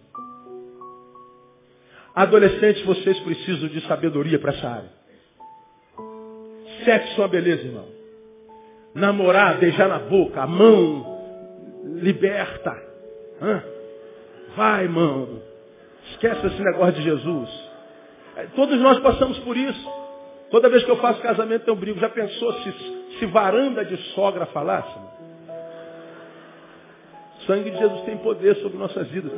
Adolescentes, 2.16 2.84
vocês 2.86 3.20
precisam 3.20 3.68
de 3.70 3.82
sabedoria 3.88 4.40
para 4.40 4.54
essa 4.54 4.68
área. 4.68 4.90
Sexo 6.86 7.16
é 7.16 7.24
uma 7.24 7.28
beleza, 7.28 7.64
irmão 7.64 7.97
namorar, 8.98 9.60
beijar 9.60 9.88
na 9.88 10.00
boca, 10.00 10.42
a 10.42 10.48
mão 10.48 11.18
liberta. 12.02 12.76
Hã? 13.42 13.64
Vai, 14.56 14.84
irmão. 14.84 15.42
Esquece 16.12 16.48
esse 16.48 16.62
negócio 16.62 16.94
de 16.94 17.04
Jesus. 17.04 17.50
É, 18.36 18.44
todos 18.56 18.80
nós 18.80 19.00
passamos 19.00 19.38
por 19.40 19.56
isso. 19.56 19.90
Toda 20.50 20.70
vez 20.70 20.84
que 20.84 20.90
eu 20.90 20.98
faço 20.98 21.22
casamento 21.22 21.68
eu 21.68 21.76
brigo. 21.76 22.00
Já 22.00 22.10
pensou 22.10 22.54
se, 22.54 22.72
se 23.20 23.26
varanda 23.28 23.86
de 23.86 23.98
sogra 24.14 24.46
falasse? 24.48 24.98
O 27.40 27.42
sangue 27.46 27.70
de 27.70 27.78
Jesus 27.78 28.02
tem 28.02 28.18
poder 28.18 28.56
sobre 28.58 28.78
nossas 28.78 29.08
vidas. 29.10 29.32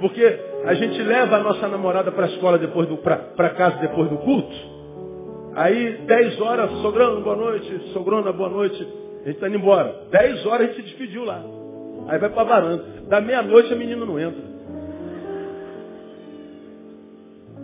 Porque 0.00 0.40
a 0.64 0.74
gente 0.74 1.00
leva 1.02 1.36
a 1.36 1.40
nossa 1.40 1.68
namorada 1.68 2.10
para 2.10 2.26
a 2.26 2.28
escola 2.28 2.58
depois 2.58 2.88
do, 2.88 2.96
para 2.96 3.50
casa 3.50 3.76
depois 3.78 4.10
do 4.10 4.18
culto. 4.18 4.75
Aí, 5.56 6.02
10 6.06 6.40
horas, 6.42 6.70
sogrando, 6.82 7.22
boa 7.22 7.34
noite, 7.34 7.90
sogrona, 7.94 8.30
boa 8.30 8.50
noite. 8.50 8.76
A 9.22 9.24
gente 9.24 9.36
está 9.36 9.48
indo 9.48 9.56
embora. 9.56 10.02
10 10.10 10.44
horas 10.44 10.60
a 10.60 10.64
gente 10.64 10.76
se 10.76 10.82
despediu 10.82 11.24
lá. 11.24 11.42
Aí 12.08 12.18
vai 12.18 12.28
para 12.28 12.42
a 12.42 12.44
varanda. 12.44 12.84
Da 13.08 13.22
meia-noite 13.22 13.72
a 13.72 13.76
menina 13.76 14.04
não 14.04 14.20
entra. 14.20 14.42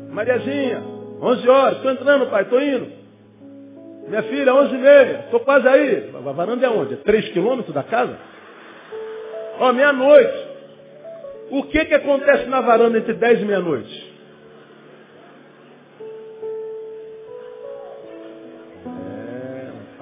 Mariazinha, 0.09 0.83
11 1.21 1.49
horas, 1.49 1.77
estou 1.77 1.91
entrando, 1.93 2.31
pai, 2.31 2.45
estou 2.45 2.63
indo. 2.63 2.87
Minha 4.09 4.23
filha, 4.23 4.55
11 4.55 4.75
e 4.75 4.79
meia, 4.79 5.21
estou 5.27 5.41
quase 5.41 5.69
aí. 5.69 6.11
A 6.15 6.33
varanda 6.33 6.67
é 6.67 6.71
onde? 6.71 6.95
É 6.95 6.97
3 6.97 7.29
quilômetros 7.29 7.75
da 7.75 7.83
casa? 7.83 8.17
Ó, 9.61 9.71
meia-noite. 9.71 10.49
O 11.51 11.65
que 11.65 11.85
que 11.85 11.95
acontece 11.95 12.47
na 12.47 12.63
varanda 12.63 12.97
entre 12.97 13.13
10 13.13 13.43
e 13.43 13.45
meia-noite? 13.45 14.02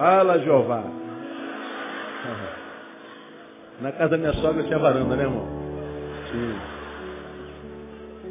Fala, 0.01 0.39
Jeová. 0.39 0.83
Na 3.81 3.91
casa 3.91 4.09
da 4.09 4.17
minha 4.17 4.33
sogra 4.33 4.63
tinha 4.63 4.79
varanda, 4.79 5.15
né, 5.15 5.21
irmão? 5.25 5.45
Sim. 6.31 6.55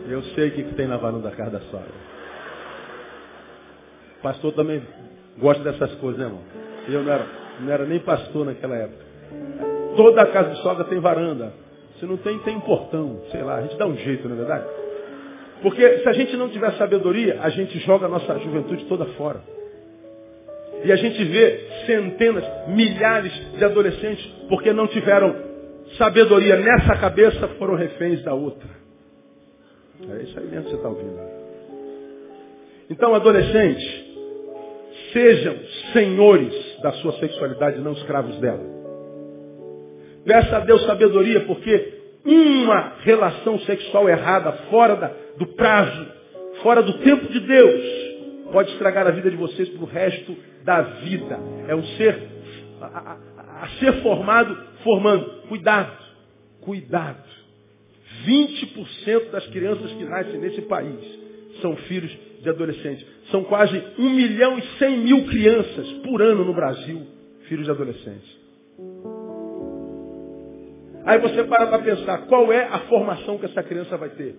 Eu 0.09 0.21
sei 0.35 0.49
o 0.49 0.51
que, 0.51 0.64
que 0.64 0.75
tem 0.75 0.89
na 0.89 0.97
varanda 0.97 1.31
da 1.31 1.37
casa 1.37 1.53
da 1.53 1.61
sogra. 1.61 1.93
Pastor 4.21 4.53
também 4.55 4.83
gosta 5.39 5.62
dessas 5.62 5.95
coisas, 6.01 6.18
né, 6.18 6.27
irmão? 6.27 6.43
Eu 6.89 7.05
não 7.05 7.12
era, 7.12 7.27
não 7.61 7.73
era 7.73 7.85
nem 7.85 8.01
pastor 8.01 8.47
naquela 8.47 8.75
época. 8.75 9.05
Toda 9.97 10.23
a 10.23 10.27
casa 10.27 10.51
de 10.51 10.62
sogra 10.62 10.83
tem 10.87 10.99
varanda. 10.99 11.53
Se 12.01 12.05
não 12.05 12.16
tem, 12.16 12.37
tem 12.41 12.59
portão. 12.59 13.21
Sei 13.31 13.45
lá, 13.45 13.59
a 13.59 13.62
gente 13.62 13.77
dá 13.77 13.87
um 13.87 13.95
jeito, 13.95 14.29
não 14.29 14.35
é 14.35 14.39
verdade? 14.39 14.66
Porque 15.62 15.99
se 16.01 16.09
a 16.09 16.12
gente 16.14 16.37
não 16.37 16.49
tiver 16.49 16.73
sabedoria, 16.73 17.39
a 17.41 17.49
gente 17.49 17.79
joga 17.79 18.07
a 18.07 18.09
nossa 18.09 18.41
juventude 18.41 18.87
toda 18.87 19.05
fora. 19.14 19.60
E 20.85 20.93
a 20.93 20.97
gente 20.97 21.22
vê 21.24 21.61
centenas, 21.87 22.45
milhares 22.68 23.33
de 23.57 23.64
adolescentes, 23.64 24.24
porque 24.49 24.72
não 24.72 24.87
tiveram 24.87 25.35
sabedoria 25.99 26.57
nessa 26.57 26.97
cabeça, 26.97 27.49
foram 27.59 27.74
reféns 27.74 28.22
da 28.22 28.33
outra. 28.33 28.68
É 30.09 30.22
isso 30.22 30.39
aí 30.39 30.47
mesmo 30.47 30.64
que 30.64 30.70
você 30.70 30.76
está 30.76 30.89
ouvindo. 30.89 31.20
Então, 32.89 33.14
adolescentes, 33.14 34.11
sejam 35.12 35.57
senhores 35.93 36.53
da 36.83 36.93
sua 36.95 37.12
sexualidade, 37.14 37.81
não 37.81 37.93
escravos 37.93 38.39
dela. 38.39 38.64
Peça 40.24 40.57
a 40.57 40.61
Deus 40.61 40.85
sabedoria, 40.87 41.41
porque 41.41 42.01
uma 42.24 42.95
relação 43.01 43.59
sexual 43.61 44.09
errada, 44.09 44.53
fora 44.70 44.97
da, 44.97 45.11
do 45.39 45.47
prazo, 45.49 46.07
fora 46.62 46.83
do 46.83 46.95
tempo 46.99 47.26
de 47.26 47.41
Deus, 47.41 48.10
pode 48.53 48.73
estragar 48.73 49.07
a 49.07 49.11
vida 49.11 49.31
de 49.31 49.37
vocês 49.37 49.69
para 49.69 49.83
o 49.83 49.87
resto 49.87 50.37
da 50.65 50.83
vida. 50.83 51.39
É 51.69 51.75
um 51.75 51.83
ser 51.97 52.29
a, 52.81 52.87
a, 52.87 53.65
a 53.65 53.69
ser 53.79 54.03
formado, 54.03 54.57
formando. 54.83 55.43
Cuidado, 55.49 55.97
cuidado. 56.61 57.41
20% 58.27 59.31
das 59.31 59.47
crianças 59.49 59.91
que 59.93 60.05
nascem 60.05 60.39
nesse 60.39 60.63
país 60.63 61.21
são 61.61 61.77
filhos 61.77 62.11
de 62.43 62.49
adolescentes. 62.49 63.07
São 63.31 63.45
quase 63.45 63.83
1 63.99 64.11
milhão 64.11 64.59
e 64.59 64.63
100 64.79 64.99
mil 64.99 65.27
crianças 65.27 65.89
por 66.05 66.21
ano 66.21 66.45
no 66.45 66.55
Brasil, 66.55 67.07
filhos 67.49 67.65
de 67.65 67.71
adolescentes. 67.71 68.41
Aí 71.05 71.19
você 71.19 71.45
para 71.45 71.67
para 71.67 71.79
pensar, 71.79 72.27
qual 72.27 72.53
é 72.53 72.65
a 72.65 72.81
formação 72.81 73.39
que 73.39 73.47
essa 73.47 73.63
criança 73.63 73.97
vai 73.97 74.11
ter? 74.11 74.37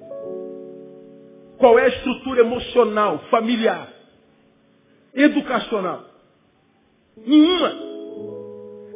Qual 1.58 1.78
é 1.78 1.86
a 1.86 1.88
estrutura 1.90 2.42
emocional, 2.42 3.20
familiar? 3.30 4.01
Educacional. 5.14 6.06
Nenhuma. 7.26 7.72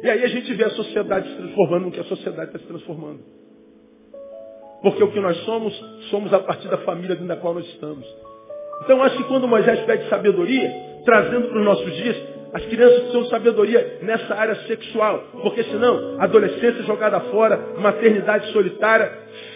E 0.02 0.10
aí 0.10 0.24
a 0.24 0.28
gente 0.28 0.52
vê 0.54 0.64
a 0.64 0.70
sociedade 0.70 1.28
se 1.28 1.36
transformando 1.36 1.84
no 1.86 1.92
que 1.92 2.00
a 2.00 2.04
sociedade 2.04 2.48
está 2.48 2.58
se 2.58 2.66
transformando. 2.66 3.20
Porque 4.82 5.02
o 5.02 5.10
que 5.10 5.20
nós 5.20 5.36
somos, 5.44 5.74
somos 6.10 6.32
a 6.32 6.38
partir 6.38 6.68
da 6.68 6.78
família 6.78 7.14
dentro 7.14 7.26
da 7.26 7.36
qual 7.36 7.54
nós 7.54 7.66
estamos. 7.66 8.06
Então 8.82 9.02
acho 9.02 9.16
que 9.16 9.24
quando 9.24 9.48
Moisés 9.48 9.80
pede 9.80 10.08
sabedoria, 10.08 10.70
trazendo 11.04 11.48
para 11.48 11.58
os 11.58 11.64
nossos 11.64 11.92
dias, 11.96 12.16
as 12.52 12.64
crianças 12.66 12.98
precisam 13.00 13.22
de 13.22 13.30
sabedoria 13.30 13.98
nessa 14.02 14.34
área 14.34 14.54
sexual. 14.66 15.24
Porque 15.42 15.64
senão, 15.64 16.20
adolescência 16.20 16.82
jogada 16.84 17.20
fora, 17.20 17.74
maternidade 17.78 18.52
solitária, 18.52 19.10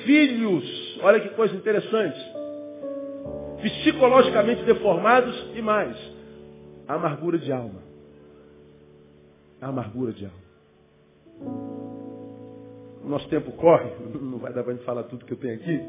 filhos, 0.05 0.99
olha 1.03 1.21
que 1.21 1.29
coisa 1.31 1.55
interessante. 1.55 2.19
Psicologicamente 3.63 4.63
deformados 4.65 5.35
e 5.55 5.61
mais 5.61 5.97
amargura 6.95 7.39
de 7.39 7.53
alma. 7.53 7.81
amargura 9.61 10.13
de 10.13 10.25
alma. 10.25 10.51
Nosso 13.05 13.29
tempo 13.29 13.53
corre, 13.53 13.91
não 14.21 14.39
vai 14.39 14.53
dar 14.53 14.63
para 14.63 14.77
falar 14.79 15.05
tudo 15.05 15.25
que 15.25 15.33
eu 15.33 15.39
tenho 15.39 15.55
aqui. 15.55 15.81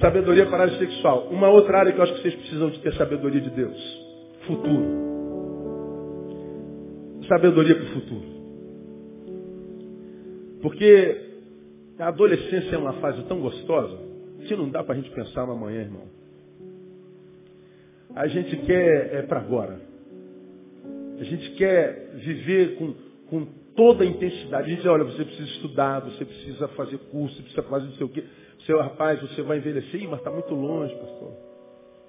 Sabedoria 0.00 0.46
para 0.46 0.58
a 0.58 0.60
área 0.62 0.78
sexual. 0.78 1.28
Uma 1.28 1.48
outra 1.48 1.78
área 1.78 1.92
que 1.92 1.98
eu 1.98 2.02
acho 2.02 2.14
que 2.14 2.22
vocês 2.22 2.34
precisam 2.34 2.70
de 2.70 2.80
ter 2.80 2.92
sabedoria 2.94 3.40
de 3.40 3.50
Deus. 3.50 4.02
Futuro. 4.46 4.84
Sabedoria 7.28 7.74
para 7.76 7.84
o 7.84 7.88
futuro. 7.88 8.32
Porque 10.60 11.30
a 11.98 12.08
adolescência 12.08 12.74
é 12.74 12.78
uma 12.78 12.94
fase 12.94 13.22
tão 13.24 13.40
gostosa 13.40 13.98
que 14.46 14.56
não 14.56 14.68
dá 14.68 14.82
para 14.82 14.94
a 14.94 14.96
gente 14.96 15.10
pensar 15.10 15.46
no 15.46 15.52
amanhã, 15.52 15.82
irmão. 15.82 16.21
A 18.14 18.26
gente 18.26 18.56
quer 18.58 19.14
é 19.14 19.22
para 19.22 19.40
agora. 19.40 19.80
A 21.18 21.24
gente 21.24 21.50
quer 21.52 22.10
viver 22.14 22.76
com, 22.76 22.94
com 23.30 23.46
toda 23.74 24.04
a 24.04 24.06
intensidade. 24.06 24.64
A 24.64 24.68
gente 24.68 24.78
diz, 24.82 24.86
olha, 24.86 25.04
você 25.04 25.24
precisa 25.24 25.48
estudar, 25.50 26.00
você 26.00 26.24
precisa 26.24 26.68
fazer 26.68 26.98
curso, 27.10 27.36
você 27.36 27.42
precisa 27.42 27.62
fazer 27.62 27.86
não 27.86 27.94
sei 27.94 28.06
o 28.06 28.08
quê. 28.08 28.24
Seu 28.66 28.78
rapaz, 28.80 29.20
você 29.20 29.42
vai 29.42 29.58
envelhecer, 29.58 30.02
Ih, 30.02 30.06
mas 30.06 30.18
está 30.18 30.30
muito 30.30 30.54
longe, 30.54 30.94
pastor. 30.94 31.32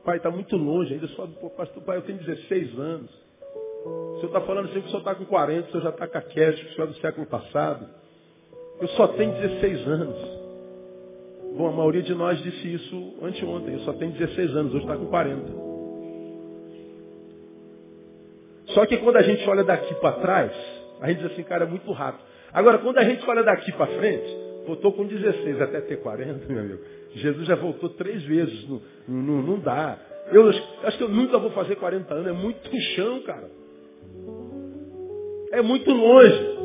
Pai, 0.03 0.17
está 0.17 0.29
muito 0.29 0.55
longe, 0.57 0.93
ainda 0.93 1.07
só, 1.09 1.25
pastor, 1.55 1.81
pai, 1.83 1.97
eu 1.97 2.01
tenho 2.01 2.19
16 2.19 2.77
anos. 2.77 3.09
O 3.85 4.15
senhor 4.15 4.27
está 4.27 4.41
falando 4.41 4.69
assim 4.69 4.81
que 4.81 4.87
o 4.87 4.89
senhor 4.89 4.99
está 4.99 5.15
com 5.15 5.25
40, 5.25 5.67
o 5.67 5.71
senhor 5.71 5.83
já 5.83 5.89
está 5.89 6.07
caquético, 6.07 6.69
o 6.69 6.73
senhor 6.73 6.87
é 6.87 6.91
do 6.91 6.97
século 6.97 7.27
passado. 7.27 7.87
Eu 8.81 8.87
só 8.89 9.07
tenho 9.09 9.31
16 9.31 9.87
anos. 9.87 10.17
Bom, 11.57 11.69
a 11.69 11.71
maioria 11.71 12.01
de 12.01 12.13
nós 12.13 12.41
disse 12.41 12.73
isso 12.73 13.13
anteontem. 13.21 13.75
Eu 13.75 13.79
só 13.81 13.93
tenho 13.93 14.11
16 14.11 14.55
anos, 14.55 14.73
hoje 14.73 14.83
está 14.83 14.97
com 14.97 15.05
40. 15.05 15.72
Só 18.73 18.85
que 18.85 18.97
quando 18.97 19.17
a 19.17 19.21
gente 19.21 19.47
olha 19.49 19.63
daqui 19.63 19.93
para 19.95 20.13
trás, 20.13 20.51
a 21.01 21.09
gente 21.09 21.21
diz 21.21 21.31
assim, 21.31 21.43
cara, 21.43 21.65
é 21.65 21.67
muito 21.67 21.91
rápido. 21.91 22.23
Agora, 22.51 22.77
quando 22.77 22.97
a 22.97 23.03
gente 23.03 23.27
olha 23.29 23.43
daqui 23.43 23.71
para 23.71 23.87
frente, 23.87 24.37
voltou 24.65 24.93
com 24.93 25.05
16 25.05 25.61
até 25.61 25.81
ter 25.81 25.97
40, 25.97 26.51
meu 26.51 26.59
amigo. 26.61 26.81
Jesus 27.15 27.47
já 27.47 27.55
voltou 27.55 27.89
três 27.89 28.23
vezes. 28.23 28.67
Não, 28.67 28.81
não, 29.07 29.41
não 29.41 29.59
dá. 29.59 29.97
Eu 30.31 30.49
acho 30.83 30.97
que 30.97 31.03
eu 31.03 31.09
nunca 31.09 31.37
vou 31.37 31.51
fazer 31.51 31.75
40 31.75 32.13
anos. 32.13 32.27
É 32.27 32.31
muito 32.31 32.69
chão, 32.95 33.21
cara. 33.23 33.49
É 35.51 35.61
muito 35.61 35.91
longe. 35.91 36.57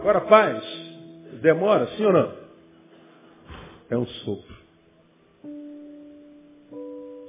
Agora, 0.00 0.20
paz, 0.22 0.64
demora, 1.40 1.86
sim 1.96 2.04
ou 2.04 2.12
não? 2.12 2.32
É 3.90 3.96
um 3.96 4.06
sopro. 4.06 4.54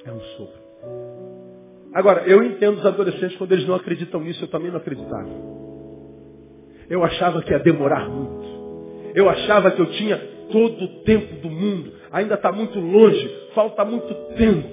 É 0.06 0.12
um 0.12 0.22
sopro. 0.38 0.65
Agora, 1.96 2.24
eu 2.28 2.44
entendo 2.44 2.78
os 2.78 2.86
adolescentes 2.86 3.38
quando 3.38 3.54
eles 3.54 3.66
não 3.66 3.74
acreditam 3.74 4.20
nisso, 4.20 4.44
eu 4.44 4.50
também 4.50 4.70
não 4.70 4.80
acreditava. 4.80 5.30
Eu 6.90 7.02
achava 7.06 7.42
que 7.42 7.52
ia 7.52 7.60
demorar 7.60 8.10
muito. 8.10 9.14
Eu 9.16 9.30
achava 9.30 9.72
que 9.72 9.82
eu 9.82 9.86
tinha 9.92 10.18
todo 10.52 10.84
o 10.84 10.88
tempo 11.04 11.36
do 11.38 11.50
mundo. 11.50 11.94
Ainda 12.12 12.36
está 12.36 12.52
muito 12.52 12.78
longe, 12.82 13.34
falta 13.56 13.86
muito 13.86 14.14
tempo. 14.36 14.68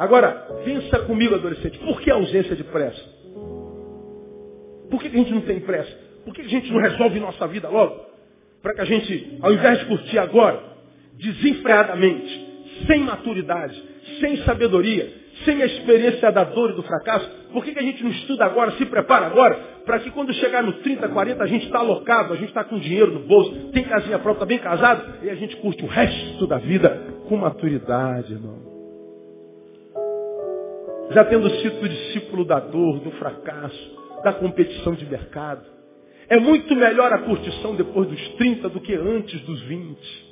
Agora, 0.00 0.30
pensa 0.64 0.98
comigo, 1.00 1.36
adolescente, 1.36 1.78
por 1.78 2.00
que 2.00 2.10
a 2.10 2.14
ausência 2.14 2.56
de 2.56 2.64
pressa? 2.64 3.00
Por 4.90 5.00
que 5.00 5.06
a 5.06 5.12
gente 5.12 5.32
não 5.32 5.42
tem 5.42 5.60
pressa? 5.60 5.96
Por 6.24 6.34
que 6.34 6.40
a 6.40 6.48
gente 6.48 6.72
não 6.72 6.80
resolve 6.80 7.20
nossa 7.20 7.46
vida 7.46 7.68
logo? 7.68 8.04
Para 8.60 8.74
que 8.74 8.80
a 8.80 8.84
gente, 8.84 9.38
ao 9.40 9.52
invés 9.52 9.78
de 9.78 9.86
curtir 9.86 10.18
agora, 10.18 10.60
desenfreadamente, 11.14 12.48
sem 12.84 12.98
maturidade, 13.04 13.80
sem 14.20 14.38
sabedoria, 14.38 15.27
sem 15.44 15.62
a 15.62 15.66
experiência 15.66 16.30
da 16.32 16.44
dor 16.44 16.70
e 16.70 16.74
do 16.74 16.82
fracasso, 16.82 17.28
por 17.52 17.64
que, 17.64 17.72
que 17.72 17.78
a 17.78 17.82
gente 17.82 18.02
não 18.02 18.10
estuda 18.10 18.44
agora, 18.44 18.72
se 18.72 18.86
prepara 18.86 19.26
agora, 19.26 19.54
para 19.84 20.00
que 20.00 20.10
quando 20.10 20.32
chegar 20.34 20.62
no 20.62 20.72
30, 20.74 21.08
40, 21.08 21.42
a 21.42 21.46
gente 21.46 21.66
está 21.66 21.78
alocado, 21.78 22.32
a 22.32 22.36
gente 22.36 22.48
está 22.48 22.64
com 22.64 22.78
dinheiro 22.78 23.12
no 23.12 23.20
bolso, 23.20 23.70
tem 23.72 23.84
casinha 23.84 24.18
própria, 24.18 24.44
está 24.44 24.46
bem 24.46 24.58
casado, 24.58 25.24
e 25.24 25.30
a 25.30 25.34
gente 25.34 25.56
curte 25.56 25.84
o 25.84 25.88
resto 25.88 26.46
da 26.46 26.58
vida 26.58 27.02
com 27.28 27.36
maturidade, 27.36 28.32
irmão. 28.32 28.68
Já 31.10 31.24
tendo 31.24 31.48
sido 31.50 31.88
discípulo 31.88 32.44
da 32.44 32.60
dor, 32.60 33.00
do 33.00 33.10
fracasso, 33.12 33.96
da 34.22 34.32
competição 34.32 34.94
de 34.94 35.06
mercado. 35.06 35.64
É 36.28 36.38
muito 36.38 36.74
melhor 36.76 37.10
a 37.12 37.18
curtição 37.18 37.74
depois 37.74 38.08
dos 38.08 38.28
30 38.34 38.68
do 38.68 38.80
que 38.80 38.94
antes 38.94 39.40
dos 39.42 39.62
20. 39.62 40.28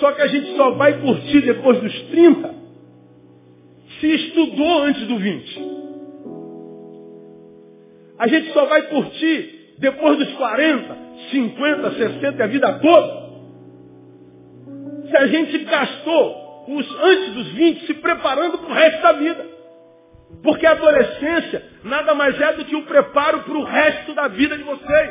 Só 0.00 0.12
que 0.12 0.22
a 0.22 0.26
gente 0.26 0.56
só 0.56 0.70
vai 0.72 0.98
curtir 1.00 1.42
depois 1.42 1.78
dos 1.80 2.02
30 2.04 2.61
se 4.02 4.08
estudou 4.08 4.82
antes 4.82 5.06
do 5.06 5.16
20. 5.16 5.72
A 8.18 8.26
gente 8.26 8.52
só 8.52 8.66
vai 8.66 8.82
curtir 8.88 9.76
depois 9.78 10.18
dos 10.18 10.32
40, 10.34 10.96
50, 11.30 11.90
60 11.92 12.36
e 12.36 12.42
a 12.42 12.46
vida 12.48 12.80
toda. 12.80 13.22
Se 15.08 15.16
a 15.16 15.26
gente 15.28 15.56
gastou 15.58 16.64
os 16.66 17.00
antes 17.00 17.34
dos 17.34 17.48
20 17.52 17.86
se 17.86 17.94
preparando 17.94 18.58
para 18.58 18.70
o 18.70 18.74
resto 18.74 19.02
da 19.02 19.12
vida. 19.12 19.46
Porque 20.42 20.66
a 20.66 20.72
adolescência 20.72 21.62
nada 21.84 22.12
mais 22.14 22.40
é 22.40 22.52
do 22.54 22.64
que 22.64 22.74
o 22.74 22.84
preparo 22.84 23.40
para 23.44 23.56
o 23.56 23.64
resto 23.64 24.14
da 24.14 24.26
vida 24.26 24.58
de 24.58 24.64
vocês. 24.64 25.10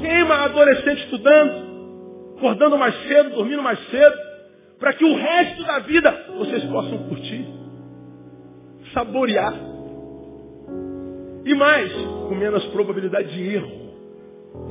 Queima 0.00 0.44
adolescente 0.44 1.02
estudando, 1.02 2.36
acordando 2.36 2.78
mais 2.78 2.94
cedo, 3.08 3.30
dormindo 3.30 3.62
mais 3.62 3.78
cedo, 3.90 4.29
para 4.80 4.94
que 4.94 5.04
o 5.04 5.14
resto 5.14 5.62
da 5.64 5.78
vida 5.80 6.26
vocês 6.38 6.64
possam 6.64 6.98
curtir, 7.08 7.46
saborear. 8.94 9.54
E 11.44 11.54
mais, 11.54 11.92
com 12.28 12.34
menos 12.34 12.64
probabilidade 12.66 13.28
de 13.28 13.54
erro. 13.54 13.70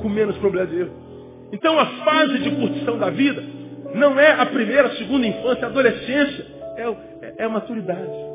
Com 0.02 0.08
menos 0.08 0.36
probabilidade 0.38 0.76
de 0.76 0.82
erro. 0.82 1.10
Então 1.52 1.78
a 1.78 1.86
fase 1.86 2.38
de 2.40 2.50
curtição 2.50 2.98
da 2.98 3.10
vida 3.10 3.42
não 3.94 4.18
é 4.18 4.32
a 4.32 4.46
primeira, 4.46 4.88
a 4.88 4.96
segunda 4.96 5.26
infância, 5.26 5.66
a 5.66 5.70
adolescência, 5.70 6.46
é, 6.76 6.82
é, 6.82 7.34
é 7.38 7.44
a 7.44 7.48
maturidade. 7.48 8.30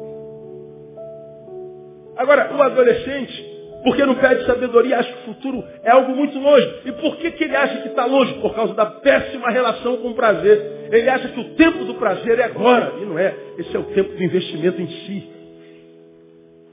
Agora, 2.18 2.56
o 2.56 2.62
adolescente, 2.62 3.46
porque 3.84 4.06
não 4.06 4.16
pede 4.16 4.46
sabedoria, 4.46 5.00
acha 5.00 5.12
que 5.12 5.30
o 5.30 5.34
futuro 5.34 5.64
é 5.84 5.92
algo 5.92 6.16
muito 6.16 6.40
longe. 6.40 6.82
E 6.86 6.92
por 6.94 7.18
que, 7.18 7.32
que 7.32 7.44
ele 7.44 7.56
acha 7.56 7.82
que 7.82 7.90
está 7.90 8.06
longe? 8.06 8.34
Por 8.36 8.56
causa 8.56 8.74
da 8.74 8.86
péssima 8.86 9.50
relação 9.50 9.98
com 9.98 10.10
o 10.10 10.16
prazer. 10.16 10.75
Ele 10.92 11.10
acha 11.10 11.28
que 11.30 11.40
o 11.40 11.56
tempo 11.56 11.86
do 11.86 11.96
prazer 11.96 12.40
é 12.40 12.44
agora. 12.44 12.94
E 13.02 13.06
não 13.06 13.18
é. 13.18 13.34
Esse 13.58 13.76
é 13.76 13.80
o 13.80 13.84
tempo 13.84 14.16
do 14.16 14.24
investimento 14.24 14.82
em 14.82 14.88
si. 14.88 15.24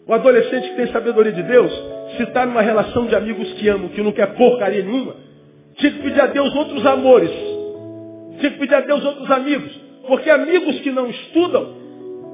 O 0.07 0.13
adolescente 0.13 0.71
que 0.71 0.77
tem 0.77 0.87
sabedoria 0.89 1.33
de 1.33 1.43
Deus, 1.43 1.73
se 2.17 2.25
está 2.25 2.45
numa 2.45 2.61
relação 2.61 3.07
de 3.07 3.15
amigos 3.15 3.53
que 3.55 3.69
amam, 3.69 3.89
que 3.89 4.03
não 4.03 4.13
quer 4.13 4.35
porcaria 4.35 4.83
nenhuma, 4.83 5.15
tinha 5.77 5.93
que 5.93 6.03
pedir 6.03 6.21
a 6.21 6.27
Deus 6.27 6.55
outros 6.55 6.85
amores. 6.85 7.31
Tinha 8.39 8.51
que 8.51 8.59
pedir 8.59 8.75
a 8.75 8.81
Deus 8.81 9.05
outros 9.05 9.31
amigos. 9.31 9.81
Porque 10.07 10.29
amigos 10.29 10.81
que 10.81 10.91
não 10.91 11.09
estudam, 11.09 11.75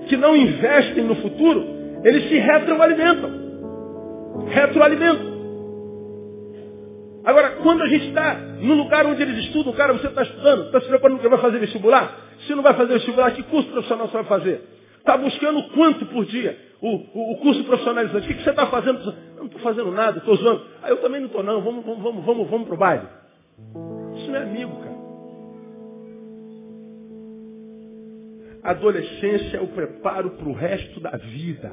que 0.09 0.17
não 0.17 0.35
investem 0.35 1.05
no 1.05 1.17
futuro, 1.17 1.67
eles 2.03 2.29
se 2.29 2.39
retroalimentam 2.39 3.49
retroalimento. 4.47 5.38
Agora, 7.29 7.57
quando 7.63 7.83
a 7.83 7.89
gente 7.89 8.09
está 8.09 8.37
no 8.37 8.73
lugar 8.73 9.05
onde 9.05 9.21
eles 9.21 9.45
estudam, 9.45 9.75
cara, 9.75 9.93
você 9.93 10.07
está 10.07 10.23
estudando, 10.23 10.65
está 10.65 10.81
se 10.81 10.89
preparando 10.89 11.21
que 11.21 11.29
vai 11.29 11.39
fazer 11.39 11.59
vestibular? 11.59 12.17
Se 12.47 12.55
não 12.55 12.63
vai 12.63 12.73
fazer 12.73 12.95
vestibular, 12.95 13.33
que 13.33 13.43
curso 13.43 13.69
profissional 13.71 14.09
você 14.09 14.15
vai 14.15 14.25
fazer? 14.25 14.63
Está 14.97 15.15
buscando 15.19 15.63
quanto 15.75 16.07
por 16.07 16.25
dia? 16.25 16.59
O, 16.81 16.89
o, 16.89 17.33
o 17.33 17.37
curso 17.37 17.63
profissionalizante. 17.65 18.25
O 18.25 18.29
que, 18.29 18.35
que 18.35 18.43
você 18.43 18.49
está 18.49 18.67
fazendo? 18.69 19.15
Não 19.37 19.45
estou 19.45 19.61
fazendo 19.61 19.91
nada, 19.91 20.17
estou 20.17 20.37
zoando. 20.37 20.65
Ah, 20.83 20.89
eu 20.89 20.97
também 21.03 21.21
não 21.21 21.27
estou 21.27 21.43
não, 21.43 21.61
vamos, 21.61 21.85
vamos, 21.85 22.03
vamos, 22.03 22.25
vamos, 22.25 22.49
vamos 22.49 22.67
para 22.67 22.75
o 22.75 22.79
baile. 22.79 23.07
Isso 24.17 24.31
não 24.31 24.37
é 24.39 24.43
amigo, 24.45 24.75
cara. 24.79 24.99
Adolescência 28.73 29.59
é 29.59 29.61
o 29.61 29.67
preparo 29.67 30.31
para 30.31 30.49
o 30.49 30.55
resto 30.55 30.99
da 30.99 31.11
vida. 31.19 31.71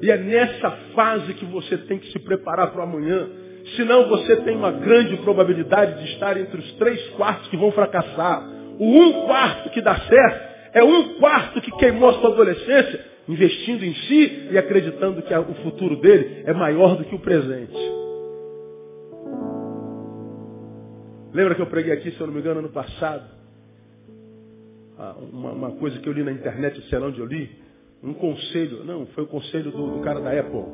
E 0.00 0.10
é 0.10 0.16
nessa 0.16 0.70
fase 0.94 1.34
que 1.34 1.44
você 1.44 1.76
tem 1.76 1.98
que 1.98 2.10
se 2.12 2.18
preparar 2.20 2.70
para 2.70 2.80
o 2.80 2.84
amanhã. 2.84 3.49
Senão 3.76 4.08
você 4.08 4.36
tem 4.36 4.56
uma 4.56 4.72
grande 4.72 5.16
probabilidade 5.18 6.02
de 6.02 6.12
estar 6.12 6.36
entre 6.36 6.58
os 6.58 6.72
três 6.72 7.08
quartos 7.10 7.48
que 7.48 7.56
vão 7.56 7.70
fracassar. 7.72 8.48
O 8.78 8.84
um 8.84 9.26
quarto 9.26 9.70
que 9.70 9.80
dá 9.80 9.96
certo 9.96 10.50
é 10.72 10.82
um 10.82 11.14
quarto 11.14 11.60
que 11.60 11.70
queimou 11.72 12.08
a 12.08 12.14
sua 12.14 12.30
adolescência, 12.30 13.04
investindo 13.28 13.84
em 13.84 13.94
si 13.94 14.48
e 14.50 14.58
acreditando 14.58 15.22
que 15.22 15.34
o 15.34 15.54
futuro 15.62 15.96
dele 15.96 16.42
é 16.46 16.52
maior 16.52 16.96
do 16.96 17.04
que 17.04 17.14
o 17.14 17.18
presente. 17.18 17.76
Lembra 21.32 21.54
que 21.54 21.62
eu 21.62 21.66
preguei 21.66 21.92
aqui, 21.92 22.10
se 22.10 22.20
eu 22.20 22.26
não 22.26 22.34
me 22.34 22.40
engano, 22.40 22.60
ano 22.60 22.70
passado? 22.70 23.24
Ah, 24.98 25.14
uma, 25.32 25.52
uma 25.52 25.70
coisa 25.72 25.98
que 25.98 26.08
eu 26.08 26.12
li 26.12 26.24
na 26.24 26.32
internet, 26.32 26.82
sei 26.88 26.98
lá 26.98 27.06
onde 27.06 27.20
eu 27.20 27.26
li 27.26 27.50
um 28.02 28.14
conselho. 28.14 28.84
Não, 28.84 29.06
foi 29.06 29.24
o 29.24 29.26
conselho 29.26 29.70
do, 29.70 29.98
do 29.98 30.00
cara 30.00 30.20
da 30.20 30.30
Apple. 30.38 30.64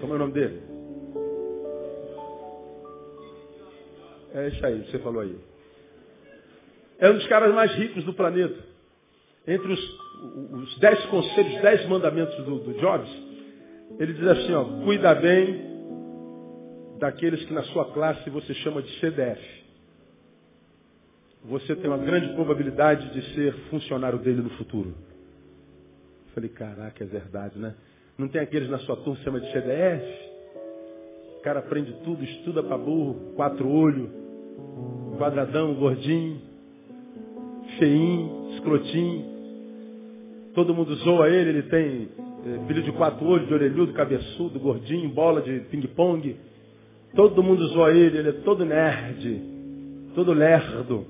Como 0.00 0.12
é 0.12 0.16
o 0.16 0.18
nome 0.18 0.32
dele? 0.32 0.67
É 4.34 4.48
isso 4.48 4.64
aí, 4.64 4.84
você 4.84 4.98
falou 4.98 5.22
aí. 5.22 5.36
É 6.98 7.10
um 7.10 7.14
dos 7.14 7.26
caras 7.28 7.54
mais 7.54 7.72
ricos 7.72 8.04
do 8.04 8.12
planeta. 8.12 8.58
Entre 9.46 9.72
os 9.72 10.08
os 10.52 10.78
dez 10.78 11.04
conselhos, 11.06 11.54
os 11.54 11.62
dez 11.62 11.86
mandamentos 11.86 12.36
do, 12.44 12.58
do 12.58 12.74
Jobs, 12.74 13.08
ele 13.98 14.12
diz 14.14 14.26
assim, 14.26 14.52
ó, 14.52 14.64
cuida 14.84 15.14
bem 15.14 15.68
daqueles 16.98 17.44
que 17.44 17.52
na 17.52 17.62
sua 17.64 17.92
classe 17.92 18.28
você 18.28 18.52
chama 18.54 18.82
de 18.82 18.98
CDF. 18.98 19.58
Você 21.44 21.76
tem 21.76 21.88
uma 21.88 21.98
grande 21.98 22.34
probabilidade 22.34 23.12
de 23.12 23.34
ser 23.34 23.54
funcionário 23.70 24.18
dele 24.18 24.42
no 24.42 24.50
futuro. 24.50 24.94
falei, 26.34 26.50
caraca, 26.50 27.04
é 27.04 27.06
verdade, 27.06 27.58
né? 27.58 27.74
Não 28.18 28.28
tem 28.28 28.40
aqueles 28.40 28.68
na 28.68 28.78
sua 28.80 28.96
turma 28.96 29.16
que 29.16 29.24
chama 29.24 29.40
de 29.40 29.52
CDF? 29.52 30.27
Cara 31.48 31.60
aprende 31.60 31.94
tudo, 32.04 32.22
estuda 32.22 32.62
para 32.62 32.76
burro, 32.76 33.32
quatro 33.34 33.66
olhos, 33.66 34.10
quadradão, 35.16 35.72
gordinho, 35.76 36.42
feinho, 37.78 38.50
escrotinho. 38.52 39.24
Todo 40.54 40.74
mundo 40.74 40.94
zoa 40.96 41.30
ele, 41.30 41.48
ele 41.48 41.62
tem 41.62 42.08
é, 42.44 42.66
filho 42.66 42.82
de 42.82 42.92
quatro 42.92 43.26
olhos, 43.26 43.48
de 43.48 43.54
orelhudo, 43.54 43.94
cabeçudo, 43.94 44.60
gordinho, 44.60 45.08
bola 45.08 45.40
de 45.40 45.60
ping-pong. 45.70 46.36
Todo 47.16 47.42
mundo 47.42 47.66
zoa 47.68 47.92
ele, 47.92 48.18
ele 48.18 48.28
é 48.28 48.32
todo 48.44 48.66
nerd, 48.66 49.42
todo 50.14 50.34
lerdo. 50.34 51.06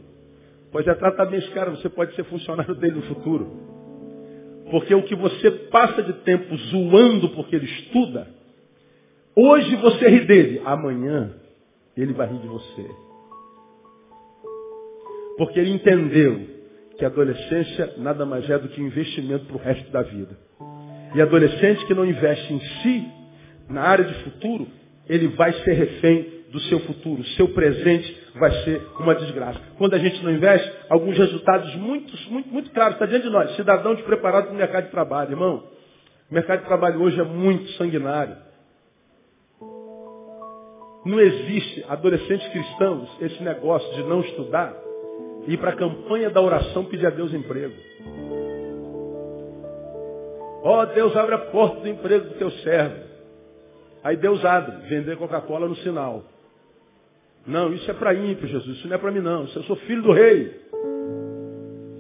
Pois 0.70 0.86
é, 0.86 0.94
trata 0.94 1.24
bem 1.24 1.40
esse 1.40 1.50
cara, 1.50 1.72
você 1.72 1.88
pode 1.88 2.14
ser 2.14 2.22
funcionário 2.26 2.76
dele 2.76 2.94
no 2.94 3.02
futuro. 3.02 3.48
Porque 4.70 4.94
o 4.94 5.02
que 5.02 5.16
você 5.16 5.50
passa 5.50 6.00
de 6.00 6.12
tempo 6.22 6.56
zoando 6.70 7.28
porque 7.30 7.56
ele 7.56 7.66
estuda, 7.66 8.37
hoje 9.38 9.76
você 9.76 10.08
ri 10.08 10.26
dele, 10.26 10.62
amanhã 10.64 11.34
ele 11.96 12.12
vai 12.12 12.28
rir 12.28 12.38
de 12.38 12.48
você. 12.48 12.90
Porque 15.36 15.58
ele 15.58 15.70
entendeu 15.70 16.40
que 16.98 17.04
a 17.04 17.08
adolescência 17.08 17.94
nada 17.98 18.26
mais 18.26 18.48
é 18.50 18.58
do 18.58 18.68
que 18.68 18.80
um 18.82 18.86
investimento 18.86 19.46
para 19.46 19.56
o 19.56 19.60
resto 19.60 19.90
da 19.92 20.02
vida. 20.02 20.36
E 21.14 21.22
adolescente 21.22 21.86
que 21.86 21.94
não 21.94 22.04
investe 22.04 22.52
em 22.52 22.60
si, 22.60 23.08
na 23.68 23.82
área 23.82 24.04
de 24.04 24.14
futuro, 24.24 24.66
ele 25.08 25.28
vai 25.28 25.52
ser 25.52 25.72
refém 25.72 26.38
do 26.50 26.60
seu 26.60 26.80
futuro. 26.80 27.24
Seu 27.36 27.48
presente 27.48 28.16
vai 28.34 28.50
ser 28.64 28.82
uma 28.98 29.14
desgraça. 29.14 29.60
Quando 29.76 29.94
a 29.94 29.98
gente 29.98 30.22
não 30.24 30.32
investe, 30.32 30.70
alguns 30.88 31.16
resultados 31.16 31.74
muito, 31.76 32.12
muito, 32.30 32.48
muito 32.48 32.70
claros 32.70 32.94
está 32.94 33.06
diante 33.06 33.24
de 33.24 33.30
nós. 33.30 33.54
Cidadão 33.56 33.94
despreparado 33.94 34.46
para 34.46 34.54
o 34.54 34.58
mercado 34.58 34.84
de 34.86 34.90
trabalho. 34.90 35.32
Irmão, 35.32 35.64
o 36.30 36.34
mercado 36.34 36.60
de 36.60 36.66
trabalho 36.66 37.00
hoje 37.00 37.20
é 37.20 37.24
muito 37.24 37.70
sanguinário. 37.72 38.47
Não 41.08 41.18
existe, 41.18 41.82
adolescentes 41.88 42.46
cristãos, 42.48 43.08
esse 43.22 43.42
negócio 43.42 43.90
de 43.94 44.02
não 44.02 44.20
estudar 44.20 44.76
e 45.46 45.54
ir 45.54 45.56
para 45.56 45.70
a 45.70 45.76
campanha 45.76 46.28
da 46.28 46.38
oração 46.38 46.84
pedir 46.84 47.06
a 47.06 47.10
Deus 47.10 47.32
emprego. 47.32 47.72
Ó 50.62 50.82
oh, 50.82 50.86
Deus, 50.86 51.16
abre 51.16 51.34
a 51.34 51.38
porta 51.38 51.80
do 51.80 51.88
emprego 51.88 52.28
do 52.28 52.34
teu 52.34 52.50
servo. 52.50 53.08
Aí 54.04 54.18
Deus 54.18 54.44
abre, 54.44 54.86
vender 54.86 55.16
Coca-Cola 55.16 55.66
no 55.66 55.76
sinal. 55.76 56.24
Não, 57.46 57.72
isso 57.72 57.90
é 57.90 57.94
para 57.94 58.12
ímpio, 58.12 58.46
Jesus. 58.46 58.76
Isso 58.76 58.86
não 58.86 58.96
é 58.96 58.98
para 58.98 59.10
mim, 59.10 59.20
não. 59.20 59.48
Eu 59.56 59.62
sou 59.62 59.76
filho 59.76 60.02
do 60.02 60.12
rei. 60.12 60.60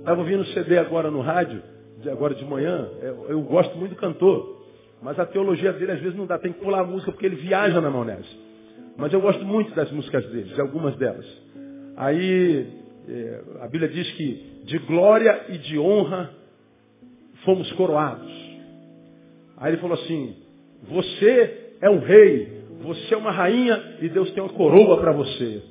Estava 0.00 0.20
ouvindo 0.20 0.44
CD 0.48 0.76
agora 0.76 1.10
no 1.10 1.22
rádio, 1.22 1.62
agora 2.12 2.34
de 2.34 2.44
manhã. 2.44 2.86
Eu, 3.00 3.26
eu, 3.30 3.40
gosto 3.40 3.74
muito 3.74 3.94
do 3.94 4.00
cantor. 4.00 4.66
Mas 5.00 5.18
a 5.18 5.24
teologia 5.24 5.72
dele 5.72 5.92
às 5.92 6.00
vezes 6.00 6.14
não 6.14 6.26
dá. 6.26 6.38
Tem 6.38 6.52
que 6.52 6.60
pular 6.60 6.80
a 6.80 6.84
música 6.84 7.10
porque 7.10 7.24
ele 7.24 7.36
viaja 7.36 7.80
na 7.80 7.88
maionese. 7.88 8.47
Mas 8.98 9.12
eu 9.12 9.20
gosto 9.20 9.44
muito 9.44 9.72
das 9.76 9.90
músicas 9.92 10.26
dele, 10.26 10.52
de 10.52 10.60
algumas 10.60 10.96
delas. 10.96 11.24
Aí 11.96 12.66
é, 13.08 13.40
a 13.60 13.68
Bíblia 13.68 13.88
diz 13.88 14.10
que 14.12 14.62
de 14.64 14.76
glória 14.80 15.46
e 15.50 15.58
de 15.58 15.78
honra 15.78 16.30
fomos 17.44 17.70
coroados. 17.72 18.28
Aí 19.56 19.72
ele 19.72 19.80
falou 19.80 19.96
assim, 19.96 20.36
você 20.82 21.74
é 21.80 21.88
um 21.88 22.00
rei, 22.00 22.64
você 22.82 23.14
é 23.14 23.16
uma 23.16 23.30
rainha 23.30 23.98
e 24.00 24.08
Deus 24.08 24.32
tem 24.32 24.42
uma 24.42 24.52
coroa 24.52 24.98
para 24.98 25.12
você. 25.12 25.62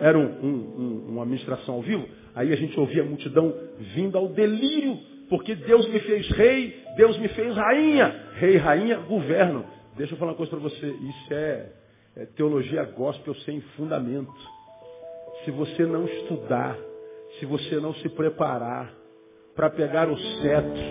Era 0.00 0.18
um, 0.18 0.24
um, 0.24 1.06
uma 1.10 1.22
administração 1.22 1.76
ao 1.76 1.82
vivo, 1.82 2.08
aí 2.34 2.52
a 2.52 2.56
gente 2.56 2.78
ouvia 2.78 3.02
a 3.02 3.06
multidão 3.06 3.54
vindo 3.94 4.18
ao 4.18 4.28
delírio, 4.28 4.98
porque 5.28 5.54
Deus 5.54 5.88
me 5.88 6.00
fez 6.00 6.28
rei, 6.30 6.76
Deus 6.96 7.16
me 7.18 7.28
fez 7.28 7.54
rainha. 7.54 8.14
Rei, 8.34 8.56
rainha, 8.56 8.98
governo. 8.98 9.64
Deixa 9.96 10.14
eu 10.14 10.18
falar 10.18 10.32
uma 10.32 10.36
coisa 10.36 10.50
para 10.50 10.60
você, 10.60 10.86
isso 10.86 11.34
é, 11.34 11.66
é 12.18 12.26
teologia 12.26 12.82
gospel 12.82 13.32
sem 13.36 13.60
fundamento. 13.76 14.34
Se 15.44 15.52
você 15.52 15.86
não 15.86 16.04
estudar, 16.04 16.76
se 17.38 17.46
você 17.46 17.76
não 17.76 17.94
se 17.94 18.08
preparar 18.08 18.92
para 19.54 19.70
pegar 19.70 20.10
o 20.10 20.18
cetro 20.18 20.82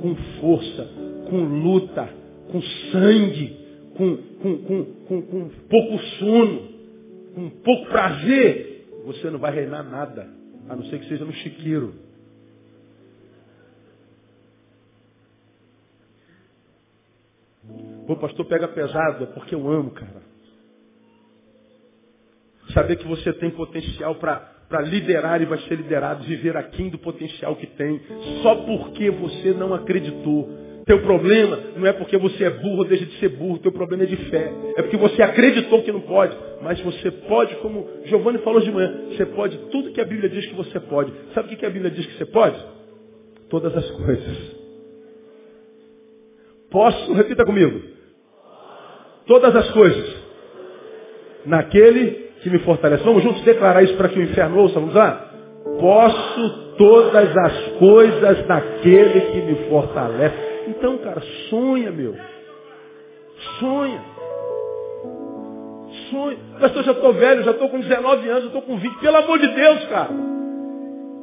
com 0.00 0.16
força, 0.40 0.88
com 1.28 1.44
luta, 1.44 2.08
com 2.50 2.62
sangue, 2.90 3.54
com, 3.96 4.16
com, 4.16 4.58
com, 4.64 4.84
com, 5.06 5.22
com 5.22 5.48
pouco 5.68 5.98
sono, 6.18 6.68
com 7.34 7.50
pouco 7.50 7.86
prazer, 7.90 8.86
você 9.04 9.28
não 9.28 9.38
vai 9.38 9.54
reinar 9.54 9.82
nada, 9.82 10.26
a 10.70 10.74
não 10.74 10.84
ser 10.86 11.00
que 11.00 11.08
seja 11.08 11.24
no 11.26 11.34
chiqueiro. 11.34 11.94
Pô, 18.06 18.16
pastor, 18.16 18.46
pega 18.46 18.66
pesado, 18.68 19.24
é 19.24 19.26
porque 19.26 19.54
eu 19.54 19.70
amo, 19.70 19.90
cara. 19.90 20.31
Saber 22.72 22.96
que 22.96 23.06
você 23.06 23.32
tem 23.34 23.50
potencial 23.50 24.14
para 24.16 24.80
liderar 24.82 25.40
e 25.42 25.44
vai 25.44 25.58
ser 25.60 25.76
liderado, 25.76 26.24
viver 26.24 26.56
aquém 26.56 26.88
do 26.88 26.98
potencial 26.98 27.56
que 27.56 27.66
tem, 27.66 28.00
só 28.42 28.54
porque 28.56 29.10
você 29.10 29.52
não 29.52 29.74
acreditou. 29.74 30.48
Teu 30.84 31.00
problema 31.00 31.58
não 31.76 31.86
é 31.86 31.92
porque 31.92 32.16
você 32.16 32.44
é 32.44 32.50
burro 32.50 32.78
ou 32.78 32.84
deixa 32.84 33.06
de 33.06 33.16
ser 33.18 33.28
burro, 33.28 33.58
teu 33.58 33.70
problema 33.70 34.02
é 34.02 34.06
de 34.06 34.16
fé. 34.16 34.52
É 34.76 34.82
porque 34.82 34.96
você 34.96 35.22
acreditou 35.22 35.82
que 35.82 35.92
não 35.92 36.00
pode. 36.00 36.36
Mas 36.60 36.80
você 36.80 37.10
pode, 37.10 37.54
como 37.56 37.88
Giovanni 38.06 38.38
falou 38.38 38.60
de 38.60 38.72
manhã, 38.72 38.92
você 39.10 39.24
pode 39.26 39.58
tudo 39.70 39.92
que 39.92 40.00
a 40.00 40.04
Bíblia 40.04 40.28
diz 40.28 40.44
que 40.46 40.54
você 40.54 40.80
pode. 40.80 41.12
Sabe 41.34 41.54
o 41.54 41.56
que 41.56 41.66
a 41.66 41.70
Bíblia 41.70 41.90
diz 41.90 42.04
que 42.04 42.18
você 42.18 42.26
pode? 42.26 42.56
Todas 43.48 43.76
as 43.76 43.90
coisas. 43.92 44.62
Posso, 46.70 47.12
repita 47.12 47.44
comigo. 47.44 47.80
Todas 49.26 49.54
as 49.54 49.70
coisas. 49.70 50.16
Naquele 51.44 52.21
que 52.42 52.50
me 52.50 52.58
fortalece. 52.60 53.04
Vamos 53.04 53.22
juntos 53.22 53.42
declarar 53.42 53.82
isso 53.82 53.96
para 53.96 54.08
que 54.08 54.18
o 54.18 54.22
inferno 54.22 54.58
ouça, 54.58 54.74
vamos 54.74 54.94
lá? 54.94 55.30
Posso 55.80 56.74
todas 56.76 57.36
as 57.36 57.58
coisas 57.78 58.46
naquele 58.46 59.20
que 59.20 59.40
me 59.42 59.54
fortalece. 59.68 60.36
Então, 60.68 60.98
cara, 60.98 61.20
sonha, 61.48 61.90
meu. 61.90 62.16
Sonha. 63.58 64.00
Sonha. 66.10 66.38
Pastor, 66.60 66.84
já 66.84 66.92
estou 66.92 67.12
velho, 67.12 67.42
já 67.44 67.50
estou 67.52 67.68
com 67.68 67.80
19 67.80 68.28
anos, 68.28 68.42
já 68.42 68.46
estou 68.48 68.62
com 68.62 68.76
20. 68.76 68.98
Pelo 68.98 69.16
amor 69.16 69.38
de 69.38 69.48
Deus, 69.48 69.84
cara. 69.86 70.10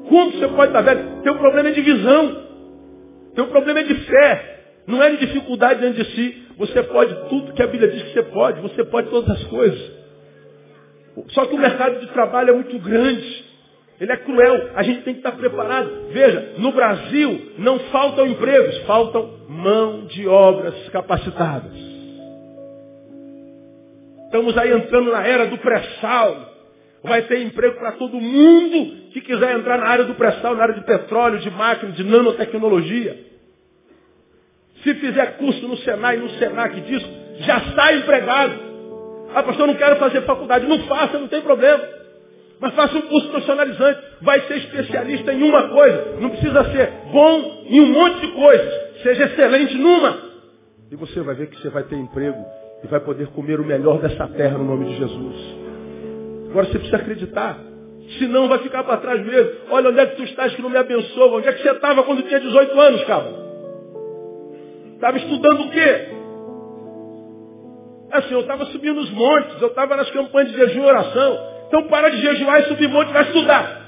Como 0.08 0.32
você 0.32 0.48
pode 0.48 0.68
estar 0.68 0.82
velho? 0.82 1.22
Teu 1.24 1.36
problema 1.36 1.70
é 1.70 1.72
de 1.72 1.82
visão. 1.82 2.44
Teu 3.36 3.48
problema 3.48 3.80
é 3.82 3.84
de 3.84 3.96
fé. 3.96 4.60
Não 4.88 5.04
é 5.04 5.12
de 5.12 5.18
dificuldade 5.18 5.82
dentro 5.82 6.04
de 6.04 6.12
si. 6.12 6.44
Você 6.58 6.82
pode 6.84 7.14
tudo 7.30 7.54
que 7.54 7.62
a 7.62 7.68
Bíblia 7.68 7.92
diz 7.92 8.04
que 8.04 8.14
você 8.14 8.24
pode. 8.24 8.62
Você 8.62 8.84
pode 8.86 9.10
todas 9.10 9.30
as 9.30 9.44
coisas. 9.46 9.99
Só 11.30 11.46
que 11.46 11.56
o 11.56 11.60
mercado 11.60 12.00
de 12.00 12.08
trabalho 12.08 12.52
é 12.52 12.54
muito 12.54 12.78
grande. 12.80 13.46
Ele 14.00 14.12
é 14.12 14.18
cruel. 14.18 14.70
A 14.76 14.84
gente 14.84 15.02
tem 15.02 15.14
que 15.14 15.20
estar 15.20 15.34
preparado. 15.34 15.90
Veja, 16.12 16.54
no 16.58 16.72
Brasil 16.72 17.54
não 17.58 17.80
faltam 17.92 18.26
empregos, 18.28 18.78
faltam 18.80 19.40
mão 19.50 20.06
de 20.06 20.28
obras 20.28 20.90
capacitadas. 20.90 21.90
Estamos 24.26 24.58
aí 24.58 24.72
entrando 24.72 25.12
na 25.12 25.26
era 25.26 25.48
do 25.48 25.58
pré-sal. 25.58 26.50
Vai 27.04 27.24
ter 27.24 27.42
emprego 27.42 27.76
para 27.80 27.94
todo 27.94 28.20
mundo 28.20 29.10
que 29.12 29.22
quiser 29.22 29.58
entrar 29.58 29.78
na 29.78 29.88
área 29.88 30.06
do 30.06 30.16
pré-sal, 30.16 30.56
na 30.56 30.64
área 30.64 30.76
de 30.76 30.86
petróleo, 30.86 31.40
de 31.40 31.50
máquina, 31.50 31.92
de 31.92 32.04
nanotecnologia. 32.04 33.18
Se 34.84 34.94
fizer 34.96 35.38
curso 35.38 35.68
no 35.68 35.78
Senai 35.78 36.18
no 36.18 36.30
Senac 36.32 36.80
disso, 36.82 37.10
já 37.40 37.58
está 37.58 37.94
empregado. 37.94 38.69
Ah, 39.34 39.44
pastor, 39.44 39.62
eu 39.62 39.68
não 39.68 39.76
quero 39.76 39.96
fazer 39.98 40.22
faculdade. 40.22 40.68
Não 40.68 40.80
faça, 40.80 41.20
não 41.20 41.28
tem 41.28 41.42
problema. 41.42 41.84
Mas 42.60 42.74
faça 42.74 42.98
um 42.98 43.02
curso 43.02 43.30
profissionalizante. 43.30 44.00
Vai 44.22 44.42
ser 44.42 44.58
especialista 44.58 45.34
em 45.34 45.44
uma 45.44 45.70
coisa. 45.70 46.18
Não 46.20 46.30
precisa 46.30 46.64
ser 46.72 46.92
bom 47.12 47.64
em 47.66 47.80
um 47.82 47.88
monte 47.94 48.20
de 48.22 48.28
coisas. 48.34 49.02
Seja 49.04 49.26
excelente 49.26 49.76
numa. 49.76 50.18
E 50.92 50.96
você 50.96 51.22
vai 51.22 51.36
ver 51.36 51.48
que 51.48 51.62
você 51.62 51.70
vai 51.70 51.84
ter 51.84 51.96
emprego 51.96 52.44
e 52.84 52.88
vai 52.88 53.00
poder 53.00 53.28
comer 53.28 53.60
o 53.60 53.66
melhor 53.66 54.00
dessa 54.00 54.28
terra 54.28 54.58
no 54.58 54.66
nome 54.66 54.86
de 54.86 54.98
Jesus. 54.98 55.36
Agora 56.50 56.66
você 56.66 56.80
precisa 56.80 56.98
acreditar. 56.98 57.58
Senão 58.18 58.48
vai 58.48 58.58
ficar 58.60 58.84
para 58.84 58.98
trás 58.98 59.24
mesmo. 59.24 59.52
Olha 59.70 59.90
onde 59.90 60.00
é 60.00 60.06
que 60.08 60.16
tu 60.16 60.24
estás 60.24 60.54
que 60.56 60.62
não 60.62 60.70
me 60.70 60.78
abençoa. 60.78 61.38
Onde 61.38 61.48
é 61.48 61.54
que 61.54 61.62
você 61.62 61.70
estava 61.72 62.04
quando 62.04 62.24
tinha 62.24 62.40
18 62.40 62.80
anos, 62.80 63.04
cara? 63.04 63.50
Estava 64.96 65.18
estudando 65.18 65.62
o 65.62 65.70
quê? 65.70 66.19
Assim, 68.12 68.34
eu 68.34 68.42
estava 68.42 68.66
subindo 68.66 69.00
os 69.00 69.10
montes, 69.12 69.62
eu 69.62 69.68
estava 69.68 69.96
nas 69.96 70.10
campanhas 70.12 70.52
de 70.52 70.58
jejum 70.58 70.82
e 70.82 70.86
oração. 70.86 71.38
Então 71.68 71.88
para 71.88 72.10
de 72.10 72.18
jejuar 72.18 72.62
e 72.62 72.64
subir 72.64 72.90
monte 72.90 73.12
vai 73.14 73.24
estudar. 73.24 73.80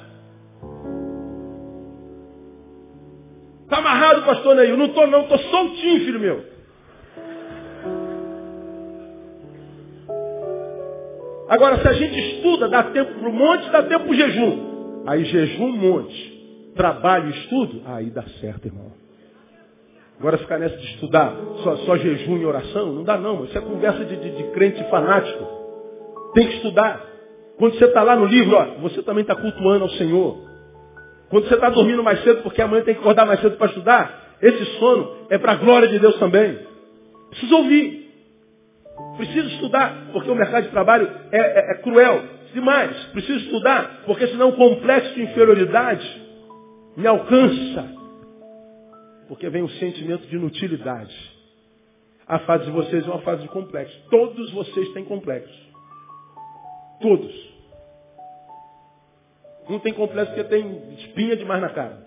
Está 3.64 3.78
amarrado 3.78 4.24
pastor 4.24 4.56
Neil? 4.56 4.78
Não 4.78 4.86
estou 4.86 5.08
não, 5.08 5.22
estou 5.22 5.40
soltinho, 5.40 6.06
filho 6.06 6.20
meu. 6.20 6.52
Agora, 11.50 11.82
se 11.82 11.88
a 11.88 11.94
gente 11.94 12.18
estuda, 12.18 12.70
dá 12.70 12.84
tempo 12.84 13.14
para 13.20 13.30
o 13.30 13.34
monte, 13.34 13.70
dá 13.72 13.84
tempo 13.84 14.06
para 14.06 14.12
o 14.12 14.16
jejum. 14.16 15.04
Aí 15.06 15.26
jejum, 15.26 15.72
monte. 15.72 16.72
Trabalho, 16.76 17.30
estudo, 17.30 17.82
aí 17.86 18.10
dá 18.10 18.24
certo, 18.40 18.68
irmão. 18.68 19.01
Agora 20.22 20.38
ficar 20.38 20.60
nessa 20.60 20.78
de 20.78 20.86
estudar 20.86 21.36
só, 21.64 21.78
só 21.78 21.98
jejum 21.98 22.38
e 22.38 22.46
oração, 22.46 22.94
não 22.94 23.04
dá 23.04 23.18
não. 23.18 23.44
Isso 23.44 23.58
é 23.58 23.62
conversa 23.62 24.06
de, 24.06 24.16
de, 24.18 24.30
de 24.38 24.44
crente 24.52 24.84
fanático. 24.88 25.44
Tem 26.36 26.48
que 26.48 26.58
estudar. 26.58 27.04
Quando 27.58 27.74
você 27.74 27.86
está 27.86 28.04
lá 28.04 28.16
no 28.16 28.26
livro, 28.26 28.56
ó, 28.56 28.66
você 28.82 29.02
também 29.02 29.24
está 29.24 29.36
cultuando 29.36 29.86
ao 29.86 29.90
Senhor. 29.90 30.38
Quando 31.28 31.48
você 31.48 31.56
está 31.56 31.72
dormindo 31.72 32.04
mais 32.04 32.24
cedo, 32.24 32.44
porque 32.44 32.62
amanhã 32.62 32.84
tem 32.84 32.94
que 32.94 33.00
acordar 33.00 33.26
mais 33.26 33.42
cedo 33.42 33.58
para 33.58 33.66
estudar, 33.66 34.36
esse 34.40 34.64
sono 34.78 35.26
é 35.32 35.40
para 35.40 35.54
a 35.54 35.56
glória 35.56 35.88
de 35.88 35.98
Deus 35.98 36.16
também. 36.20 36.60
Precisa 37.32 37.56
ouvir. 37.56 38.12
Preciso 39.18 39.48
estudar, 39.48 40.10
porque 40.14 40.30
o 40.30 40.36
mercado 40.36 40.66
de 40.66 40.70
trabalho 40.70 41.10
é, 41.32 41.40
é, 41.40 41.72
é 41.72 41.82
cruel. 41.82 42.22
Demais. 42.54 42.96
Preciso 43.06 43.40
estudar, 43.40 44.04
porque 44.06 44.28
senão 44.28 44.50
o 44.50 44.56
complexo 44.56 45.16
de 45.16 45.24
inferioridade 45.24 46.22
me 46.96 47.08
alcança. 47.08 48.01
Porque 49.32 49.48
vem 49.48 49.64
um 49.64 49.70
sentimento 49.70 50.28
de 50.28 50.36
inutilidade. 50.36 51.16
A 52.28 52.40
fase 52.40 52.66
de 52.66 52.72
vocês 52.72 53.08
é 53.08 53.10
uma 53.10 53.22
fase 53.22 53.44
de 53.44 53.48
complexo. 53.48 53.98
Todos 54.10 54.52
vocês 54.52 54.90
têm 54.90 55.06
complexo. 55.06 55.58
Todos. 57.00 57.34
Um 59.70 59.80
tem 59.80 59.94
complexo 59.94 60.34
porque 60.34 60.50
tem 60.50 60.96
espinha 60.96 61.38
demais 61.38 61.62
na 61.62 61.70
cara. 61.70 62.06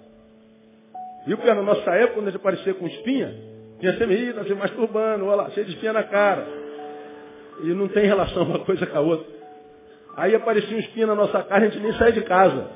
E 1.26 1.32
o 1.32 1.38
pior, 1.38 1.56
na 1.56 1.62
nossa 1.62 1.90
época, 1.92 2.16
quando 2.16 2.28
a 2.28 2.30
gente 2.30 2.40
aparecia 2.40 2.74
com 2.74 2.86
espinha, 2.86 3.34
tinha 3.80 3.96
sempre, 3.96 4.16
ih, 4.16 4.34
nós 4.34 4.46
se 4.46 4.54
masturbando, 4.54 5.24
olha 5.24 5.36
lá, 5.36 5.50
cheio 5.52 5.64
de 5.64 5.72
espinha 5.72 5.94
na 5.94 6.02
cara. 6.02 6.46
E 7.62 7.68
não 7.68 7.88
tem 7.88 8.04
relação 8.04 8.42
uma 8.42 8.58
coisa 8.58 8.84
com 8.84 8.98
a 8.98 9.00
outra. 9.00 9.32
Aí 10.14 10.34
aparecia 10.34 10.76
um 10.76 10.80
espinho 10.80 11.06
na 11.06 11.14
nossa 11.14 11.42
cara, 11.42 11.64
a 11.64 11.70
gente 11.70 11.80
nem 11.80 11.94
saía 11.94 12.12
de 12.12 12.20
casa. 12.20 12.68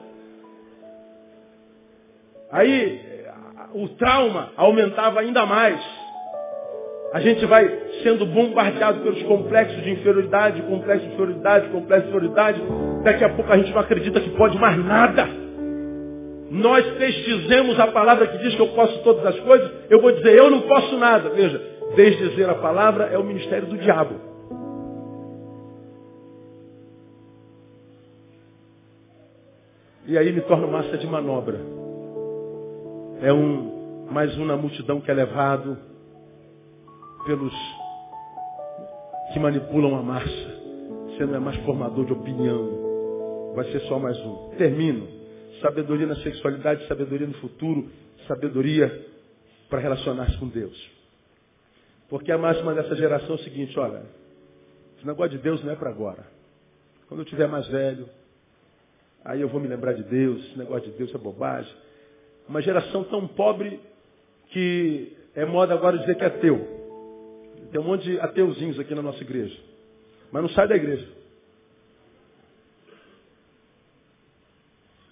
Aí 2.51 3.18
o 3.75 3.89
trauma 3.89 4.51
aumentava 4.57 5.21
ainda 5.21 5.45
mais. 5.45 5.81
A 7.13 7.21
gente 7.21 7.45
vai 7.47 7.67
sendo 8.03 8.27
bombardeado 8.27 9.01
pelos 9.01 9.23
complexos 9.23 9.83
de 9.83 9.91
inferioridade, 9.91 10.61
complexo 10.63 11.07
de 11.07 11.13
inferioridade, 11.15 11.69
complexo 11.69 12.03
de 12.03 12.09
inferioridade. 12.11 12.63
Daqui 13.03 13.25
a 13.25 13.31
pouco 13.31 13.51
a 13.53 13.57
gente 13.57 13.73
não 13.73 13.81
acredita 13.81 14.21
que 14.21 14.31
pode 14.31 14.59
mais 14.59 14.77
nada. 14.85 15.27
Nós 16.51 16.85
desdizemos 16.99 17.79
a 17.79 17.87
palavra 17.89 18.27
que 18.27 18.39
diz 18.39 18.55
que 18.55 18.61
eu 18.61 18.69
posso 18.69 19.03
todas 19.03 19.25
as 19.25 19.41
coisas. 19.41 19.71
Eu 19.89 20.01
vou 20.01 20.13
dizer, 20.13 20.35
eu 20.35 20.51
não 20.51 20.63
posso 20.63 20.97
nada. 20.99 21.31
Veja, 21.31 21.61
desdizer 21.95 22.49
a 22.49 22.55
palavra 22.57 23.05
é 23.07 23.19
o 23.19 23.25
ministério 23.25 23.67
do 23.67 23.77
diabo. 23.79 24.15
E 30.07 30.17
aí 30.17 30.33
me 30.33 30.41
torno 30.43 30.69
massa 30.69 30.97
de 30.97 31.07
manobra. 31.07 31.78
É 33.21 33.33
um 33.33 34.07
mais 34.13 34.39
um 34.39 34.45
na 34.45 34.57
multidão 34.57 35.01
que 35.01 35.11
é 35.11 35.15
levado 35.15 35.77
pelos 37.27 37.53
que 39.33 39.41
manipulam 39.41 39.97
a 39.97 40.03
massa. 40.03 40.61
Você 41.09 41.27
não 41.27 41.35
é 41.35 41.39
mais 41.41 41.57
formador 41.65 42.07
de 42.07 42.13
opinião. 42.13 43.53
Vai 43.57 43.65
ser 43.73 43.81
só 43.89 43.99
mais 43.99 44.17
um. 44.21 44.51
Termino. 44.57 45.09
Sabedoria 45.61 46.07
na 46.07 46.15
sexualidade, 46.17 46.87
sabedoria 46.87 47.27
no 47.27 47.35
futuro, 47.35 47.91
sabedoria 48.29 49.07
para 49.69 49.81
relacionar-se 49.81 50.39
com 50.39 50.47
Deus. 50.47 50.91
Porque 52.09 52.31
a 52.31 52.39
máxima 52.39 52.73
dessa 52.73 52.95
geração 52.95 53.31
é 53.31 53.35
o 53.35 53.43
seguinte, 53.43 53.77
olha, 53.81 54.05
esse 54.97 55.05
negócio 55.05 55.33
de 55.33 55.39
Deus 55.39 55.63
não 55.65 55.73
é 55.73 55.77
para 55.77 55.91
agora. 55.91 56.25
Quando 57.09 57.21
eu 57.21 57.27
tiver 57.27 57.49
mais 57.49 57.67
velho, 57.67 58.09
aí 59.25 59.41
eu 59.41 59.49
vou 59.49 59.61
me 59.61 59.67
lembrar 59.67 59.95
de 59.95 60.05
Deus, 60.05 60.39
esse 60.45 60.57
negócio 60.57 60.89
de 60.89 60.97
Deus 60.97 61.13
é 61.13 61.19
bobagem. 61.19 61.88
Uma 62.49 62.63
geração 62.63 63.05
tão 63.05 63.27
pobre 63.29 63.81
que 64.49 65.17
é 65.35 65.45
moda 65.45 65.75
agora 65.75 65.99
dizer 65.99 66.17
que 66.17 66.25
é 66.25 66.27
ateu. 66.27 66.57
Tem 67.71 67.81
um 67.81 67.85
monte 67.85 68.05
de 68.05 68.21
ateuzinhos 68.21 68.79
aqui 68.79 68.95
na 68.95 69.03
nossa 69.03 69.23
igreja. 69.23 69.57
Mas 70.33 70.43
não 70.43 70.49
sai 70.51 70.67
da 70.67 70.77
igreja. 70.77 71.07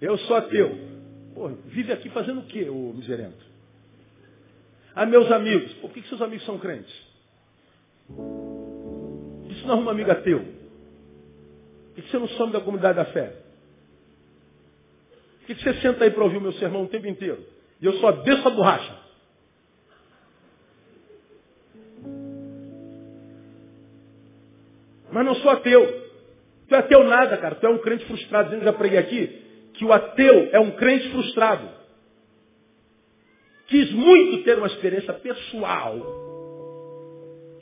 Eu 0.00 0.16
sou 0.18 0.36
ateu. 0.36 0.78
Pô, 1.34 1.48
vive 1.66 1.92
aqui 1.92 2.08
fazendo 2.10 2.40
o 2.40 2.46
quê, 2.46 2.68
ô 2.68 2.92
miserento? 2.94 3.44
Ah, 4.94 5.04
meus 5.04 5.30
amigos. 5.30 5.72
Por 5.74 5.90
que, 5.90 6.00
que 6.00 6.08
seus 6.08 6.22
amigos 6.22 6.46
são 6.46 6.58
crentes? 6.58 6.94
Isso 9.50 9.66
não 9.66 9.80
é 9.80 9.84
um 9.84 9.90
amigo 9.90 10.10
ateu. 10.10 10.40
Por 11.94 12.02
que 12.02 12.10
você 12.10 12.18
não 12.18 12.28
some 12.28 12.52
da 12.52 12.60
comunidade 12.60 12.96
da 12.96 13.04
fé? 13.06 13.45
Por 15.46 15.54
que 15.54 15.62
você 15.62 15.74
senta 15.74 16.02
aí 16.02 16.10
para 16.10 16.24
ouvir 16.24 16.38
o 16.38 16.40
meu 16.40 16.52
sermão 16.54 16.82
o 16.82 16.88
tempo 16.88 17.06
inteiro? 17.06 17.38
E 17.80 17.86
eu 17.86 17.92
só 17.94 18.10
desço 18.10 18.48
a 18.48 18.50
borracha. 18.50 18.98
Mas 25.12 25.24
não 25.24 25.36
sou 25.36 25.52
ateu. 25.52 25.86
Tu 26.68 26.74
é 26.74 26.78
ateu 26.78 27.04
nada, 27.04 27.36
cara. 27.36 27.54
Tu 27.54 27.64
é 27.64 27.70
um 27.70 27.78
crente 27.78 28.04
frustrado. 28.06 28.52
Eu 28.56 28.64
já 28.64 28.72
preguei 28.72 28.98
aqui 28.98 29.42
que 29.74 29.84
o 29.84 29.92
ateu 29.92 30.48
é 30.50 30.58
um 30.58 30.72
crente 30.72 31.10
frustrado. 31.10 31.68
Quis 33.68 33.92
muito 33.92 34.42
ter 34.42 34.58
uma 34.58 34.66
experiência 34.66 35.12
pessoal. 35.14 35.96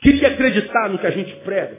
Queria 0.01 0.29
acreditar 0.29 0.89
no 0.89 0.97
que 0.97 1.05
a 1.05 1.11
gente 1.11 1.35
prega. 1.41 1.77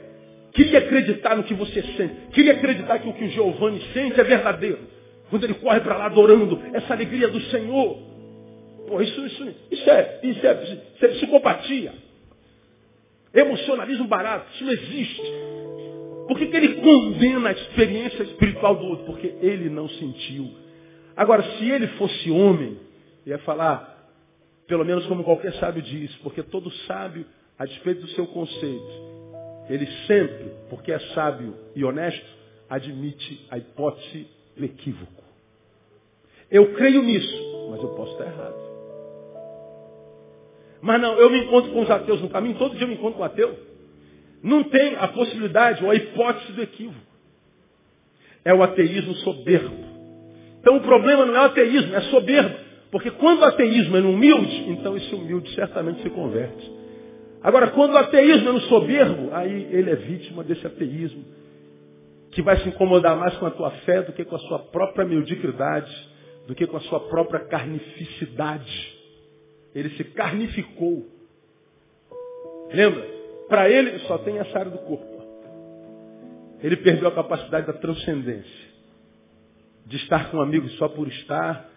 Queria 0.53 0.79
acreditar 0.79 1.35
no 1.35 1.43
que 1.43 1.53
você 1.53 1.81
sente. 1.81 2.15
Queria 2.31 2.53
acreditar 2.53 2.99
que 2.99 3.09
o 3.09 3.13
que 3.13 3.25
o 3.25 3.29
Giovanni 3.29 3.81
sente 3.93 4.17
é 4.17 4.23
verdadeiro. 4.23 4.96
Quando 5.29 5.43
ele 5.43 5.55
corre 5.55 5.79
para 5.81 5.97
lá 5.97 6.05
adorando 6.05 6.61
essa 6.73 6.93
alegria 6.93 7.27
do 7.27 7.41
Senhor. 7.41 7.97
Pô, 8.87 9.01
isso, 9.01 9.25
isso, 9.25 9.53
isso, 9.71 9.89
é, 9.89 10.19
isso, 10.23 10.47
é, 10.47 10.63
isso 10.95 11.05
é 11.05 11.07
psicopatia. 11.09 11.93
Emocionalismo 13.33 14.07
barato. 14.07 14.47
Isso 14.53 14.63
não 14.63 14.71
existe. 14.71 15.21
Por 16.27 16.37
que, 16.37 16.47
que 16.47 16.57
ele 16.57 16.75
condena 16.81 17.49
a 17.49 17.51
experiência 17.51 18.23
espiritual 18.23 18.75
do 18.75 18.85
outro? 18.85 19.05
Porque 19.05 19.35
ele 19.41 19.69
não 19.69 19.87
sentiu. 19.89 20.49
Agora, 21.15 21.43
se 21.57 21.69
ele 21.69 21.87
fosse 21.87 22.29
homem, 22.29 22.77
ia 23.25 23.39
falar, 23.39 24.11
pelo 24.67 24.85
menos 24.85 25.05
como 25.07 25.23
qualquer 25.23 25.53
sábio 25.53 25.81
diz, 25.81 26.13
porque 26.17 26.43
todo 26.43 26.71
sábio, 26.85 27.25
a 27.57 27.65
despeito 27.65 28.01
do 28.01 28.07
seu 28.09 28.27
conceito, 28.27 29.07
ele 29.69 29.87
sempre, 30.05 30.51
porque 30.69 30.91
é 30.91 30.99
sábio 31.13 31.55
e 31.75 31.83
honesto, 31.83 32.25
admite 32.69 33.45
a 33.49 33.57
hipótese 33.57 34.27
do 34.57 34.65
equívoco. 34.65 35.23
Eu 36.49 36.73
creio 36.73 37.03
nisso, 37.03 37.67
mas 37.69 37.81
eu 37.81 37.89
posso 37.89 38.13
estar 38.13 38.25
errado. 38.25 38.67
Mas 40.81 41.01
não, 41.01 41.15
eu 41.15 41.29
me 41.29 41.39
encontro 41.43 41.71
com 41.71 41.81
os 41.81 41.89
ateus 41.89 42.21
no 42.21 42.29
caminho, 42.29 42.57
todo 42.57 42.75
dia 42.75 42.83
eu 42.83 42.87
me 42.87 42.95
encontro 42.95 43.17
com 43.17 43.23
um 43.23 43.25
ateu. 43.25 43.57
Não 44.43 44.63
tem 44.63 44.95
a 44.95 45.07
possibilidade 45.07 45.83
ou 45.83 45.91
a 45.91 45.95
hipótese 45.95 46.51
do 46.53 46.61
equívoco. 46.61 47.05
É 48.45 48.53
o 48.53 48.63
ateísmo 48.63 49.13
soberbo. 49.15 49.85
Então 50.59 50.77
o 50.77 50.81
problema 50.81 51.25
não 51.25 51.35
é 51.35 51.41
o 51.41 51.45
ateísmo, 51.45 51.95
é 51.95 52.01
soberbo. 52.01 52.55
Porque 52.91 53.11
quando 53.11 53.39
o 53.39 53.45
ateísmo 53.45 53.97
é 53.97 53.99
no 53.99 54.11
humilde, 54.11 54.69
então 54.69 54.95
esse 54.95 55.13
humilde 55.13 55.53
certamente 55.53 56.01
se 56.01 56.09
converte. 56.09 56.71
Agora, 57.43 57.67
quando 57.67 57.93
o 57.93 57.97
ateísmo 57.97 58.49
é 58.49 58.51
no 58.53 58.61
soberbo, 58.61 59.29
aí 59.33 59.67
ele 59.71 59.89
é 59.89 59.95
vítima 59.95 60.43
desse 60.43 60.65
ateísmo, 60.65 61.23
que 62.37 62.41
vai 62.43 62.55
se 62.59 62.69
incomodar 62.69 63.17
mais 63.17 63.35
com 63.37 63.47
a 63.47 63.49
tua 63.49 63.71
fé 63.71 64.03
do 64.03 64.13
que 64.13 64.23
com 64.23 64.35
a 64.35 64.39
sua 64.41 64.59
própria 64.59 65.03
mediocridade, 65.03 65.91
do 66.45 66.53
que 66.53 66.67
com 66.67 66.77
a 66.77 66.81
sua 66.81 66.99
própria 66.99 67.39
carnificidade. 67.39 68.95
Ele 69.73 69.89
se 69.97 70.03
carnificou. 70.03 71.03
Lembra? 72.71 73.03
Para 73.49 73.67
ele 73.71 73.97
só 74.01 74.19
tem 74.19 74.37
essa 74.37 74.59
área 74.59 74.69
do 74.69 74.77
corpo. 74.77 75.23
Ele 76.61 76.77
perdeu 76.77 77.07
a 77.07 77.11
capacidade 77.11 77.65
da 77.65 77.73
transcendência. 77.73 78.67
De 79.87 79.97
estar 79.97 80.29
com 80.29 80.39
amigos 80.39 80.71
só 80.77 80.87
por 80.87 81.07
estar, 81.07 81.67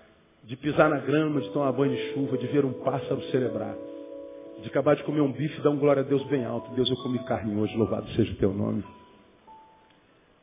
de 0.44 0.58
pisar 0.58 0.90
na 0.90 0.98
grama, 0.98 1.40
de 1.40 1.48
tomar 1.52 1.72
banho 1.72 1.96
de 1.96 2.12
chuva, 2.12 2.36
de 2.36 2.46
ver 2.48 2.66
um 2.66 2.74
pássaro 2.82 3.22
celebrar. 3.30 3.76
De 4.60 4.68
acabar 4.68 4.94
de 4.94 5.04
comer 5.04 5.22
um 5.22 5.32
bife 5.32 5.58
e 5.58 5.62
dar 5.62 5.70
um 5.70 5.78
glória 5.78 6.02
a 6.02 6.04
Deus 6.04 6.22
bem 6.24 6.44
alto. 6.44 6.70
Deus, 6.74 6.90
eu 6.90 6.96
comi 6.96 7.18
carne 7.24 7.58
hoje, 7.58 7.74
louvado 7.78 8.06
seja 8.10 8.30
o 8.30 8.36
teu 8.36 8.52
nome 8.52 8.84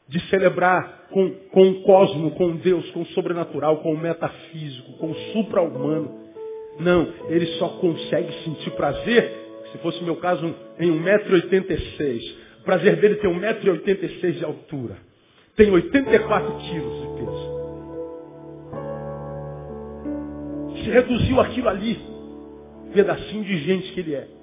de 0.08 0.20
celebrar 0.30 1.08
com, 1.12 1.30
com 1.52 1.70
o 1.70 1.82
cosmo, 1.84 2.32
com 2.32 2.56
Deus, 2.58 2.90
com 2.92 3.02
o 3.02 3.06
sobrenatural, 3.08 3.78
com 3.78 3.94
o 3.94 3.98
metafísico, 3.98 4.94
com 4.94 5.12
o 5.12 5.16
supra-humano. 5.34 6.28
Não, 6.80 7.08
ele 7.30 7.46
só 7.58 7.70
consegue 7.80 8.32
sentir 8.44 8.72
prazer, 8.72 9.32
se 9.72 9.78
fosse 9.80 10.04
meu 10.04 10.16
caso, 10.18 10.54
em 10.80 10.92
1,86m. 10.92 12.36
O 12.60 12.64
prazer 12.64 12.98
dele 12.98 13.16
tem 13.16 13.30
1,86m 13.30 14.32
de 14.34 14.46
altura. 14.46 14.98
Tem 15.56 15.72
84 15.72 16.58
quilos 16.58 17.02
de 17.02 17.08
peso. 17.18 17.58
Se 20.84 20.90
reduziu 20.92 21.42
aquilo 21.42 21.70
ali. 21.70 21.98
pedacinho 22.94 23.44
de 23.44 23.58
gente 23.58 23.92
que 23.92 24.00
ele 24.00 24.16
é. 24.16 24.37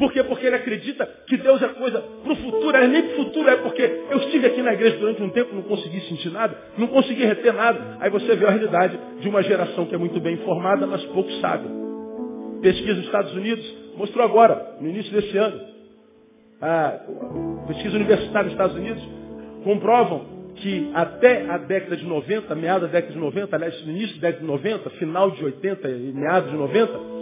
Por 0.00 0.10
quê? 0.14 0.24
Porque 0.24 0.46
ele 0.46 0.56
acredita 0.56 1.06
que 1.26 1.36
Deus 1.36 1.60
é 1.60 1.68
coisa 1.68 2.00
para 2.00 2.32
o 2.32 2.36
futuro, 2.36 2.74
é 2.74 2.88
nem 2.88 3.02
para 3.02 3.20
o 3.20 3.24
futuro, 3.26 3.50
é 3.50 3.56
porque 3.56 3.82
eu 4.10 4.16
estive 4.16 4.46
aqui 4.46 4.62
na 4.62 4.72
igreja 4.72 4.96
durante 4.96 5.22
um 5.22 5.28
tempo, 5.28 5.54
não 5.54 5.60
consegui 5.60 6.00
sentir 6.08 6.30
nada, 6.30 6.56
não 6.78 6.86
consegui 6.86 7.22
reter 7.22 7.52
nada. 7.52 7.98
Aí 8.00 8.08
você 8.08 8.34
vê 8.34 8.46
a 8.46 8.50
realidade 8.50 8.98
de 9.20 9.28
uma 9.28 9.42
geração 9.42 9.84
que 9.84 9.94
é 9.94 9.98
muito 9.98 10.18
bem 10.18 10.36
informada, 10.36 10.86
mas 10.86 11.04
pouco 11.04 11.30
sabe. 11.32 11.68
Pesquisa 12.62 12.94
dos 12.94 13.04
Estados 13.04 13.34
Unidos 13.34 13.62
mostrou 13.94 14.24
agora, 14.24 14.78
no 14.80 14.88
início 14.88 15.12
desse 15.12 15.36
ano, 15.36 15.60
a 16.62 17.00
pesquisa 17.68 17.96
universitária 17.96 18.44
dos 18.44 18.52
Estados 18.52 18.76
Unidos 18.76 19.06
comprovam 19.64 20.24
que 20.56 20.90
até 20.94 21.46
a 21.46 21.58
década 21.58 21.98
de 21.98 22.06
90, 22.06 22.54
meados 22.54 22.88
da 22.88 22.94
década 22.94 23.12
de 23.12 23.18
90, 23.20 23.54
aliás, 23.54 23.78
início 23.82 24.18
da 24.18 24.28
década 24.28 24.46
de 24.46 24.50
90, 24.50 24.90
final 24.90 25.30
de 25.30 25.44
80 25.44 25.88
e 25.90 26.12
meados 26.14 26.50
de 26.50 26.56
90, 26.56 27.20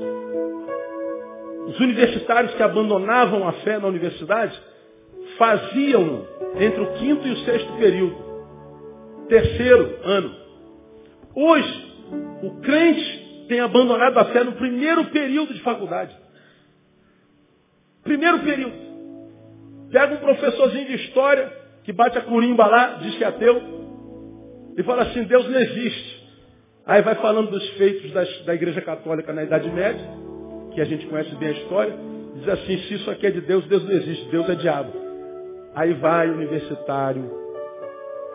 os 1.68 1.78
universitários 1.80 2.54
que 2.54 2.62
abandonavam 2.62 3.46
a 3.46 3.52
fé 3.52 3.78
na 3.78 3.88
universidade 3.88 4.58
faziam 5.36 6.26
entre 6.58 6.80
o 6.80 6.94
quinto 6.94 7.28
e 7.28 7.32
o 7.32 7.36
sexto 7.44 7.70
período, 7.74 8.16
terceiro 9.28 9.98
ano. 10.02 10.34
Hoje, 11.34 11.94
o 12.42 12.60
crente 12.62 13.44
tem 13.48 13.60
abandonado 13.60 14.16
a 14.16 14.24
fé 14.26 14.42
no 14.44 14.52
primeiro 14.52 15.04
período 15.10 15.52
de 15.52 15.60
faculdade. 15.60 16.16
Primeiro 18.02 18.38
período. 18.38 18.88
Pega 19.92 20.14
um 20.14 20.18
professorzinho 20.18 20.86
de 20.86 20.94
história, 20.94 21.52
que 21.84 21.92
bate 21.92 22.16
a 22.16 22.22
curimba 22.22 22.66
lá, 22.66 22.94
diz 23.02 23.14
que 23.14 23.24
é 23.24 23.26
ateu, 23.26 23.60
e 24.74 24.82
fala 24.84 25.02
assim, 25.02 25.22
Deus 25.24 25.46
não 25.46 25.60
existe. 25.60 26.28
Aí 26.86 27.02
vai 27.02 27.14
falando 27.16 27.50
dos 27.50 27.68
feitos 27.70 28.10
das, 28.12 28.44
da 28.46 28.54
igreja 28.54 28.80
católica 28.80 29.34
na 29.34 29.44
Idade 29.44 29.70
Média, 29.70 30.27
que 30.72 30.80
a 30.80 30.84
gente 30.84 31.06
conhece 31.06 31.34
bem 31.36 31.48
a 31.48 31.52
história, 31.52 31.94
diz 32.36 32.48
assim, 32.48 32.78
se 32.78 32.94
isso 32.94 33.10
aqui 33.10 33.26
é 33.26 33.30
de 33.30 33.40
Deus, 33.40 33.64
Deus 33.66 33.84
não 33.84 33.92
existe, 33.92 34.30
Deus 34.30 34.48
é 34.48 34.54
diabo. 34.54 34.92
Aí 35.74 35.92
vai 35.94 36.28
o 36.28 36.34
universitário 36.34 37.30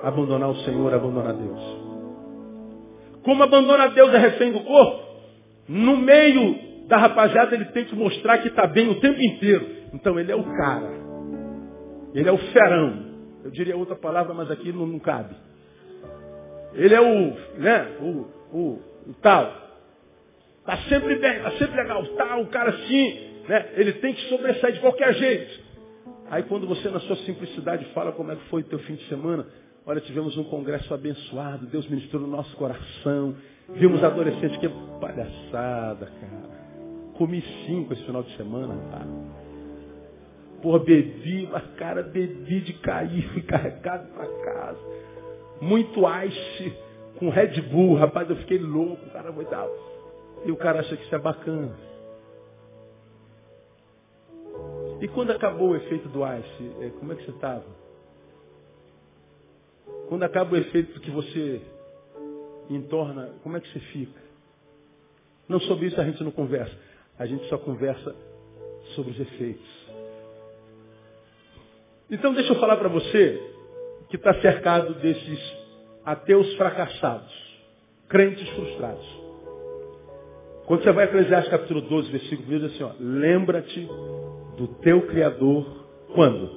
abandonar 0.02 0.50
o 0.50 0.56
Senhor, 0.58 0.94
abandonar 0.94 1.34
Deus. 1.34 1.84
Como 3.24 3.42
abandona 3.42 3.88
Deus 3.90 4.14
é 4.14 4.18
refém 4.18 4.52
do 4.52 4.60
corpo, 4.62 5.04
no 5.68 5.96
meio 5.98 6.88
da 6.88 6.98
rapaziada 6.98 7.56
ele 7.56 7.66
tem 7.66 7.86
que 7.86 7.96
mostrar 7.96 8.40
que 8.40 8.50
está 8.50 8.68
bem 8.68 8.90
o 8.90 9.00
tempo 9.00 9.20
inteiro. 9.22 9.66
Então 9.94 10.20
ele 10.20 10.32
é 10.32 10.36
o 10.36 10.44
cara. 10.44 10.92
Ele 12.14 12.28
é 12.28 12.32
o 12.32 12.38
ferão. 12.38 13.14
Eu 13.44 13.52
diria 13.52 13.78
outra 13.78 13.96
palavra, 13.96 14.34
mas 14.34 14.52
aqui 14.52 14.72
não, 14.72 14.86
não 14.86 15.00
cabe. 15.00 15.36
Ele 16.74 16.94
é 16.94 17.02
o, 17.02 17.60
né, 17.60 17.98
o, 18.02 18.06
o, 18.52 18.80
o 19.08 19.14
tal. 19.22 19.63
Está 20.64 20.78
sempre 20.88 21.18
bem, 21.18 21.36
está 21.38 21.52
sempre 21.52 21.76
legal. 21.76 22.06
Tá, 22.16 22.38
o 22.38 22.48
cara 22.48 22.70
assim, 22.70 23.20
né, 23.50 23.72
ele 23.76 23.94
tem 23.94 24.14
que 24.14 24.30
sobressair 24.30 24.74
de 24.76 24.80
qualquer 24.80 25.14
jeito. 25.14 25.62
Aí 26.32 26.44
quando 26.44 26.66
você 26.66 26.90
na 26.90 27.02
sua 27.02 27.18
simplicidade 27.18 27.84
fala 27.94 28.14
como 28.14 28.32
é 28.32 28.36
que 28.38 28.46
foi 28.46 28.62
o 28.62 28.66
teu 28.66 28.80
fim 28.80 28.96
de 28.96 29.06
semana, 29.10 29.46
olha, 29.86 30.00
tivemos 30.00 30.38
um 30.38 30.46
congresso 30.46 30.94
abençoado, 30.94 31.66
Deus 31.66 31.86
ministrou 31.90 32.22
no 32.22 32.30
nosso 32.30 32.56
coração, 32.56 33.36
vimos 33.72 34.02
adolescentes 34.02 34.56
que 34.58 34.70
palhaçada, 35.02 36.06
cara. 36.06 36.64
Comi 37.18 37.44
cinco 37.68 37.92
esse 37.92 38.04
final 38.06 38.24
de 38.24 38.36
semana, 38.38 38.74
tá? 38.90 39.06
Porra, 40.62 40.80
bebi, 40.80 41.50
mas 41.52 41.64
cara, 41.76 42.04
bebi 42.04 42.62
de 42.62 42.72
cair, 42.76 43.28
fui 43.34 43.42
carregado 43.42 44.08
para 44.14 44.28
casa. 44.46 44.80
Muito 45.62 46.02
ice 46.24 46.74
com 47.20 47.28
Red 47.30 47.62
Bull, 47.64 47.96
rapaz, 47.96 48.30
eu 48.30 48.38
fiquei 48.38 48.60
louco, 48.60 49.10
cara, 49.12 49.30
foi. 49.34 49.93
E 50.46 50.52
o 50.52 50.58
cara 50.58 50.82
acha 50.82 50.96
que 50.96 51.04
isso 51.04 51.16
é 51.16 51.20
bacana. 51.20 51.76
E 55.02 55.08
quando 55.10 55.32
acabou 55.32 55.72
o 55.72 55.76
efeito 55.76 56.08
do 56.10 56.22
ice, 56.26 56.72
é, 56.82 56.90
como 56.92 57.12
é 57.12 57.16
que 57.16 57.26
você 57.26 57.32
estava? 57.32 57.66
Quando 60.08 60.24
acaba 60.24 60.54
o 60.54 60.58
efeito 60.58 61.00
que 61.00 61.12
você 61.12 61.62
entorna, 62.70 63.34
como 63.44 63.58
é 63.58 63.60
que 63.60 63.72
você 63.72 63.80
fica? 63.80 64.22
Não 65.48 65.60
sobre 65.60 65.88
isso 65.88 66.00
a 66.00 66.06
gente 66.06 66.24
não 66.24 66.32
conversa. 66.32 66.74
A 67.18 67.26
gente 67.26 67.48
só 67.50 67.58
conversa 67.58 68.16
sobre 68.96 69.12
os 69.12 69.20
efeitos. 69.20 69.84
Então 72.10 72.34
deixa 72.34 72.54
eu 72.54 72.60
falar 72.60 72.78
para 72.78 72.90
você 72.90 73.42
que 74.10 74.16
está 74.16 74.34
cercado 74.42 74.94
desses 74.96 75.40
ateus 76.06 76.54
fracassados, 76.56 77.34
crentes 78.08 78.48
frustrados. 78.50 79.23
Quando 80.66 80.84
você 80.84 80.92
vai 80.92 81.06
a 81.06 81.08
Eclesiastes 81.08 81.52
capítulo 81.52 81.82
12, 81.82 82.12
versículo 82.12 82.56
1, 82.56 82.60
diz 82.60 82.74
assim, 82.74 82.84
ó, 82.84 82.92
lembra-te 83.00 83.82
do 84.58 84.68
teu 84.82 85.02
Criador 85.08 85.66
quando? 86.14 86.50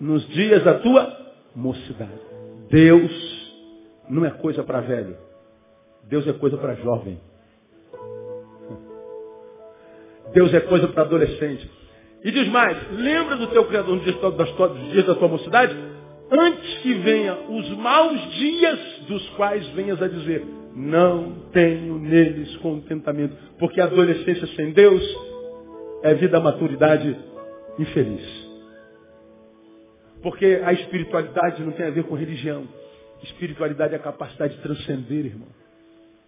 Nos 0.00 0.26
dias 0.28 0.62
da 0.62 0.74
tua 0.74 1.34
mocidade. 1.54 2.12
Deus 2.70 3.12
não 4.08 4.24
é 4.24 4.30
coisa 4.30 4.62
para 4.62 4.80
velho. 4.80 5.16
Deus 6.04 6.26
é 6.28 6.32
coisa 6.32 6.56
para 6.56 6.74
jovem. 6.74 7.18
Deus 10.32 10.52
é 10.54 10.60
coisa 10.60 10.86
para 10.88 11.02
adolescente. 11.02 11.68
E 12.22 12.30
diz 12.30 12.48
mais, 12.48 12.78
lembra 12.92 13.36
do 13.36 13.48
teu 13.48 13.64
Criador 13.66 13.96
nos 13.96 14.04
dias, 14.04 14.16
dias 14.92 15.06
da 15.06 15.14
tua 15.14 15.28
mocidade? 15.28 15.76
Antes 16.30 16.78
que 16.78 16.94
venha 16.94 17.34
os 17.48 17.68
maus 17.76 18.20
dias 18.34 18.78
dos 19.08 19.28
quais 19.30 19.66
venhas 19.70 20.00
a 20.00 20.08
dizer, 20.08 20.44
não 20.74 21.48
tenho 21.52 21.98
neles 21.98 22.56
contentamento. 22.56 23.36
Porque 23.58 23.80
a 23.80 23.84
adolescência 23.84 24.46
sem 24.48 24.72
Deus 24.72 25.02
é 26.02 26.14
vida 26.14 26.40
maturidade 26.40 27.16
infeliz. 27.78 28.44
Porque 30.22 30.60
a 30.64 30.72
espiritualidade 30.72 31.62
não 31.62 31.72
tem 31.72 31.86
a 31.86 31.90
ver 31.90 32.04
com 32.04 32.14
religião. 32.14 32.66
Espiritualidade 33.22 33.94
é 33.94 33.96
a 33.96 34.00
capacidade 34.00 34.56
de 34.56 34.62
transcender, 34.62 35.26
irmão. 35.26 35.48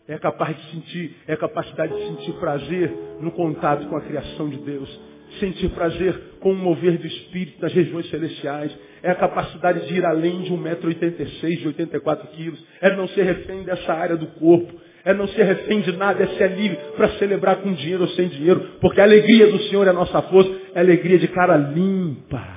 É 0.08 0.16
capaz 0.18 0.56
de 0.56 0.70
sentir, 0.70 1.16
é 1.26 1.32
a 1.32 1.36
capacidade 1.36 1.92
de 1.92 2.06
sentir 2.08 2.32
prazer 2.34 2.92
no 3.20 3.32
contato 3.32 3.88
com 3.88 3.96
a 3.96 4.00
criação 4.00 4.48
de 4.48 4.58
Deus 4.58 5.15
sentir 5.38 5.68
prazer 5.70 6.14
com 6.40 6.52
o 6.52 6.56
mover 6.56 6.98
do 6.98 7.06
Espírito 7.06 7.60
nas 7.60 7.72
regiões 7.72 8.08
celestiais. 8.10 8.76
É 9.02 9.10
a 9.10 9.14
capacidade 9.14 9.86
de 9.86 9.94
ir 9.94 10.04
além 10.04 10.42
de 10.42 10.52
1,86m, 10.52 11.58
de 11.58 11.66
84 11.68 12.28
quilos. 12.28 12.64
É 12.80 12.94
não 12.94 13.08
ser 13.08 13.22
refém 13.22 13.62
dessa 13.62 13.92
área 13.92 14.16
do 14.16 14.26
corpo. 14.38 14.72
É 15.04 15.14
não 15.14 15.28
ser 15.28 15.44
refém 15.44 15.80
de 15.82 15.92
nada, 15.92 16.24
é 16.24 16.26
ser 16.36 16.48
livre 16.56 16.76
para 16.96 17.10
celebrar 17.10 17.56
com 17.56 17.72
dinheiro 17.72 18.02
ou 18.02 18.08
sem 18.08 18.26
dinheiro. 18.28 18.60
Porque 18.80 19.00
a 19.00 19.04
alegria 19.04 19.46
do 19.46 19.58
Senhor 19.64 19.86
é 19.86 19.90
a 19.90 19.92
nossa 19.92 20.20
força. 20.22 20.50
É 20.74 20.80
a 20.80 20.82
alegria 20.82 21.18
de 21.18 21.28
cara 21.28 21.56
limpa. 21.56 22.56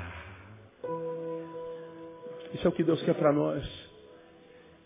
Isso 2.56 2.66
é 2.66 2.70
o 2.70 2.72
que 2.72 2.84
Deus 2.84 3.02
quer 3.04 3.14
para 3.14 3.32
nós. 3.32 3.64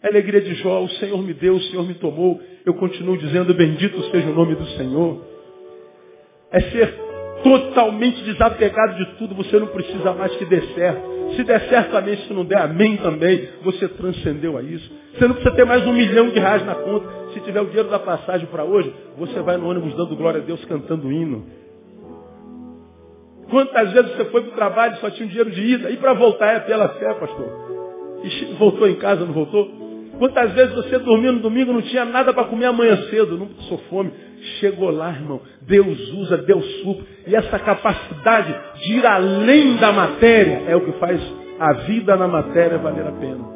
É 0.02 0.08
a 0.08 0.10
alegria 0.10 0.42
de 0.42 0.54
Jó, 0.56 0.84
o 0.84 0.90
Senhor 0.90 1.24
me 1.24 1.34
deu, 1.34 1.56
o 1.56 1.62
Senhor 1.62 1.88
me 1.88 1.94
tomou. 1.94 2.42
Eu 2.66 2.74
continuo 2.74 3.18
dizendo, 3.18 3.54
bendito 3.54 4.02
seja 4.12 4.28
o 4.28 4.34
nome 4.34 4.56
do 4.56 4.66
Senhor. 4.72 5.24
É 6.52 6.60
ser 6.60 7.03
totalmente 7.44 8.24
desapegado 8.24 8.96
de 8.96 9.06
tudo, 9.18 9.36
você 9.36 9.60
não 9.60 9.68
precisa 9.68 10.14
mais 10.14 10.36
que 10.36 10.46
dê 10.46 10.62
certo. 10.74 11.14
Se 11.36 11.44
der 11.44 11.62
certo, 11.68 11.98
amém. 11.98 12.18
Se 12.18 12.34
não 12.34 12.46
der, 12.46 12.60
amém 12.60 12.98
também. 12.98 13.50
Você 13.64 13.88
transcendeu 13.88 14.58
a 14.58 14.62
isso. 14.62 14.90
Você 15.14 15.28
não 15.28 15.36
precisa 15.36 15.56
ter 15.56 15.66
mais 15.66 15.86
um 15.86 15.94
milhão 15.94 16.30
de 16.30 16.40
reais 16.40 16.66
na 16.66 16.76
conta. 16.76 17.06
Se 17.34 17.40
tiver 17.42 17.62
o 17.62 17.66
dinheiro 17.66 17.90
da 17.90 18.00
passagem 18.00 18.48
para 18.48 18.64
hoje, 18.64 18.94
você 19.18 19.42
vai 19.42 19.58
no 19.58 19.68
ônibus 19.68 19.96
dando 19.96 20.16
glória 20.16 20.42
a 20.42 20.44
Deus, 20.44 20.64
cantando 20.66 21.12
hino. 21.12 21.46
Quantas 23.50 23.92
vezes 23.92 24.16
você 24.16 24.26
foi 24.26 24.42
para 24.42 24.52
o 24.52 24.56
trabalho 24.56 24.96
e 24.96 24.98
só 24.98 25.10
tinha 25.10 25.26
um 25.26 25.30
dinheiro 25.30 25.52
de 25.52 25.62
ida? 25.62 25.90
E 25.90 25.98
para 25.98 26.14
voltar 26.14 26.56
é 26.56 26.60
pela 26.62 26.90
fé, 26.90 27.14
pastor. 27.14 28.22
E 28.24 28.54
voltou 28.58 28.88
em 28.88 28.96
casa, 28.96 29.26
não 29.26 29.34
voltou? 29.34 29.70
Quantas 30.18 30.54
vezes 30.54 30.74
você 30.76 31.00
dormiu 31.00 31.34
no 31.34 31.40
domingo 31.40 31.74
não 31.74 31.82
tinha 31.82 32.06
nada 32.06 32.34
para 32.34 32.46
comer 32.46 32.66
amanhã 32.66 32.96
cedo? 33.10 33.38
Não 33.38 33.48
passou 33.48 33.80
fome. 33.90 34.12
Chegou 34.60 34.92
lá, 34.92 35.10
irmão. 35.10 35.42
Deus 35.66 36.00
usa, 36.14 36.38
Deus 36.38 36.66
supra. 36.82 37.06
E 37.28 37.36
essa 37.36 37.60
capacidade 37.60 38.54
de 38.80 38.94
ir 38.94 39.06
além 39.06 39.78
da 39.78 39.92
matéria 39.92 40.64
é 40.68 40.76
o 40.76 40.82
que 40.82 40.92
faz 41.00 41.22
a 41.60 41.74
vida 41.74 42.16
na 42.16 42.28
matéria 42.28 42.78
valer 42.78 43.08
a 43.08 43.12
pena. 43.12 43.54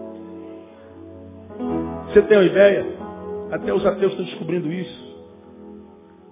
Você 2.08 2.22
tem 2.22 2.38
uma 2.38 2.46
ideia? 2.46 2.86
Até 3.52 3.74
os 3.74 3.86
ateus 3.86 4.12
estão 4.12 4.26
descobrindo 4.26 4.72
isso. 4.72 5.08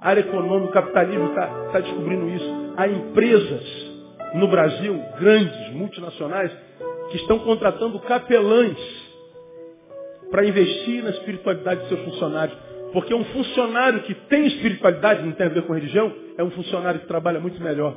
A 0.01 0.09
área 0.09 0.21
econômica, 0.21 0.69
o 0.69 0.73
capitalismo 0.73 1.29
está 1.29 1.47
tá 1.71 1.79
descobrindo 1.79 2.29
isso. 2.29 2.73
Há 2.77 2.87
empresas 2.87 3.85
no 4.35 4.47
Brasil, 4.47 5.01
grandes, 5.19 5.73
multinacionais, 5.73 6.51
que 7.09 7.17
estão 7.17 7.39
contratando 7.39 7.99
capelães 7.99 8.77
para 10.29 10.45
investir 10.45 11.03
na 11.03 11.11
espiritualidade 11.11 11.83
de 11.83 11.87
seus 11.89 12.01
funcionários. 12.01 12.57
Porque 12.95 13.13
um 13.13 13.25
funcionário 13.25 14.03
que 14.03 14.13
tem 14.13 14.47
espiritualidade, 14.47 15.21
não 15.21 15.33
tem 15.33 15.47
a 15.47 15.49
ver 15.49 15.63
com 15.63 15.73
religião, 15.73 16.13
é 16.37 16.43
um 16.45 16.49
funcionário 16.51 17.01
que 17.01 17.07
trabalha 17.07 17.41
muito 17.41 17.61
melhor. 17.61 17.93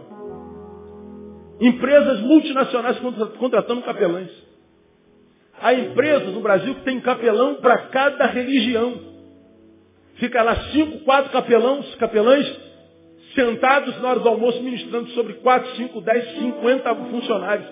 Empresas 1.61 2.19
multinacionais 2.19 2.99
contratando 3.39 3.83
capelães. 3.83 4.29
Há 5.63 5.73
empresas 5.73 6.35
no 6.35 6.41
Brasil 6.41 6.75
que 6.75 6.83
tem 6.83 6.99
capelão 6.99 7.55
para 7.61 7.79
cada 7.79 8.27
religião. 8.27 9.01
Fica 10.17 10.43
lá 10.43 10.57
cinco, 10.73 10.99
quatro 11.05 11.31
capelãos, 11.31 11.95
capelães 11.95 12.61
sentados 13.37 14.03
na 14.03 14.09
hora 14.09 14.19
do 14.19 14.29
almoço 14.29 14.61
ministrando 14.65 15.11
sobre 15.11 15.35
quatro, 15.35 15.77
cinco, 15.77 16.01
dez, 16.01 16.29
cinquenta 16.41 16.93
funcionários. 16.93 17.69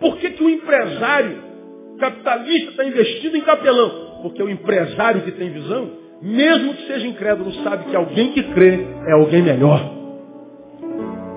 Por 0.00 0.16
que, 0.18 0.30
que 0.30 0.42
o 0.42 0.50
empresário 0.50 1.40
capitalista 2.00 2.70
está 2.72 2.84
investindo 2.84 3.36
em 3.36 3.42
capelão? 3.42 4.22
Porque 4.22 4.42
o 4.42 4.50
empresário 4.50 5.22
que 5.22 5.30
tem 5.30 5.48
visão, 5.48 6.01
mesmo 6.22 6.74
que 6.74 6.86
seja 6.86 7.06
incrédulo, 7.06 7.52
sabe 7.64 7.86
que 7.86 7.96
alguém 7.96 8.32
que 8.32 8.42
crê 8.54 8.86
é 9.08 9.12
alguém 9.12 9.42
melhor. 9.42 9.80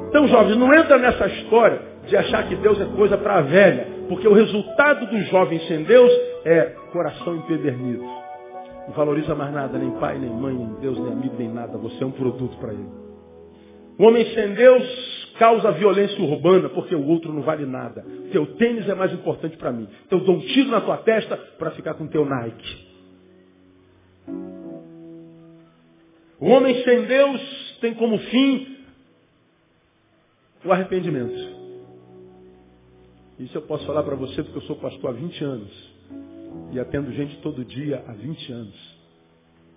Então, 0.10 0.28
jovens, 0.28 0.56
não 0.58 0.74
entra 0.74 0.98
nessa 0.98 1.28
história 1.28 1.82
de 2.08 2.16
achar 2.16 2.48
que 2.48 2.56
Deus 2.56 2.80
é 2.80 2.86
coisa 2.96 3.18
para 3.18 3.40
a 3.40 3.42
velha, 3.42 3.88
porque 4.08 4.28
o 4.28 4.34
resultado 4.34 5.08
do 5.08 5.22
jovem 5.24 5.60
sem 5.68 5.84
Deus 5.84 6.12
é 6.46 6.74
coração 6.92 7.36
empedernido. 7.36 8.04
Não 8.88 8.94
valoriza 8.94 9.34
mais 9.34 9.52
nada, 9.52 9.78
nem 9.78 9.90
pai, 9.92 10.20
nem 10.20 10.30
mãe, 10.30 10.54
nem 10.54 10.68
Deus, 10.80 11.00
nem 11.00 11.12
amigo, 11.12 11.36
nem 11.38 11.50
nada. 11.50 11.78
Você 11.80 12.04
é 12.04 12.06
um 12.06 12.12
produto 12.12 12.56
para 12.58 12.72
ele. 12.72 12.88
O 13.98 14.04
homem 14.06 14.26
sem 14.34 14.54
Deus 14.54 15.34
causa 15.40 15.72
violência 15.72 16.22
urbana 16.24 16.70
porque 16.70 16.94
o 16.94 17.08
outro 17.08 17.34
não 17.34 17.42
vale 17.42 17.66
nada. 17.66 18.06
Teu 18.32 18.46
tênis 18.56 18.88
é 18.88 18.94
mais 18.94 19.12
importante 19.12 19.58
para 19.58 19.72
mim. 19.72 19.88
Então 20.06 20.20
eu 20.20 20.26
dou 20.26 20.36
um 20.36 20.40
tiro 20.40 20.70
na 20.70 20.82
tua 20.82 20.98
testa 20.98 21.36
para 21.58 21.72
ficar 21.72 21.96
com 21.96 22.08
teu 22.08 22.26
Nike. 22.26 22.85
O 26.40 26.48
homem 26.48 26.84
sem 26.84 27.06
Deus 27.06 27.78
tem 27.82 27.94
como 27.94 28.18
fim 28.18 28.78
o 30.64 30.72
arrependimento. 30.72 31.56
Isso 33.40 33.58
eu 33.58 33.62
posso 33.64 33.86
falar 33.86 34.04
para 34.04 34.16
você 34.16 34.42
porque 34.44 34.58
eu 34.58 34.64
sou 34.64 34.76
pastor 34.78 35.12
há 35.12 35.14
20 35.14 35.44
anos. 35.44 35.96
E 36.72 36.80
atendo 36.80 37.12
gente 37.12 37.38
todo 37.42 37.64
dia 37.64 38.04
há 38.08 38.14
20 38.14 38.52
anos. 38.52 38.96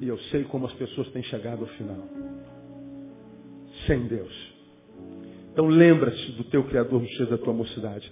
E 0.01 0.09
eu 0.09 0.19
sei 0.31 0.45
como 0.45 0.67
as 0.67 0.73
pessoas 0.75 1.09
têm 1.11 1.23
chegado 1.25 1.63
ao 1.63 1.69
final. 1.71 2.05
Sem 3.87 4.07
Deus. 4.07 4.53
Então 5.53 5.67
lembra-te 5.67 6.33
do 6.33 6.45
teu 6.45 6.65
Criador 6.65 7.01
no 7.01 7.09
cheio 7.09 7.29
da 7.29 7.39
tua 7.39 7.53
mocidade. 7.53 8.11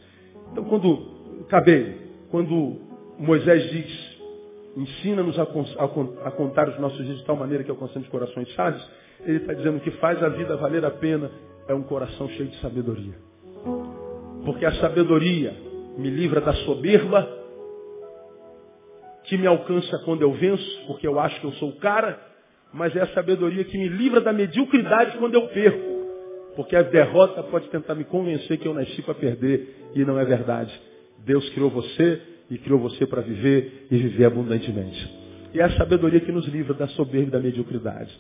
Então 0.51 0.65
quando, 0.65 1.43
acabei, 1.43 1.97
quando 2.31 2.77
Moisés 3.19 3.71
diz, 3.71 4.06
ensina-nos 4.77 5.39
a, 5.39 5.47
contar 6.33 6.69
os 6.69 6.79
nossos 6.79 7.03
dias 7.05 7.19
de 7.19 7.25
tal 7.25 7.37
maneira 7.37 7.65
que 7.65 7.71
alcancemos 7.71 8.07
corações 8.09 8.53
sábios, 8.55 8.87
ele 9.25 9.39
está 9.39 9.55
dizendo 9.55 9.81
que 9.81 9.91
faz 9.93 10.23
a 10.23 10.29
vida 10.29 10.57
valer 10.57 10.85
a 10.85 10.91
pena 10.91 11.31
é 11.67 11.75
um 11.75 11.83
coração 11.83 12.29
cheio 12.29 12.49
de 12.49 12.61
sabedoria. 12.61 13.15
Porque 14.45 14.65
a 14.65 14.73
sabedoria 14.75 15.57
me 15.97 16.11
livra 16.11 16.41
da 16.41 16.53
soberba, 16.53 17.27
que 19.25 19.37
me 19.37 19.47
alcança 19.47 19.99
quando 20.05 20.23
eu 20.23 20.33
venço, 20.33 20.87
porque 20.87 21.07
eu 21.07 21.19
acho 21.19 21.41
que 21.41 21.47
eu 21.47 21.53
sou 21.53 21.71
o 21.71 21.77
cara, 21.77 22.21
mas 22.73 22.95
é 22.95 23.01
a 23.01 23.09
sabedoria 23.09 23.65
que 23.65 23.77
me 23.79 23.89
livra 23.89 24.21
da 24.21 24.33
mediocridade 24.33 25.17
quando 25.19 25.35
eu 25.35 25.49
perco. 25.49 25.97
Porque 26.55 26.77
a 26.77 26.83
derrota 26.83 27.43
pode 27.45 27.69
tentar 27.71 27.95
me 27.95 28.05
convencer 28.05 28.59
que 28.59 28.69
eu 28.69 28.75
nasci 28.75 29.03
para 29.03 29.15
perder, 29.15 29.91
e 29.95 30.05
não 30.05 30.19
é 30.19 30.25
verdade. 30.25 30.73
Deus 31.25 31.49
criou 31.51 31.71
você 31.71 32.36
e 32.51 32.59
criou 32.59 32.79
você 32.79 33.07
para 33.07 33.23
viver 33.23 33.87
e 33.91 33.97
viver 33.97 34.27
abundantemente. 34.27 35.27
E 35.53 35.61
é 35.61 35.65
a 35.65 35.71
sabedoria 35.77 36.21
que 36.21 36.33
nos 36.33 36.47
livra 36.47 36.75
da 36.75 36.87
soberba 36.89 37.29
e 37.29 37.31
da 37.31 37.41
mediocridade. 37.41 38.13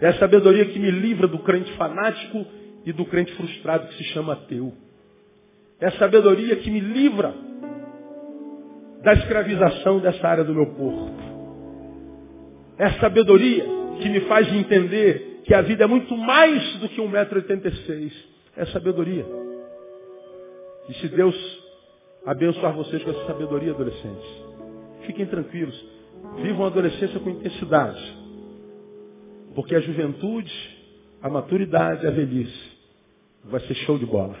É 0.00 0.08
a 0.08 0.18
sabedoria 0.18 0.64
que 0.66 0.78
me 0.78 0.90
livra 0.90 1.26
do 1.26 1.38
crente 1.38 1.72
fanático 1.72 2.46
e 2.84 2.92
do 2.92 3.04
crente 3.06 3.32
frustrado 3.34 3.88
que 3.88 3.94
se 3.94 4.04
chama 4.04 4.34
ateu. 4.34 4.72
É 5.80 5.86
a 5.86 5.92
sabedoria 5.92 6.56
que 6.56 6.70
me 6.70 6.80
livra 6.80 7.34
da 9.02 9.12
escravização 9.14 10.00
dessa 10.00 10.26
área 10.26 10.44
do 10.44 10.54
meu 10.54 10.66
corpo. 10.66 11.10
É 12.78 12.84
a 12.86 13.00
sabedoria 13.00 13.64
que 14.00 14.08
me 14.08 14.20
faz 14.22 14.52
entender 14.52 15.40
que 15.44 15.54
a 15.54 15.62
vida 15.62 15.84
é 15.84 15.86
muito 15.86 16.16
mais 16.16 16.76
do 16.78 16.88
que 16.88 17.00
1,86m. 17.00 18.12
É 18.56 18.62
a 18.62 18.66
sabedoria. 18.66 19.24
E 20.88 20.94
se 20.94 21.08
Deus 21.08 21.63
abençoar 22.26 22.74
vocês 22.74 23.02
com 23.02 23.10
essa 23.10 23.26
sabedoria, 23.26 23.72
adolescentes, 23.72 24.26
fiquem 25.06 25.26
tranquilos. 25.26 25.74
Vivam 26.36 26.64
a 26.64 26.68
adolescência 26.68 27.20
com 27.20 27.30
intensidade. 27.30 28.18
Porque 29.54 29.74
a 29.74 29.80
juventude, 29.80 30.52
a 31.22 31.28
maturidade, 31.28 32.06
a 32.06 32.10
velhice 32.10 32.72
vai 33.44 33.60
ser 33.60 33.74
show 33.74 33.98
de 33.98 34.06
bola. 34.06 34.36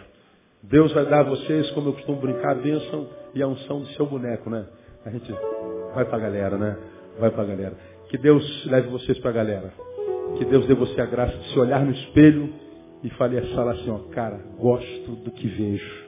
Deus 0.62 0.92
vai 0.92 1.04
dar 1.04 1.20
a 1.20 1.24
vocês, 1.24 1.70
como 1.72 1.90
eu 1.90 1.92
costumo 1.92 2.20
brincar, 2.20 2.52
a 2.52 2.54
bênção 2.54 3.06
e 3.34 3.42
a 3.42 3.46
unção 3.46 3.80
do 3.80 3.86
seu 3.88 4.06
boneco, 4.06 4.48
né? 4.48 4.66
A 5.04 5.10
gente 5.10 5.30
vai 5.94 6.06
para 6.06 6.16
a 6.16 6.20
galera, 6.20 6.56
né? 6.56 6.78
Vai 7.18 7.30
para 7.30 7.42
a 7.42 7.46
galera. 7.46 7.76
Que 8.08 8.16
Deus 8.16 8.64
leve 8.66 8.88
vocês 8.88 9.18
para 9.18 9.30
a 9.30 9.34
galera. 9.34 9.72
Que 10.38 10.44
Deus 10.46 10.66
dê 10.66 10.74
você 10.74 11.00
a 11.00 11.06
graça 11.06 11.36
de 11.36 11.52
se 11.52 11.58
olhar 11.58 11.84
no 11.84 11.92
espelho 11.92 12.52
e 13.02 13.10
falar 13.10 13.72
assim, 13.72 13.90
ó, 13.90 13.98
cara, 14.10 14.40
gosto 14.58 15.12
do 15.16 15.30
que 15.30 15.46
vejo. 15.46 16.03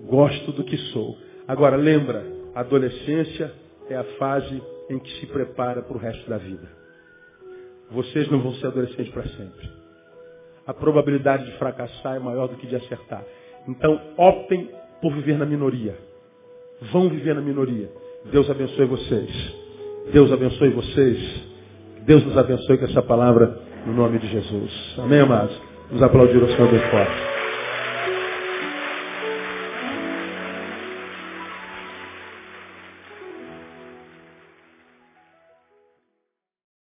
Gosto 0.00 0.52
do 0.52 0.64
que 0.64 0.76
sou. 0.92 1.16
Agora, 1.46 1.76
lembra, 1.76 2.24
a 2.54 2.60
adolescência 2.60 3.52
é 3.88 3.96
a 3.96 4.04
fase 4.18 4.62
em 4.90 4.98
que 4.98 5.10
se 5.20 5.26
prepara 5.26 5.82
para 5.82 5.96
o 5.96 6.00
resto 6.00 6.28
da 6.28 6.38
vida. 6.38 6.68
Vocês 7.90 8.30
não 8.30 8.40
vão 8.40 8.54
ser 8.54 8.66
adolescentes 8.68 9.12
para 9.12 9.26
sempre 9.28 9.78
a 10.68 10.74
probabilidade 10.74 11.46
de 11.46 11.52
fracassar 11.52 12.16
é 12.16 12.18
maior 12.18 12.46
do 12.46 12.56
que 12.56 12.66
de 12.66 12.76
acertar. 12.76 13.24
Então, 13.66 13.98
optem 14.18 14.68
por 15.00 15.14
viver 15.14 15.38
na 15.38 15.46
minoria. 15.46 15.96
Vão 16.92 17.08
viver 17.08 17.34
na 17.34 17.40
minoria. 17.40 17.88
Deus 18.30 18.50
abençoe 18.50 18.84
vocês. 18.84 19.54
Deus 20.12 20.30
abençoe 20.30 20.68
vocês. 20.68 21.42
Deus 22.02 22.22
nos 22.22 22.36
abençoe 22.36 22.76
com 22.76 22.84
essa 22.84 23.02
palavra 23.02 23.58
no 23.86 23.94
nome 23.94 24.18
de 24.18 24.26
Jesus. 24.28 24.94
Amém, 24.98 25.20
amados? 25.20 25.58
Nos 25.90 26.02
aplaudir 26.02 26.36
o 26.36 26.48
Senhor 26.48 26.70
bem 26.70 26.80
forte. 26.90 27.27